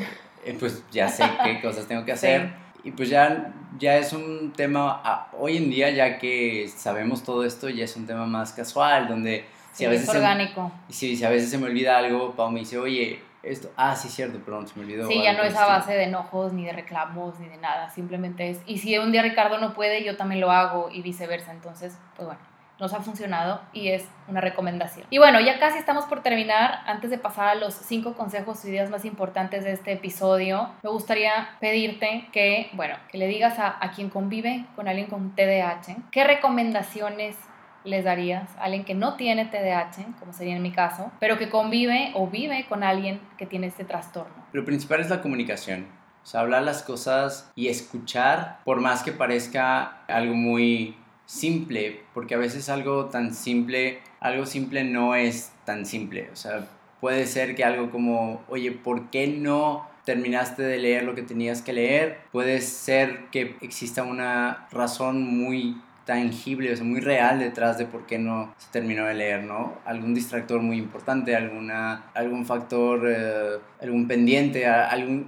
eh, 0.44 0.56
pues 0.58 0.82
ya 0.90 1.08
sé 1.08 1.24
qué 1.44 1.60
cosas 1.62 1.86
tengo 1.86 2.04
que 2.04 2.12
hacer. 2.12 2.52
Y 2.84 2.92
pues 2.92 3.08
ya, 3.08 3.52
ya 3.78 3.96
es 3.96 4.12
un 4.12 4.52
tema, 4.52 5.00
ah, 5.04 5.28
hoy 5.38 5.56
en 5.56 5.70
día 5.70 5.90
ya 5.90 6.18
que 6.18 6.68
sabemos 6.68 7.24
todo 7.24 7.44
esto, 7.44 7.68
ya 7.68 7.84
es 7.84 7.96
un 7.96 8.06
tema 8.06 8.26
más 8.26 8.52
casual, 8.52 9.08
donde 9.08 9.44
si 9.72 9.84
a 9.84 9.90
veces... 9.90 10.08
Es 10.08 10.14
orgánico. 10.14 10.72
Si, 10.88 11.16
si 11.16 11.24
a 11.24 11.30
veces 11.30 11.50
se 11.50 11.58
me 11.58 11.66
olvida 11.66 11.98
algo, 11.98 12.34
Pau 12.34 12.50
me 12.50 12.60
dice, 12.60 12.78
oye, 12.78 13.20
esto, 13.42 13.70
ah, 13.76 13.94
sí, 13.94 14.08
cierto, 14.08 14.38
perdón, 14.40 14.66
se 14.66 14.76
me 14.76 14.84
olvidó. 14.84 15.08
Sí, 15.08 15.22
ya 15.22 15.32
no 15.32 15.42
es 15.42 15.54
a 15.54 15.66
base 15.66 15.92
de 15.92 16.04
enojos, 16.04 16.52
ni 16.52 16.64
de 16.64 16.72
reclamos, 16.72 17.38
ni 17.40 17.48
de 17.48 17.56
nada, 17.56 17.90
simplemente 17.90 18.50
es, 18.50 18.58
y 18.66 18.78
si 18.78 18.96
un 18.98 19.12
día 19.12 19.22
Ricardo 19.22 19.58
no 19.58 19.74
puede, 19.74 20.04
yo 20.04 20.16
también 20.16 20.40
lo 20.40 20.50
hago 20.50 20.88
y 20.90 21.02
viceversa, 21.02 21.52
entonces, 21.52 21.96
pues 22.16 22.26
bueno 22.26 22.57
nos 22.78 22.92
ha 22.92 23.00
funcionado 23.00 23.60
y 23.72 23.88
es 23.88 24.06
una 24.28 24.40
recomendación. 24.40 25.06
Y 25.10 25.18
bueno, 25.18 25.40
ya 25.40 25.58
casi 25.58 25.78
estamos 25.78 26.04
por 26.04 26.22
terminar. 26.22 26.80
Antes 26.86 27.10
de 27.10 27.18
pasar 27.18 27.48
a 27.48 27.54
los 27.54 27.74
cinco 27.74 28.14
consejos 28.14 28.64
o 28.64 28.68
ideas 28.68 28.90
más 28.90 29.04
importantes 29.04 29.64
de 29.64 29.72
este 29.72 29.92
episodio, 29.92 30.70
me 30.82 30.90
gustaría 30.90 31.50
pedirte 31.60 32.28
que, 32.32 32.70
bueno, 32.74 32.94
que 33.10 33.18
le 33.18 33.26
digas 33.26 33.58
a, 33.58 33.76
a 33.84 33.90
quien 33.90 34.10
convive 34.10 34.64
con 34.76 34.88
alguien 34.88 35.06
con 35.06 35.34
TDAH, 35.34 35.96
¿qué 36.10 36.24
recomendaciones 36.24 37.36
les 37.84 38.04
darías 38.04 38.48
a 38.58 38.64
alguien 38.64 38.84
que 38.84 38.94
no 38.94 39.14
tiene 39.14 39.46
TDAH, 39.46 40.18
como 40.18 40.32
sería 40.32 40.56
en 40.56 40.62
mi 40.62 40.72
caso, 40.72 41.10
pero 41.20 41.38
que 41.38 41.48
convive 41.48 42.12
o 42.14 42.26
vive 42.26 42.66
con 42.68 42.82
alguien 42.82 43.20
que 43.36 43.46
tiene 43.46 43.68
este 43.68 43.84
trastorno? 43.84 44.34
Lo 44.52 44.64
principal 44.64 45.00
es 45.00 45.10
la 45.10 45.20
comunicación. 45.20 45.86
O 46.22 46.26
sea, 46.26 46.40
hablar 46.40 46.62
las 46.62 46.82
cosas 46.82 47.50
y 47.54 47.68
escuchar, 47.68 48.58
por 48.64 48.80
más 48.80 49.02
que 49.02 49.12
parezca 49.12 50.02
algo 50.08 50.34
muy 50.34 50.96
simple, 51.28 52.00
porque 52.14 52.34
a 52.34 52.38
veces 52.38 52.70
algo 52.70 53.04
tan 53.06 53.34
simple, 53.34 53.98
algo 54.18 54.46
simple 54.46 54.82
no 54.82 55.14
es 55.14 55.52
tan 55.66 55.84
simple. 55.84 56.30
O 56.32 56.36
sea, 56.36 56.66
puede 57.00 57.26
ser 57.26 57.54
que 57.54 57.64
algo 57.64 57.90
como, 57.90 58.42
oye, 58.48 58.72
¿por 58.72 59.10
qué 59.10 59.28
no 59.28 59.86
terminaste 60.04 60.62
de 60.62 60.78
leer 60.78 61.04
lo 61.04 61.14
que 61.14 61.22
tenías 61.22 61.60
que 61.60 61.74
leer? 61.74 62.18
Puede 62.32 62.62
ser 62.62 63.26
que 63.30 63.56
exista 63.60 64.02
una 64.02 64.66
razón 64.72 65.22
muy 65.22 65.76
tangible, 66.08 66.72
o 66.72 66.76
sea, 66.76 66.86
muy 66.86 67.00
real 67.00 67.38
detrás 67.38 67.76
de 67.76 67.84
por 67.84 68.06
qué 68.06 68.18
no 68.18 68.54
se 68.56 68.70
terminó 68.70 69.04
de 69.04 69.12
leer, 69.12 69.44
¿no? 69.44 69.74
Algún 69.84 70.14
distractor 70.14 70.62
muy 70.62 70.78
importante, 70.78 71.36
alguna, 71.36 72.06
algún 72.14 72.46
factor, 72.46 73.02
eh, 73.06 73.58
algún 73.82 74.08
pendiente, 74.08 74.66
algún 74.66 75.26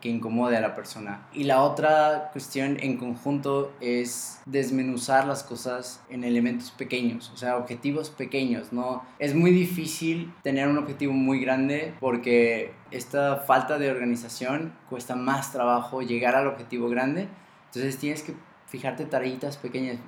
que 0.00 0.08
incomode 0.08 0.56
a 0.56 0.62
la 0.62 0.74
persona. 0.74 1.28
Y 1.34 1.44
la 1.44 1.60
otra 1.60 2.30
cuestión 2.32 2.78
en 2.80 2.96
conjunto 2.96 3.74
es 3.82 4.40
desmenuzar 4.46 5.26
las 5.26 5.42
cosas 5.42 6.02
en 6.08 6.24
elementos 6.24 6.70
pequeños, 6.70 7.30
o 7.34 7.36
sea, 7.36 7.58
objetivos 7.58 8.08
pequeños, 8.08 8.72
¿no? 8.72 9.04
Es 9.18 9.34
muy 9.34 9.50
difícil 9.50 10.32
tener 10.42 10.66
un 10.66 10.78
objetivo 10.78 11.12
muy 11.12 11.40
grande 11.40 11.92
porque 12.00 12.72
esta 12.90 13.36
falta 13.36 13.76
de 13.76 13.90
organización 13.90 14.72
cuesta 14.88 15.14
más 15.14 15.52
trabajo 15.52 16.00
llegar 16.00 16.36
al 16.36 16.46
objetivo 16.46 16.88
grande. 16.88 17.28
Entonces 17.66 17.98
tienes 17.98 18.22
que 18.22 18.34
fijarte 18.72 19.04
tareitas 19.04 19.58
pequeñas, 19.58 19.98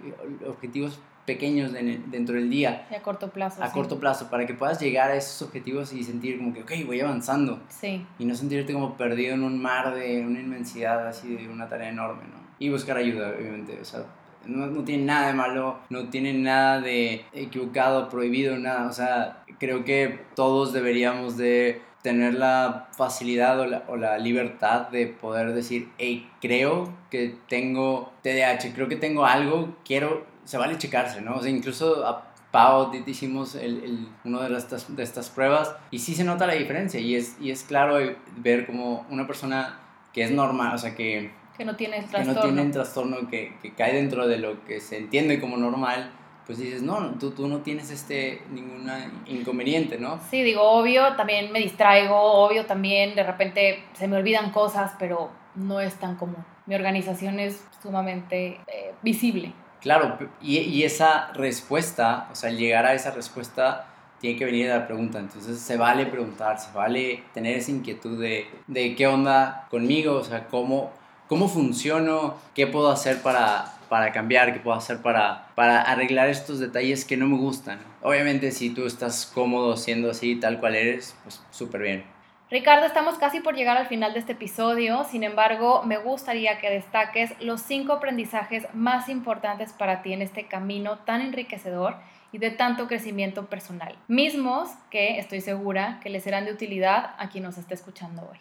objetivos 0.48 0.98
pequeños 1.26 1.72
dentro 1.72 2.34
del 2.34 2.48
día. 2.48 2.86
Y 2.90 2.94
a 2.94 3.02
corto 3.02 3.28
plazo. 3.28 3.62
A 3.62 3.70
corto 3.70 4.00
plazo, 4.00 4.30
para 4.30 4.46
que 4.46 4.54
puedas 4.54 4.80
llegar 4.80 5.10
a 5.10 5.16
esos 5.16 5.42
objetivos 5.42 5.92
y 5.92 6.02
sentir 6.02 6.38
como 6.38 6.54
que, 6.54 6.62
ok, 6.62 6.86
voy 6.86 6.98
avanzando. 6.98 7.60
Sí. 7.68 8.06
Y 8.18 8.24
no 8.24 8.34
sentirte 8.34 8.72
como 8.72 8.96
perdido 8.96 9.34
en 9.34 9.44
un 9.44 9.60
mar 9.60 9.94
de 9.94 10.24
una 10.24 10.40
inmensidad 10.40 11.06
así 11.06 11.36
de 11.36 11.46
una 11.46 11.68
tarea 11.68 11.90
enorme, 11.90 12.22
¿no? 12.22 12.42
Y 12.58 12.70
buscar 12.70 12.96
ayuda, 12.96 13.34
obviamente, 13.38 13.78
o 13.78 13.84
sea, 13.84 14.06
no, 14.46 14.66
no, 14.66 14.82
tiene 14.82 15.04
nada 15.04 15.26
de 15.26 15.34
malo, 15.34 15.80
no 15.90 16.08
tiene 16.08 16.32
nada 16.32 16.80
de 16.80 17.26
equivocado, 17.34 18.08
prohibido, 18.08 18.56
nada. 18.56 18.88
O 18.88 18.92
sea, 18.92 19.44
creo 19.58 19.84
que 19.84 20.20
todos 20.34 20.72
deberíamos 20.72 21.36
de 21.36 21.82
tener 22.04 22.34
la 22.34 22.88
facilidad 22.94 23.58
o 23.58 23.64
la, 23.64 23.82
o 23.88 23.96
la, 23.96 24.18
libertad 24.18 24.88
de 24.90 25.06
poder 25.06 25.54
decir, 25.54 25.88
hey, 25.96 26.30
creo 26.38 26.92
que 27.10 27.34
tengo 27.48 28.12
TDAH, 28.22 28.74
creo 28.74 28.88
que 28.88 28.96
tengo 28.96 29.24
algo, 29.24 29.74
quiero, 29.86 30.26
se 30.44 30.58
vale 30.58 30.76
checarse, 30.76 31.22
¿no? 31.22 31.36
O 31.36 31.40
sea, 31.40 31.50
incluso 31.50 32.06
a 32.06 32.30
Pau 32.50 32.92
hicimos 33.06 33.54
el, 33.54 33.82
el, 33.82 34.08
uno 34.22 34.42
de 34.42 34.54
estas, 34.54 34.94
de 34.94 35.02
estas 35.02 35.30
pruebas 35.30 35.74
y 35.90 36.00
sí 36.00 36.14
se 36.14 36.24
nota 36.24 36.46
la 36.46 36.52
diferencia 36.52 37.00
y 37.00 37.14
es, 37.14 37.36
y 37.40 37.50
es 37.50 37.62
claro 37.62 37.96
ver 38.36 38.66
como 38.66 39.06
una 39.08 39.26
persona 39.26 39.80
que 40.12 40.24
es 40.24 40.30
normal, 40.30 40.74
o 40.74 40.78
sea, 40.78 40.94
que... 40.94 41.32
Que 41.56 41.64
no 41.64 41.74
tiene 41.74 42.02
trastorno. 42.02 42.42
Que 42.42 42.48
no 42.48 42.54
tiene 42.54 42.70
trastorno 42.70 43.30
que, 43.30 43.56
que 43.62 43.72
cae 43.72 43.94
dentro 43.94 44.28
de 44.28 44.36
lo 44.36 44.62
que 44.66 44.80
se 44.80 44.98
entiende 44.98 45.40
como 45.40 45.56
normal, 45.56 46.10
pues 46.46 46.58
dices, 46.58 46.82
no, 46.82 47.14
tú, 47.18 47.30
tú 47.30 47.48
no 47.48 47.58
tienes 47.58 47.90
este 47.90 48.42
ningún 48.50 48.90
inconveniente, 49.26 49.98
¿no? 49.98 50.20
Sí, 50.30 50.42
digo, 50.42 50.62
obvio, 50.62 51.14
también 51.16 51.52
me 51.52 51.58
distraigo, 51.58 52.16
obvio, 52.16 52.66
también 52.66 53.14
de 53.14 53.22
repente 53.22 53.84
se 53.94 54.08
me 54.08 54.16
olvidan 54.16 54.50
cosas, 54.50 54.92
pero 54.98 55.30
no 55.54 55.80
es 55.80 55.94
tan 55.94 56.16
común. 56.16 56.44
Mi 56.66 56.74
organización 56.74 57.40
es 57.40 57.64
sumamente 57.82 58.60
eh, 58.66 58.94
visible. 59.02 59.52
Claro, 59.80 60.18
y, 60.40 60.58
y, 60.58 60.84
esa 60.84 61.30
respuesta, 61.32 62.28
o 62.32 62.34
sea, 62.34 62.50
llegar 62.50 62.86
a 62.86 62.94
esa 62.94 63.10
respuesta 63.10 63.86
tiene 64.18 64.38
que 64.38 64.46
venir 64.46 64.68
de 64.68 64.78
la 64.78 64.86
pregunta. 64.86 65.18
Entonces 65.18 65.58
se 65.58 65.76
vale 65.76 66.06
preguntar, 66.06 66.58
se 66.58 66.72
vale 66.72 67.22
tener 67.34 67.58
esa 67.58 67.70
inquietud 67.70 68.18
de, 68.18 68.48
de 68.66 68.94
qué 68.96 69.06
onda 69.06 69.66
conmigo, 69.70 70.14
o 70.14 70.24
sea, 70.24 70.46
cómo, 70.46 70.90
cómo 71.28 71.48
funciono, 71.48 72.34
qué 72.54 72.66
puedo 72.66 72.90
hacer 72.90 73.20
para, 73.20 73.73
para 73.88 74.12
cambiar, 74.12 74.52
qué 74.52 74.60
puedo 74.60 74.76
hacer 74.76 75.02
para, 75.02 75.48
para 75.54 75.82
arreglar 75.82 76.28
estos 76.28 76.58
detalles 76.58 77.04
que 77.04 77.16
no 77.16 77.26
me 77.26 77.36
gustan. 77.36 77.78
Obviamente 78.02 78.50
si 78.50 78.70
tú 78.70 78.86
estás 78.86 79.26
cómodo 79.26 79.76
siendo 79.76 80.10
así, 80.10 80.36
tal 80.36 80.60
cual 80.60 80.74
eres, 80.74 81.16
pues 81.22 81.42
súper 81.50 81.82
bien. 81.82 82.14
Ricardo, 82.50 82.86
estamos 82.86 83.16
casi 83.18 83.40
por 83.40 83.56
llegar 83.56 83.76
al 83.76 83.86
final 83.86 84.12
de 84.12 84.20
este 84.20 84.32
episodio, 84.32 85.04
sin 85.04 85.24
embargo, 85.24 85.82
me 85.84 85.96
gustaría 85.96 86.58
que 86.58 86.70
destaques 86.70 87.32
los 87.40 87.62
cinco 87.62 87.94
aprendizajes 87.94 88.66
más 88.74 89.08
importantes 89.08 89.72
para 89.72 90.02
ti 90.02 90.12
en 90.12 90.22
este 90.22 90.46
camino 90.46 90.98
tan 90.98 91.22
enriquecedor 91.22 91.96
y 92.32 92.38
de 92.38 92.50
tanto 92.50 92.86
crecimiento 92.86 93.46
personal, 93.46 93.96
mismos 94.08 94.68
que 94.90 95.18
estoy 95.18 95.40
segura 95.40 96.00
que 96.02 96.10
les 96.10 96.24
serán 96.24 96.44
de 96.44 96.52
utilidad 96.52 97.14
a 97.18 97.28
quien 97.28 97.44
nos 97.44 97.58
esté 97.58 97.74
escuchando 97.74 98.28
hoy. 98.30 98.38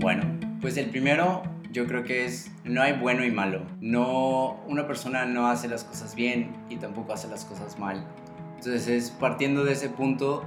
Bueno, 0.00 0.24
pues 0.60 0.76
el 0.76 0.90
primero 0.90 1.42
yo 1.70 1.86
creo 1.86 2.04
que 2.04 2.24
es 2.24 2.50
no 2.66 2.82
hay 2.82 2.94
bueno 2.94 3.24
y 3.24 3.30
malo. 3.30 3.62
No 3.80 4.60
una 4.66 4.86
persona 4.86 5.24
no 5.24 5.46
hace 5.46 5.68
las 5.68 5.84
cosas 5.84 6.14
bien 6.14 6.54
y 6.68 6.76
tampoco 6.76 7.12
hace 7.12 7.28
las 7.28 7.44
cosas 7.44 7.78
mal. 7.78 8.04
Entonces 8.56 8.88
es 8.88 9.10
partiendo 9.10 9.64
de 9.64 9.72
ese 9.72 9.88
punto, 9.88 10.44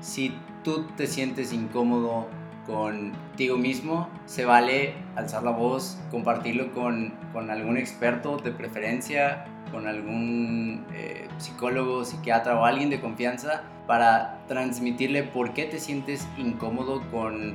si 0.00 0.34
tú 0.64 0.86
te 0.96 1.06
sientes 1.06 1.52
incómodo 1.52 2.26
contigo 2.66 3.56
mismo, 3.56 4.08
se 4.26 4.44
vale 4.44 4.94
alzar 5.16 5.42
la 5.42 5.50
voz, 5.50 5.98
compartirlo 6.10 6.72
con, 6.72 7.14
con 7.32 7.50
algún 7.50 7.76
experto 7.76 8.36
de 8.36 8.50
preferencia, 8.50 9.44
con 9.70 9.86
algún 9.86 10.84
eh, 10.92 11.28
psicólogo, 11.38 12.04
psiquiatra 12.04 12.58
o 12.58 12.64
alguien 12.64 12.90
de 12.90 13.00
confianza 13.00 13.62
para 13.86 14.44
transmitirle 14.46 15.22
por 15.22 15.52
qué 15.52 15.64
te 15.64 15.78
sientes 15.78 16.26
incómodo 16.38 17.02
con 17.10 17.54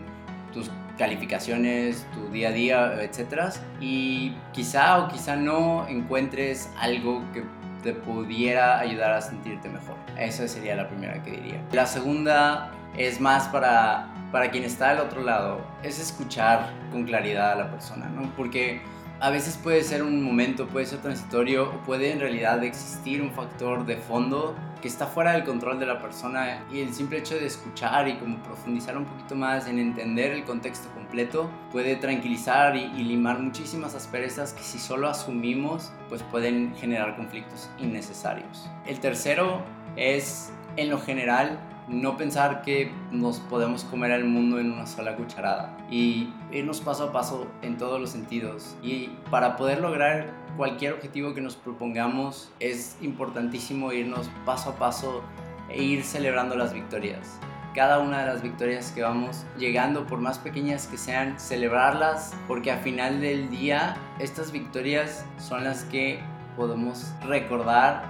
tus 0.53 0.69
calificaciones, 0.97 2.05
tu 2.13 2.29
día 2.29 2.49
a 2.49 2.51
día, 2.51 3.01
etcétera, 3.01 3.51
y 3.79 4.35
quizá 4.53 4.99
o 4.99 5.07
quizá 5.07 5.35
no 5.35 5.87
encuentres 5.87 6.69
algo 6.79 7.23
que 7.33 7.43
te 7.83 7.93
pudiera 7.93 8.79
ayudar 8.79 9.13
a 9.13 9.21
sentirte 9.21 9.69
mejor. 9.69 9.95
Esa 10.17 10.47
sería 10.47 10.75
la 10.75 10.87
primera 10.87 11.21
que 11.23 11.31
diría. 11.31 11.61
La 11.71 11.85
segunda 11.85 12.71
es 12.97 13.19
más 13.19 13.47
para, 13.49 14.07
para 14.31 14.49
quien 14.49 14.63
está 14.63 14.91
al 14.91 14.99
otro 14.99 15.21
lado, 15.21 15.61
es 15.83 15.99
escuchar 15.99 16.71
con 16.91 17.03
claridad 17.03 17.51
a 17.51 17.55
la 17.55 17.69
persona, 17.69 18.07
¿no? 18.07 18.31
Porque 18.35 18.81
a 19.19 19.29
veces 19.29 19.57
puede 19.57 19.83
ser 19.83 20.03
un 20.03 20.21
momento, 20.23 20.67
puede 20.67 20.85
ser 20.85 20.99
transitorio 20.99 21.71
puede 21.85 22.11
en 22.11 22.19
realidad 22.19 22.63
existir 22.63 23.21
un 23.21 23.31
factor 23.31 23.85
de 23.85 23.97
fondo 23.97 24.55
que 24.85 24.89
está 24.89 25.07
fuera 25.07 25.31
del 25.31 25.43
control 25.43 25.79
de 25.79 25.87
la 25.87 25.99
persona 25.99 26.63
y 26.71 26.79
el 26.81 26.93
simple 26.93 27.17
hecho 27.17 27.33
de 27.33 27.47
escuchar 27.47 28.07
y 28.07 28.17
como 28.17 28.37
profundizar 28.43 28.95
un 28.95 29.05
poquito 29.05 29.33
más 29.33 29.65
en 29.67 29.79
entender 29.79 30.29
el 30.31 30.43
contexto 30.43 30.89
completo 30.93 31.49
puede 31.71 31.95
tranquilizar 31.95 32.77
y, 32.77 32.83
y 32.95 33.03
limar 33.03 33.39
muchísimas 33.39 33.95
asperezas 33.95 34.53
que 34.53 34.61
si 34.61 34.77
solo 34.77 35.09
asumimos 35.09 35.91
pues 36.07 36.21
pueden 36.21 36.75
generar 36.75 37.15
conflictos 37.15 37.67
innecesarios. 37.79 38.69
El 38.85 38.99
tercero 38.99 39.63
es 39.95 40.53
en 40.77 40.91
lo 40.91 40.99
general 40.99 41.59
no 41.87 42.15
pensar 42.15 42.61
que 42.61 42.91
nos 43.09 43.39
podemos 43.39 43.85
comer 43.85 44.11
el 44.11 44.25
mundo 44.25 44.59
en 44.59 44.71
una 44.71 44.85
sola 44.85 45.15
cucharada 45.15 45.75
y 45.89 46.31
irnos 46.51 46.79
paso 46.81 47.05
a 47.05 47.11
paso 47.11 47.47
en 47.63 47.79
todos 47.79 47.99
los 47.99 48.11
sentidos. 48.11 48.75
Y 48.83 49.07
para 49.31 49.55
poder 49.55 49.81
lograr 49.81 50.44
cualquier 50.55 50.93
objetivo 50.93 51.33
que 51.33 51.41
nos 51.41 51.55
propongamos 51.55 52.51
es 52.59 52.97
importantísimo 53.01 53.91
irnos 53.91 54.29
paso 54.45 54.71
a 54.71 54.75
paso 54.75 55.23
e 55.69 55.81
ir 55.81 56.03
celebrando 56.03 56.55
las 56.55 56.73
victorias. 56.73 57.39
Cada 57.73 57.99
una 57.99 58.19
de 58.19 58.27
las 58.27 58.41
victorias 58.41 58.91
que 58.91 59.01
vamos 59.01 59.43
llegando, 59.57 60.07
por 60.07 60.19
más 60.19 60.39
pequeñas 60.39 60.87
que 60.87 60.97
sean, 60.97 61.37
celebrarlas 61.39 62.33
porque 62.47 62.71
al 62.71 62.79
final 62.79 63.19
del 63.19 63.49
día 63.49 63.97
estas 64.19 64.51
victorias 64.53 65.25
son 65.37 65.65
las 65.65 65.83
que 65.85 66.19
podemos 66.55 67.11
recordar 67.27 68.05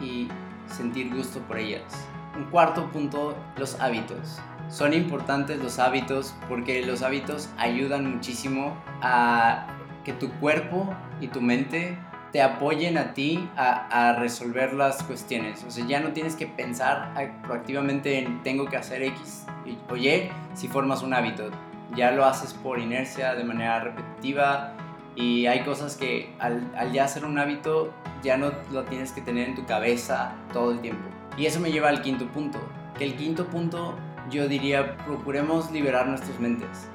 y 0.00 0.28
sentir 0.66 1.14
gusto 1.14 1.40
por 1.40 1.58
ellas. 1.58 1.82
Un 2.34 2.44
cuarto 2.44 2.90
punto, 2.90 3.36
los 3.58 3.78
hábitos. 3.80 4.40
Son 4.70 4.94
importantes 4.94 5.58
los 5.58 5.78
hábitos 5.78 6.34
porque 6.48 6.86
los 6.86 7.02
hábitos 7.02 7.50
ayudan 7.58 8.10
muchísimo 8.10 8.74
a 9.02 9.66
que 10.10 10.26
tu 10.26 10.32
cuerpo 10.40 10.92
y 11.20 11.28
tu 11.28 11.40
mente 11.40 11.96
te 12.32 12.42
apoyen 12.42 12.98
a 12.98 13.14
ti 13.14 13.48
a, 13.56 14.16
resolver 14.18 14.72
las 14.72 15.02
cuestiones. 15.02 15.64
O 15.64 15.70
sea, 15.70 15.86
ya 15.86 16.00
no 16.00 16.12
tienes 16.12 16.36
que 16.36 16.46
pensar 16.46 17.12
proactivamente 17.42 18.18
en 18.18 18.42
tengo 18.42 18.66
que 18.66 18.76
hacer 18.76 19.02
X 19.02 19.46
o 19.88 19.96
Y 19.96 20.30
si 20.54 20.68
formas 20.68 21.02
un 21.02 21.14
hábito. 21.14 21.50
Ya 21.96 22.12
lo 22.12 22.24
haces 22.24 22.54
por 22.54 22.78
inercia, 22.78 23.34
de 23.34 23.44
manera 23.44 23.80
repetitiva 23.80 24.74
y 25.16 25.46
hay 25.46 25.64
cosas 25.64 25.96
que 25.96 26.32
al, 26.38 26.70
al 26.76 26.92
ya 26.92 27.04
hacer 27.04 27.24
un 27.24 27.38
hábito 27.38 27.92
ya 28.22 28.36
no 28.36 28.52
lo 28.72 28.84
tienes 28.84 29.10
que 29.12 29.20
tener 29.20 29.48
en 29.48 29.54
tu 29.56 29.64
cabeza 29.66 30.34
todo 30.52 30.70
el 30.72 30.80
tiempo. 30.80 31.02
Y 31.36 31.46
eso 31.46 31.58
me 31.58 31.72
lleva 31.72 31.88
al 31.88 32.02
quinto 32.02 32.26
punto, 32.28 32.60
que 32.96 33.04
el 33.04 33.16
quinto 33.16 33.46
punto 33.46 33.96
yo 34.30 34.46
diría, 34.46 34.96
procuremos 34.98 35.70
liberar 35.72 36.06
nuestras 36.06 36.38
mentes. 36.38 36.88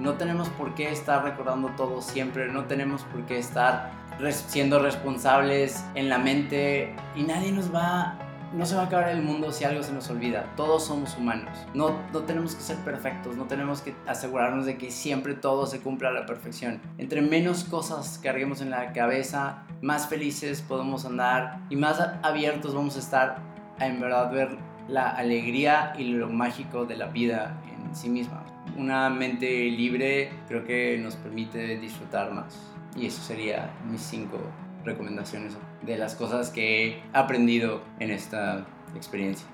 No 0.00 0.14
tenemos 0.14 0.48
por 0.48 0.74
qué 0.74 0.90
estar 0.90 1.22
recordando 1.22 1.68
todo 1.76 2.00
siempre, 2.00 2.50
no 2.50 2.64
tenemos 2.64 3.02
por 3.04 3.26
qué 3.26 3.38
estar 3.38 3.92
siendo 4.32 4.80
responsables 4.80 5.84
en 5.94 6.08
la 6.08 6.18
mente 6.18 6.94
y 7.14 7.22
nadie 7.22 7.52
nos 7.52 7.74
va 7.74 8.18
no 8.52 8.66
se 8.66 8.74
va 8.74 8.82
a 8.82 8.86
acabar 8.86 9.10
el 9.10 9.22
mundo 9.22 9.52
si 9.52 9.64
algo 9.64 9.82
se 9.82 9.92
nos 9.92 10.10
olvida. 10.10 10.46
Todos 10.56 10.84
somos 10.84 11.16
humanos. 11.16 11.56
No, 11.74 11.96
no 12.12 12.20
tenemos 12.20 12.54
que 12.56 12.62
ser 12.62 12.76
perfectos, 12.78 13.36
no 13.36 13.44
tenemos 13.44 13.80
que 13.80 13.94
asegurarnos 14.06 14.66
de 14.66 14.76
que 14.76 14.90
siempre 14.90 15.34
todo 15.34 15.66
se 15.66 15.80
cumpla 15.80 16.08
a 16.08 16.12
la 16.12 16.26
perfección. 16.26 16.80
Entre 16.98 17.22
menos 17.22 17.64
cosas 17.64 18.18
carguemos 18.22 18.60
en 18.60 18.70
la 18.70 18.92
cabeza, 18.92 19.62
más 19.82 20.08
felices 20.08 20.62
podemos 20.62 21.04
andar 21.04 21.60
y 21.70 21.76
más 21.76 22.00
abiertos 22.22 22.74
vamos 22.74 22.96
a 22.96 22.98
estar 22.98 23.38
en 23.78 24.00
verdad 24.00 24.32
ver 24.32 24.58
la 24.88 25.10
alegría 25.10 25.92
y 25.96 26.04
lo 26.04 26.28
mágico 26.28 26.84
de 26.84 26.96
la 26.96 27.06
vida 27.06 27.56
en 27.72 27.94
sí 27.94 28.08
misma. 28.08 28.49
Una 28.76 29.10
mente 29.10 29.46
libre 29.70 30.30
creo 30.48 30.64
que 30.64 30.98
nos 30.98 31.16
permite 31.16 31.78
disfrutar 31.78 32.32
más. 32.32 32.58
Y 32.96 33.06
eso 33.06 33.22
sería 33.22 33.70
mis 33.90 34.00
cinco 34.00 34.38
recomendaciones 34.84 35.56
de 35.82 35.96
las 35.96 36.14
cosas 36.14 36.50
que 36.50 36.88
he 36.88 37.02
aprendido 37.12 37.82
en 37.98 38.10
esta 38.10 38.66
experiencia. 38.94 39.46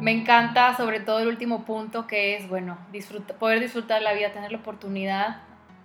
Me 0.00 0.12
encanta 0.12 0.76
sobre 0.76 1.00
todo 1.00 1.20
el 1.20 1.28
último 1.28 1.64
punto 1.64 2.06
que 2.06 2.36
es, 2.36 2.48
bueno, 2.48 2.78
poder 3.38 3.60
disfrutar 3.60 4.02
la 4.02 4.12
vida, 4.12 4.30
tener 4.32 4.52
la 4.52 4.58
oportunidad 4.58 5.38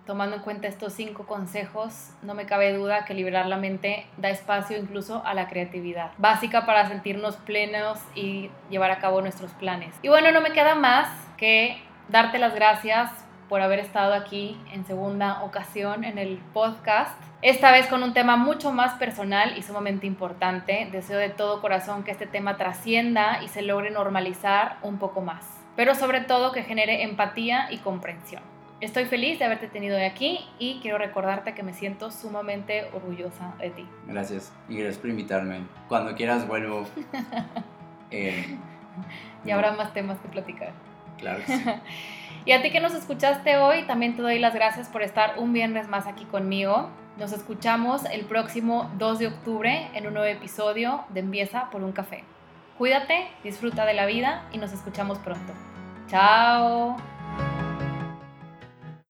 tomando 0.05 0.35
en 0.35 0.41
cuenta 0.41 0.67
estos 0.67 0.93
cinco 0.93 1.25
consejos, 1.25 2.11
no 2.21 2.33
me 2.33 2.45
cabe 2.45 2.73
duda 2.73 3.05
que 3.05 3.13
liberar 3.13 3.45
la 3.45 3.57
mente 3.57 4.05
da 4.17 4.29
espacio 4.29 4.77
incluso 4.77 5.23
a 5.25 5.33
la 5.33 5.47
creatividad, 5.47 6.11
básica 6.17 6.65
para 6.65 6.87
sentirnos 6.87 7.37
plenos 7.37 7.99
y 8.15 8.49
llevar 8.69 8.91
a 8.91 8.99
cabo 8.99 9.21
nuestros 9.21 9.51
planes. 9.53 9.95
Y 10.01 10.09
bueno, 10.09 10.31
no 10.31 10.41
me 10.41 10.51
queda 10.51 10.75
más 10.75 11.07
que 11.41 11.81
darte 12.07 12.37
las 12.37 12.53
gracias 12.53 13.09
por 13.49 13.61
haber 13.61 13.79
estado 13.79 14.13
aquí 14.13 14.59
en 14.71 14.85
segunda 14.85 15.41
ocasión 15.41 16.03
en 16.03 16.19
el 16.19 16.37
podcast. 16.53 17.19
Esta 17.41 17.71
vez 17.71 17.87
con 17.87 18.03
un 18.03 18.13
tema 18.13 18.37
mucho 18.37 18.71
más 18.71 18.93
personal 18.99 19.57
y 19.57 19.63
sumamente 19.63 20.05
importante. 20.05 20.87
Deseo 20.91 21.17
de 21.17 21.29
todo 21.29 21.59
corazón 21.59 22.03
que 22.03 22.11
este 22.11 22.27
tema 22.27 22.57
trascienda 22.57 23.41
y 23.43 23.47
se 23.47 23.63
logre 23.63 23.89
normalizar 23.89 24.77
un 24.83 24.99
poco 24.99 25.21
más. 25.21 25.43
Pero 25.75 25.95
sobre 25.95 26.21
todo 26.21 26.51
que 26.51 26.61
genere 26.61 27.01
empatía 27.01 27.71
y 27.71 27.79
comprensión. 27.79 28.43
Estoy 28.79 29.05
feliz 29.05 29.39
de 29.39 29.45
haberte 29.45 29.67
tenido 29.67 29.97
de 29.97 30.05
aquí 30.05 30.45
y 30.59 30.79
quiero 30.79 30.99
recordarte 30.99 31.55
que 31.55 31.63
me 31.63 31.73
siento 31.73 32.11
sumamente 32.11 32.85
orgullosa 32.93 33.55
de 33.57 33.71
ti. 33.71 33.87
Gracias 34.05 34.53
y 34.69 34.75
gracias 34.75 34.99
por 34.99 35.09
invitarme. 35.09 35.61
Cuando 35.87 36.13
quieras 36.13 36.47
vuelvo. 36.47 36.85
Eh, 38.13 38.57
y 39.45 39.51
habrá 39.51 39.71
más 39.71 39.93
temas 39.93 40.19
que 40.19 40.27
platicar. 40.27 40.73
Claro 41.18 41.43
y 42.45 42.51
a 42.51 42.62
ti 42.62 42.72
que 42.72 42.80
nos 42.80 42.93
escuchaste 42.93 43.57
hoy, 43.57 43.84
también 43.84 44.16
te 44.16 44.22
doy 44.22 44.39
las 44.39 44.53
gracias 44.53 44.88
por 44.88 45.03
estar 45.03 45.38
un 45.38 45.53
viernes 45.53 45.88
más 45.88 46.07
aquí 46.07 46.26
conmigo. 46.26 46.90
Nos 47.18 47.34
escuchamos 47.34 48.06
el 48.06 48.26
próximo 48.26 48.90
2 48.98 49.19
de 49.19 49.27
octubre 49.27 49.88
en 49.94 50.07
un 50.07 50.14
nuevo 50.14 50.27
episodio 50.27 51.03
de 51.10 51.19
Empieza 51.19 51.69
por 51.69 51.84
un 51.84 51.91
café. 51.91 52.23
Cuídate, 52.77 53.27
disfruta 53.44 53.85
de 53.85 53.94
la 53.94 54.06
vida 54.06 54.44
y 54.52 54.57
nos 54.57 54.73
escuchamos 54.73 55.19
pronto. 55.19 55.53
Chao. 56.07 57.10